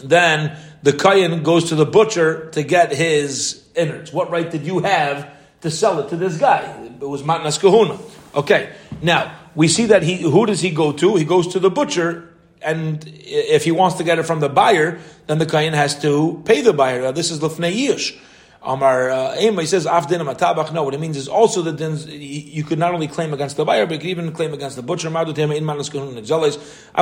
then 0.03 0.57
the 0.81 0.93
kayan 0.93 1.43
goes 1.43 1.69
to 1.69 1.75
the 1.75 1.85
butcher 1.85 2.49
to 2.51 2.63
get 2.63 2.91
his 2.91 3.65
innards. 3.75 4.11
What 4.11 4.29
right 4.29 4.49
did 4.49 4.65
you 4.65 4.79
have 4.79 5.29
to 5.61 5.71
sell 5.71 5.99
it 5.99 6.09
to 6.09 6.17
this 6.17 6.37
guy? 6.37 6.61
It 6.85 6.99
was 6.99 7.23
matnas 7.23 7.59
kahuna. 7.59 7.99
Okay, 8.35 8.73
now 9.01 9.39
we 9.55 9.67
see 9.67 9.85
that 9.87 10.03
he. 10.03 10.17
Who 10.17 10.45
does 10.45 10.61
he 10.61 10.71
go 10.71 10.91
to? 10.91 11.15
He 11.15 11.23
goes 11.23 11.47
to 11.49 11.59
the 11.59 11.69
butcher, 11.69 12.32
and 12.63 13.03
if 13.25 13.63
he 13.63 13.71
wants 13.71 13.97
to 13.97 14.03
get 14.03 14.19
it 14.19 14.23
from 14.23 14.39
the 14.39 14.49
buyer, 14.49 14.99
then 15.27 15.37
the 15.37 15.45
kayan 15.45 15.73
has 15.73 15.99
to 16.01 16.41
pay 16.45 16.61
the 16.61 16.73
buyer. 16.73 17.11
This 17.11 17.31
is 17.31 17.39
lefnei 17.39 17.73
yish. 17.73 18.17
Amar 18.65 19.09
uh, 19.09 19.35
he 19.35 19.65
says 19.65 19.85
afdin 19.85 20.21
matabach. 20.25 20.71
No, 20.73 20.83
what 20.83 20.93
it 20.93 20.99
means 20.99 21.17
is 21.17 21.27
also 21.27 21.61
that 21.63 21.77
then 21.77 21.97
you 22.07 22.63
could 22.63 22.79
not 22.79 22.93
only 22.93 23.07
claim 23.07 23.33
against 23.33 23.57
the 23.57 23.65
buyer, 23.65 23.85
but 23.85 23.93
you 23.95 23.99
could 23.99 24.09
even 24.09 24.31
claim 24.31 24.53
against 24.53 24.77
the 24.77 24.83
butcher. 24.83 25.09
I 25.09 25.23
would 25.23 25.37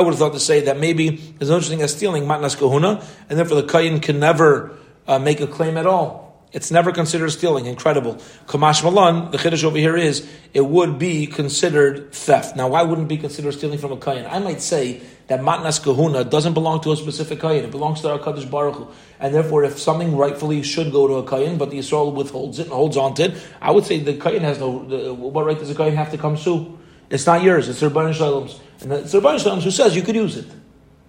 have 0.09 0.19
thought 0.19 0.33
to 0.33 0.39
say 0.39 0.61
that 0.61 0.79
maybe 0.79 1.35
such 1.41 1.67
thing 1.69 1.81
as 1.83 1.95
stealing 1.95 2.23
matnas 2.23 2.57
kahuna, 2.57 3.05
and 3.29 3.37
therefore 3.37 3.61
the 3.61 3.67
kayin 3.67 4.01
can 4.01 4.19
never 4.19 4.75
uh, 5.07 5.19
make 5.19 5.39
a 5.39 5.47
claim 5.47 5.77
at 5.77 5.85
all 5.85 6.31
it's 6.51 6.69
never 6.69 6.91
considered 6.91 7.29
stealing. 7.31 7.65
Incredible. 7.65 8.15
Kamash 8.47 8.83
Malan, 8.83 9.31
the 9.31 9.37
chiddush 9.37 9.63
over 9.63 9.77
here 9.77 9.95
is 9.95 10.27
it 10.53 10.65
would 10.65 10.99
be 10.99 11.27
considered 11.27 12.11
theft. 12.11 12.55
Now, 12.55 12.69
why 12.69 12.83
wouldn't 12.83 13.05
it 13.05 13.09
be 13.09 13.17
considered 13.17 13.53
stealing 13.53 13.79
from 13.79 13.93
a 13.93 13.97
kayan? 13.97 14.25
I 14.25 14.39
might 14.39 14.61
say 14.61 15.01
that 15.31 15.39
matnas 15.39 15.81
kahuna 15.81 16.25
doesn't 16.25 16.53
belong 16.53 16.81
to 16.81 16.91
a 16.91 16.97
specific 16.97 17.39
kayan; 17.39 17.63
it 17.63 17.71
belongs 17.71 18.01
to 18.01 18.11
our 18.11 18.19
kaddish 18.19 18.43
baruch 18.43 18.75
Hu. 18.75 18.87
and 19.17 19.33
therefore, 19.33 19.63
if 19.63 19.79
something 19.79 20.17
rightfully 20.17 20.61
should 20.61 20.91
go 20.91 21.07
to 21.07 21.13
a 21.15 21.23
kayan, 21.23 21.57
but 21.57 21.69
the 21.71 21.79
Yisrael 21.79 22.13
withholds 22.13 22.59
it 22.59 22.63
and 22.63 22.73
holds 22.73 22.97
on 22.97 23.13
to 23.15 23.23
it, 23.23 23.41
I 23.61 23.71
would 23.71 23.85
say 23.85 23.99
the 23.99 24.15
kayan 24.17 24.41
has 24.41 24.59
no. 24.59 24.83
The, 24.85 25.13
what 25.13 25.45
right 25.45 25.57
does 25.57 25.69
the 25.69 25.75
kayan 25.75 25.95
have 25.95 26.11
to 26.11 26.17
come 26.17 26.35
sue? 26.35 26.77
It's 27.09 27.25
not 27.25 27.43
yours. 27.43 27.69
It's 27.69 27.81
Rabban 27.81 28.13
Shalom's, 28.13 28.59
and 28.81 28.91
it's 28.91 29.13
Rabban 29.13 29.39
Shalom's 29.39 29.63
who 29.63 29.71
says 29.71 29.95
you 29.95 30.01
could 30.01 30.15
use 30.15 30.35
it, 30.35 30.47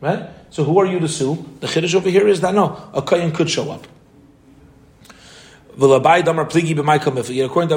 right? 0.01 0.31
So, 0.51 0.63
who 0.63 0.79
are 0.79 0.87
you 0.87 1.01
to 1.01 1.09
sue? 1.09 1.45
The 1.59 1.67
chiddush 1.67 1.95
over 1.97 2.09
here 2.09 2.29
is 2.29 2.41
that 2.43 2.55
no, 2.55 2.91
a 2.95 3.03
kayan 3.03 3.33
could 3.33 3.51
show 3.51 3.73
up. 3.73 3.89
According 5.75 6.25
to 6.25 6.35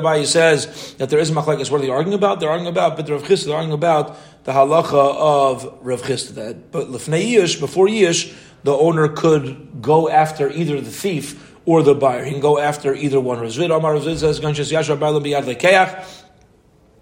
Abayi, 0.01 0.19
he 0.19 0.25
says 0.25 0.95
that 0.97 1.09
there 1.09 1.19
is 1.19 1.29
a 1.29 1.33
machlekes. 1.33 1.71
What 1.71 1.79
are 1.79 1.85
they 1.85 1.89
arguing 1.89 2.17
about? 2.17 2.39
They're 2.41 2.49
arguing 2.49 2.71
about, 2.71 2.97
but 2.97 3.09
Rav 3.09 3.25
they're 3.25 3.55
arguing 3.55 3.71
about 3.71 4.17
the 4.43 4.51
halacha 4.51 5.15
of 5.15 5.79
Rav 5.81 6.01
Chisda. 6.01 6.61
But 6.71 6.87
lefnei 6.87 7.25
yish, 7.25 7.59
before 7.59 7.87
yish, 7.87 8.35
the 8.63 8.73
owner 8.73 9.07
could 9.07 9.81
go 9.81 10.09
after 10.09 10.49
either 10.49 10.81
the 10.81 10.91
thief 10.91 11.55
or 11.65 11.83
the 11.83 11.95
buyer. 11.95 12.25
He 12.25 12.31
can 12.31 12.41
go 12.41 12.59
after 12.59 12.93
either 12.93 13.21
one. 13.21 13.39
Rav 13.39 13.51
Zevid 13.51 13.75
Amar 13.75 13.93
Rav 13.93 14.03
Zevid 14.03 14.17
says, 14.17 14.39
"Ganshas 14.41 14.71
Yashar 14.71 14.97
Lekeach." 14.99 16.05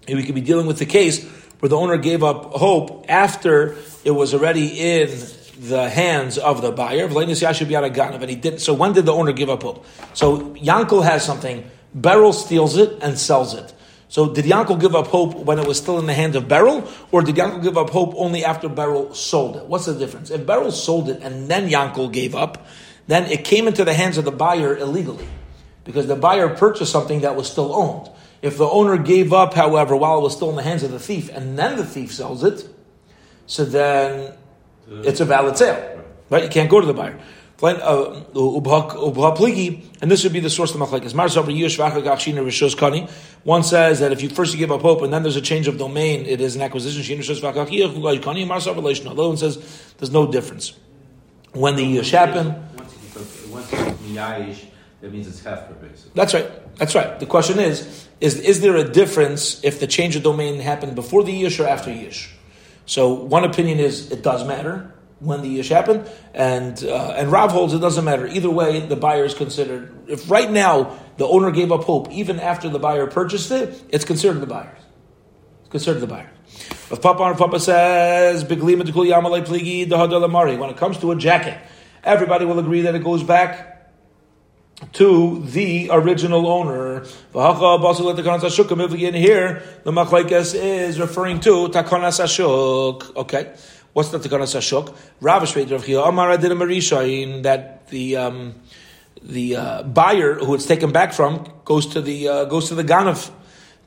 We 0.06 0.22
could 0.22 0.34
be 0.34 0.42
dealing 0.42 0.66
with 0.66 0.78
the 0.78 0.86
case 0.86 1.24
where 1.58 1.68
the 1.70 1.76
owner 1.76 1.96
gave 1.96 2.22
up 2.22 2.52
hope 2.52 3.06
after 3.08 3.74
it 4.04 4.12
was 4.12 4.32
already 4.32 4.66
in 4.66 5.08
the 5.58 5.88
hands 5.88 6.38
of 6.38 6.62
the 6.62 6.72
buyer. 6.72 7.06
And 7.06 8.30
he 8.30 8.36
did. 8.36 8.60
So 8.60 8.74
when 8.74 8.92
did 8.92 9.06
the 9.06 9.12
owner 9.12 9.32
give 9.32 9.50
up 9.50 9.62
hope? 9.62 9.84
So 10.12 10.54
Yankel 10.54 11.04
has 11.04 11.24
something. 11.24 11.70
Beryl 11.94 12.32
steals 12.32 12.76
it 12.76 12.98
and 13.02 13.18
sells 13.18 13.54
it. 13.54 13.72
So 14.08 14.32
did 14.32 14.44
Yankel 14.44 14.80
give 14.80 14.94
up 14.94 15.08
hope 15.08 15.34
when 15.34 15.58
it 15.58 15.66
was 15.66 15.76
still 15.78 15.98
in 15.98 16.06
the 16.06 16.14
hand 16.14 16.36
of 16.36 16.46
Beryl, 16.46 16.88
or 17.10 17.22
did 17.22 17.34
Yankel 17.34 17.62
give 17.62 17.76
up 17.76 17.90
hope 17.90 18.14
only 18.16 18.44
after 18.44 18.68
Beryl 18.68 19.12
sold 19.14 19.56
it? 19.56 19.66
What's 19.66 19.86
the 19.86 19.94
difference? 19.94 20.30
If 20.30 20.46
Beryl 20.46 20.70
sold 20.70 21.08
it 21.08 21.20
and 21.20 21.48
then 21.48 21.68
Yankel 21.68 22.12
gave 22.12 22.34
up, 22.34 22.66
then 23.08 23.24
it 23.24 23.44
came 23.44 23.66
into 23.66 23.84
the 23.84 23.92
hands 23.92 24.16
of 24.16 24.24
the 24.24 24.30
buyer 24.30 24.76
illegally, 24.76 25.26
because 25.84 26.06
the 26.06 26.16
buyer 26.16 26.48
purchased 26.48 26.92
something 26.92 27.22
that 27.22 27.34
was 27.34 27.50
still 27.50 27.74
owned. 27.74 28.08
If 28.40 28.56
the 28.56 28.68
owner 28.68 28.98
gave 28.98 29.32
up, 29.32 29.54
however, 29.54 29.96
while 29.96 30.18
it 30.18 30.22
was 30.22 30.36
still 30.36 30.50
in 30.50 30.56
the 30.56 30.62
hands 30.62 30.82
of 30.82 30.92
the 30.92 31.00
thief, 31.00 31.28
and 31.32 31.58
then 31.58 31.76
the 31.76 31.84
thief 31.84 32.12
sells 32.12 32.44
it, 32.44 32.68
so 33.46 33.64
then 33.64 34.32
it's 34.88 35.20
a 35.20 35.24
valid 35.24 35.56
sale, 35.56 36.02
right? 36.30 36.44
You 36.44 36.50
can't 36.50 36.70
go 36.70 36.80
to 36.80 36.86
the 36.86 36.94
buyer. 36.94 37.18
Uh, 37.62 38.20
and 40.00 40.10
this 40.10 40.24
would 40.24 40.32
be 40.32 40.40
the 40.40 40.50
source 40.50 40.74
of 40.74 40.80
the 40.80 40.84
machlekes. 40.84 41.14
One 43.44 43.62
says 43.62 44.00
that 44.00 44.12
if 44.12 44.22
you 44.22 44.28
first 44.28 44.56
give 44.58 44.72
up 44.72 44.82
hope 44.82 45.02
and 45.02 45.12
then 45.12 45.22
there's 45.22 45.36
a 45.36 45.40
change 45.40 45.68
of 45.68 45.78
domain, 45.78 46.26
it 46.26 46.40
is 46.40 46.56
an 46.56 46.62
acquisition. 46.62 47.16
The 47.16 49.10
other 49.10 49.28
one 49.28 49.36
says 49.36 49.92
there's 49.98 50.10
no 50.10 50.30
difference. 50.30 50.74
When 51.52 51.76
the 51.76 51.84
Yush 51.84 52.10
happened, 52.10 52.56
that 55.04 55.12
means 55.12 55.28
it's 55.28 55.40
hefker, 55.40 55.80
basically. 55.80 56.10
That's 56.14 56.34
right. 56.34 56.76
That's 56.76 56.94
right. 56.94 57.20
The 57.20 57.26
question 57.26 57.58
is, 57.60 58.08
is 58.20 58.40
is 58.40 58.60
there 58.62 58.76
a 58.76 58.84
difference 58.84 59.62
if 59.62 59.78
the 59.78 59.86
change 59.86 60.16
of 60.16 60.22
domain 60.22 60.60
happened 60.60 60.94
before 60.94 61.22
the 61.22 61.42
Yish 61.42 61.62
or 61.62 61.68
after 61.68 61.90
Yish? 61.90 62.33
So 62.86 63.14
one 63.14 63.44
opinion 63.44 63.78
is 63.78 64.10
it 64.10 64.22
does 64.22 64.46
matter 64.46 64.92
when 65.20 65.42
the 65.42 65.58
yish 65.58 65.70
happened, 65.70 66.08
and 66.34 66.82
uh, 66.84 67.14
and 67.16 67.32
Rav 67.32 67.50
holds 67.50 67.72
it 67.72 67.78
doesn't 67.78 68.04
matter 68.04 68.26
either 68.26 68.50
way. 68.50 68.80
The 68.80 68.96
buyer 68.96 69.24
is 69.24 69.34
considered. 69.34 69.94
If 70.06 70.30
right 70.30 70.50
now 70.50 70.98
the 71.16 71.26
owner 71.26 71.50
gave 71.50 71.72
up 71.72 71.84
hope, 71.84 72.10
even 72.10 72.40
after 72.40 72.68
the 72.68 72.78
buyer 72.78 73.06
purchased 73.06 73.50
it, 73.50 73.82
it's 73.88 74.04
considered 74.04 74.40
the 74.40 74.46
buyer's. 74.46 74.78
It's 75.60 75.70
considered 75.70 76.00
the 76.00 76.06
buyer. 76.06 76.30
If 76.90 77.00
Papa 77.00 77.22
or 77.22 77.34
Papa 77.34 77.58
says 77.58 78.44
when 78.44 78.60
it 80.70 80.76
comes 80.76 80.98
to 80.98 81.10
a 81.10 81.16
jacket, 81.16 81.58
everybody 82.02 82.44
will 82.44 82.58
agree 82.58 82.82
that 82.82 82.94
it 82.94 83.02
goes 83.02 83.22
back 83.22 83.73
to 84.92 85.40
the 85.40 85.88
original 85.90 86.46
owner. 86.46 87.00
Here, 87.00 87.08
the 89.82 89.92
machlekes 89.92 90.54
is 90.54 91.00
referring 91.00 91.40
to 91.40 91.68
takanas 91.68 92.20
ashuk. 92.22 93.16
Okay, 93.16 93.52
what's 93.92 94.10
the 94.10 94.18
takanas 94.18 94.54
ashuk? 94.54 94.94
Rav 95.20 95.42
Rav 95.42 95.50
Chiya 95.50 96.08
Amar 96.08 96.36
Marisha 96.36 97.42
that 97.42 97.88
the 97.88 98.16
um, 98.16 98.54
the 99.22 99.56
uh, 99.56 99.82
buyer 99.82 100.34
who 100.34 100.54
it's 100.54 100.66
taken 100.66 100.92
back 100.92 101.12
from 101.12 101.50
goes 101.64 101.86
to 101.88 102.00
the 102.00 102.28
uh, 102.28 102.44
goes 102.44 102.68
to 102.68 102.74
the 102.74 102.84
ganav. 102.84 103.30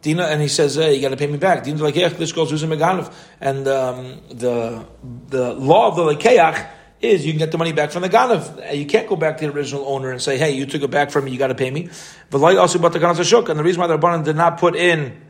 Dina 0.01 0.25
and 0.25 0.41
he 0.41 0.47
says, 0.47 0.75
"Hey, 0.75 0.95
you 0.95 1.01
got 1.01 1.09
to 1.09 1.17
pay 1.17 1.27
me 1.27 1.37
back." 1.37 1.63
Dina's 1.63 1.81
like, 1.81 1.95
"Yeah, 1.95 2.09
this 2.09 2.31
goes 2.31 2.49
to 2.49 2.67
Meganav," 2.67 3.11
and 3.41 3.67
um, 3.67 4.21
the 4.29 4.85
the 5.27 5.53
law 5.53 5.87
of 5.87 5.95
the 5.95 6.03
lekeach 6.03 6.67
is 7.01 7.25
you 7.25 7.31
can 7.31 7.39
get 7.39 7.51
the 7.51 7.57
money 7.57 7.73
back 7.73 7.91
from 7.91 8.01
the 8.01 8.09
ganav. 8.09 8.75
You 8.75 8.85
can't 8.85 9.07
go 9.07 9.15
back 9.15 9.37
to 9.37 9.47
the 9.47 9.53
original 9.53 9.87
owner 9.87 10.11
and 10.11 10.21
say, 10.21 10.37
"Hey, 10.37 10.51
you 10.51 10.65
took 10.65 10.81
it 10.81 10.91
back 10.91 11.11
from 11.11 11.25
me. 11.25 11.31
You 11.31 11.37
got 11.37 11.47
to 11.47 11.55
pay 11.55 11.69
me." 11.69 11.89
V'loy 12.31 12.59
also 12.59 12.79
about 12.79 12.93
the 12.93 12.99
Ganav 12.99 13.15
ashuk, 13.15 13.49
and 13.49 13.59
the 13.59 13.63
reason 13.63 13.81
why 13.81 13.87
the 13.87 13.97
rabbanon 13.97 14.23
did 14.23 14.35
not 14.35 14.57
put 14.57 14.75
in 14.75 15.21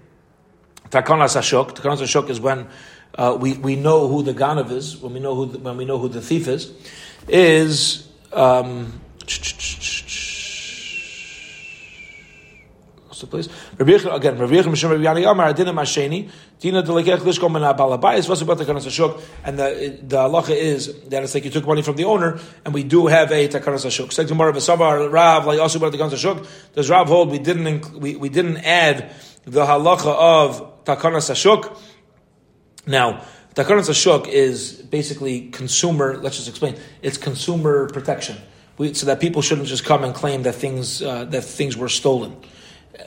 takanas 0.90 1.36
ashuk, 1.36 1.72
takanas 1.76 2.02
ashuk 2.02 2.30
is 2.30 2.40
when 2.40 2.68
uh, 3.16 3.38
we 3.40 3.54
we 3.54 3.76
know 3.76 4.08
who 4.08 4.24
the 4.24 4.34
ganav 4.34 4.72
is, 4.72 4.98
when 4.98 5.14
we 5.14 5.20
know 5.20 5.36
who 5.36 5.46
the, 5.48 5.60
when 5.60 5.78
we 5.78 5.86
know 5.86 5.98
who 5.98 6.10
the 6.10 6.22
thief 6.22 6.48
is, 6.48 6.72
is. 7.28 8.08
Um, 8.34 9.02
the 13.22 13.28
place. 13.28 13.48
again, 13.80 14.38
Rabbi 14.38 14.54
Yechim 14.54 14.72
Mishum 14.72 14.92
Rabbi 14.92 15.04
Yani 15.04 15.30
Amar 15.30 15.48
Adina 15.48 15.74
Masheni 15.74 16.30
Dina 16.60 16.82
Delekech 16.84 17.20
Lishkom 17.20 17.52
Men 17.52 17.62
Abalabayis 17.62 18.28
What's 18.28 18.42
about 18.42 18.58
the 18.58 18.66
Ashuk? 18.66 19.22
And 19.44 19.60
the 19.60 20.00
the 20.02 20.18
halacha 20.18 20.56
is 20.56 21.02
that 21.10 21.24
it's 21.24 21.34
like 21.34 21.46
you 21.46 21.52
took 21.52 21.66
money 21.66 21.82
from 21.82 21.96
the 21.96 22.06
owner, 22.06 22.40
and 22.66 22.74
we 22.74 22.84
do 22.84 23.08
have 23.08 23.32
a 23.32 23.48
Takanas 23.48 23.86
Ashuk. 23.86 24.12
Say 24.12 24.26
tomorrow 24.26 24.52
Vasabar 24.52 25.12
Rav 25.12 25.46
like 25.46 25.60
also 25.60 25.80
the 25.80 25.98
Ashuk. 25.98 26.48
Does 26.74 26.90
Rav 26.90 27.08
hold 27.08 27.32
we 27.32 27.40
didn't 27.40 27.94
we, 28.00 28.16
we 28.16 28.30
didn't 28.30 28.58
add 28.58 29.14
the 29.46 29.66
halacha 29.66 30.16
of 30.16 30.84
Takanas 30.86 31.30
Ashuk? 31.30 31.78
Now. 32.86 33.24
Takanas 33.58 33.90
Ashuk 33.90 34.28
is 34.28 34.74
basically 34.74 35.50
consumer. 35.50 36.18
Let's 36.18 36.36
just 36.36 36.48
explain. 36.48 36.76
It's 37.02 37.18
consumer 37.18 37.90
protection, 37.90 38.38
we, 38.78 38.94
so 38.94 39.08
that 39.08 39.20
people 39.20 39.42
shouldn't 39.42 39.68
just 39.68 39.84
come 39.84 40.04
and 40.04 40.14
claim 40.14 40.44
that 40.44 40.54
things 40.54 41.02
uh, 41.02 41.26
that 41.26 41.42
things 41.42 41.76
were 41.76 41.90
stolen 41.90 42.38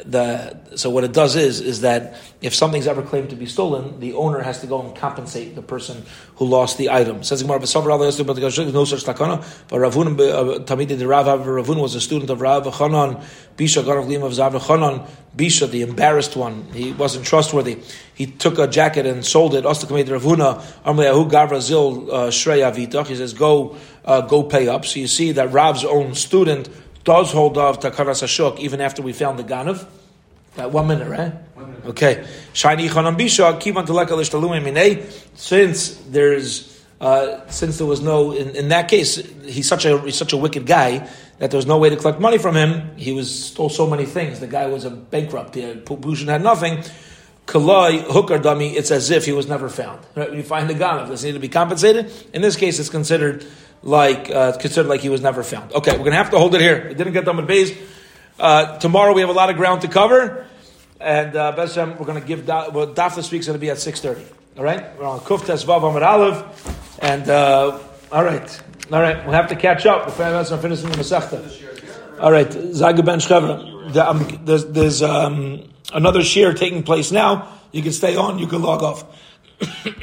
the 0.04 0.76
so 0.76 0.88
what 0.90 1.04
it 1.04 1.12
does 1.12 1.36
is 1.36 1.60
is 1.60 1.80
that 1.82 2.16
if 2.40 2.54
something's 2.54 2.86
ever 2.86 3.02
claimed 3.02 3.30
to 3.30 3.36
be 3.36 3.46
stolen, 3.46 4.00
the 4.00 4.14
owner 4.14 4.40
has 4.40 4.60
to 4.60 4.66
go 4.66 4.80
and 4.80 4.96
compensate 4.96 5.54
the 5.54 5.62
person 5.62 6.04
who 6.36 6.46
lost 6.46 6.78
the 6.78 6.90
item. 6.90 7.22
Says 7.22 7.42
Gemara, 7.42 7.58
no 7.58 7.66
such 7.66 7.76
takana. 7.76 9.44
But 9.68 9.76
Ravun 9.76 10.14
uh, 10.14 10.64
Tamid 10.64 10.96
the 10.96 11.06
Rav 11.06 11.26
Ravun 11.26 11.80
was 11.80 11.94
a 11.94 12.00
student 12.00 12.30
of 12.30 12.40
Rav 12.40 12.64
Chanan 12.64 13.22
Bisha 13.56 13.82
Garav 13.82 14.24
of 14.24 14.32
Zav 14.32 14.58
Chanan 14.60 15.06
Bisha, 15.36 15.70
the 15.70 15.82
embarrassed 15.82 16.34
one. 16.34 16.64
He 16.72 16.92
wasn't 16.92 17.26
trustworthy. 17.26 17.78
He 18.14 18.26
took 18.26 18.58
a 18.58 18.66
jacket 18.66 19.06
and 19.06 19.24
sold 19.24 19.54
it. 19.54 19.66
Also, 19.66 19.86
Tamid 19.86 20.06
Ravuna 20.06 20.62
Amleyahu 20.84 21.30
Gavra 21.30 21.60
Zil 21.60 22.10
uh, 22.10 22.30
He 23.04 23.16
says, 23.16 23.34
go 23.34 23.76
uh, 24.04 24.22
go 24.22 24.42
pay 24.42 24.68
up. 24.68 24.86
So 24.86 25.00
you 25.00 25.06
see 25.06 25.32
that 25.32 25.52
Rav's 25.52 25.84
own 25.84 26.14
student 26.14 26.68
does 27.04 27.32
hold 27.32 27.58
of 27.58 27.80
Takanas 27.80 28.22
Ashuk 28.22 28.58
even 28.58 28.80
after 28.80 29.02
we 29.02 29.12
found 29.12 29.38
the 29.38 29.44
Ganav. 29.44 29.86
Got 30.56 30.72
one 30.72 30.88
minute, 30.88 31.08
right? 31.08 31.32
One 31.54 31.70
minute. 31.70 31.86
Okay. 31.86 32.26
Shiny 32.52 32.88
Chanam 32.88 33.16
Bisha, 33.16 33.58
Kivan 33.60 33.86
Teleka 33.86 35.36
Since 35.36 35.94
there's 36.08 36.70
uh, 37.00 37.48
since 37.48 37.78
there 37.78 37.86
was 37.86 38.02
no 38.02 38.32
in, 38.32 38.50
in, 38.50 38.68
that 38.68 38.88
case, 38.88 39.16
he's 39.44 39.66
such 39.66 39.86
a 39.86 39.98
he's 40.00 40.16
such 40.16 40.34
a 40.34 40.36
wicked 40.36 40.66
guy 40.66 41.08
that 41.38 41.50
there 41.50 41.56
was 41.56 41.66
no 41.66 41.78
way 41.78 41.88
to 41.88 41.96
collect 41.96 42.20
money 42.20 42.36
from 42.36 42.54
him. 42.54 42.94
He 42.96 43.12
was 43.12 43.46
stole 43.46 43.70
so 43.70 43.86
many 43.86 44.04
things. 44.04 44.40
The 44.40 44.46
guy 44.46 44.66
was 44.66 44.84
a 44.84 44.90
bankrupt. 44.90 45.54
The 45.54 45.62
had, 45.62 46.28
had 46.28 46.42
nothing. 46.42 46.84
Kaloi 47.46 48.02
hooker 48.02 48.38
dummy. 48.38 48.76
It's 48.76 48.90
as 48.90 49.10
if 49.10 49.24
he 49.24 49.32
was 49.32 49.48
never 49.48 49.68
found. 49.68 50.00
Right? 50.14 50.28
When 50.28 50.38
you 50.38 50.44
find 50.44 50.68
the 50.68 50.74
ganav, 50.74 51.08
does 51.08 51.22
he 51.22 51.28
need 51.28 51.34
to 51.34 51.40
be 51.40 51.48
compensated? 51.48 52.12
In 52.34 52.42
this 52.42 52.56
case, 52.56 52.78
it's 52.78 52.90
considered 52.90 53.46
like 53.82 54.30
uh, 54.30 54.52
considered 54.58 54.88
like 54.88 55.00
he 55.00 55.08
was 55.08 55.20
never 55.20 55.42
found. 55.42 55.72
Okay, 55.72 55.92
we're 55.92 56.04
to 56.10 56.12
have 56.12 56.30
to 56.30 56.38
hold 56.38 56.54
it 56.54 56.60
here. 56.60 56.88
We 56.88 56.94
didn't 56.94 57.12
get 57.12 57.24
done 57.24 57.36
with 57.36 57.46
base. 57.46 57.76
Uh, 58.38 58.78
tomorrow 58.78 59.12
we 59.12 59.20
have 59.20 59.30
a 59.30 59.34
lot 59.34 59.50
of 59.50 59.56
ground 59.56 59.82
to 59.82 59.88
cover, 59.88 60.46
and 60.98 61.36
uh, 61.36 61.54
Beshem, 61.56 61.98
we're 61.98 62.06
to 62.20 62.26
give 62.26 62.46
da- 62.46 62.70
well, 62.70 62.86
Daf 62.86 63.16
this 63.16 63.30
week's 63.30 63.46
to 63.46 63.58
be 63.58 63.70
at 63.70 63.78
six 63.78 64.00
thirty. 64.00 64.24
All 64.56 64.64
right, 64.64 64.98
we're 64.98 65.06
on 65.06 65.20
Kuf 65.20 65.40
Tesvav 65.40 65.78
Amar 65.78 66.02
Aleph, 66.02 66.98
and 67.02 67.28
uh, 67.28 67.78
all 68.10 68.24
right, 68.24 68.62
all 68.92 69.00
right, 69.00 69.24
we'll 69.24 69.34
have 69.34 69.48
to 69.48 69.56
catch 69.56 69.86
up 69.86 70.06
before 70.06 70.26
I'm 70.26 70.58
finishing 70.58 70.90
the 70.90 70.96
Masechta. 70.96 72.18
All 72.20 72.32
right, 72.32 72.52
Zaga 72.52 73.02
Ben 73.02 73.18
Shchevra. 73.18 73.96
Um, 73.96 74.40
there's, 74.44 74.66
there's 74.66 75.02
um, 75.02 75.70
another 75.94 76.22
shear 76.22 76.52
taking 76.52 76.82
place 76.82 77.10
now. 77.10 77.48
You 77.72 77.82
can 77.82 77.92
stay 77.92 78.16
on. 78.16 78.38
You 78.38 78.46
can 78.46 78.60
log 78.62 78.82
off. 78.82 79.04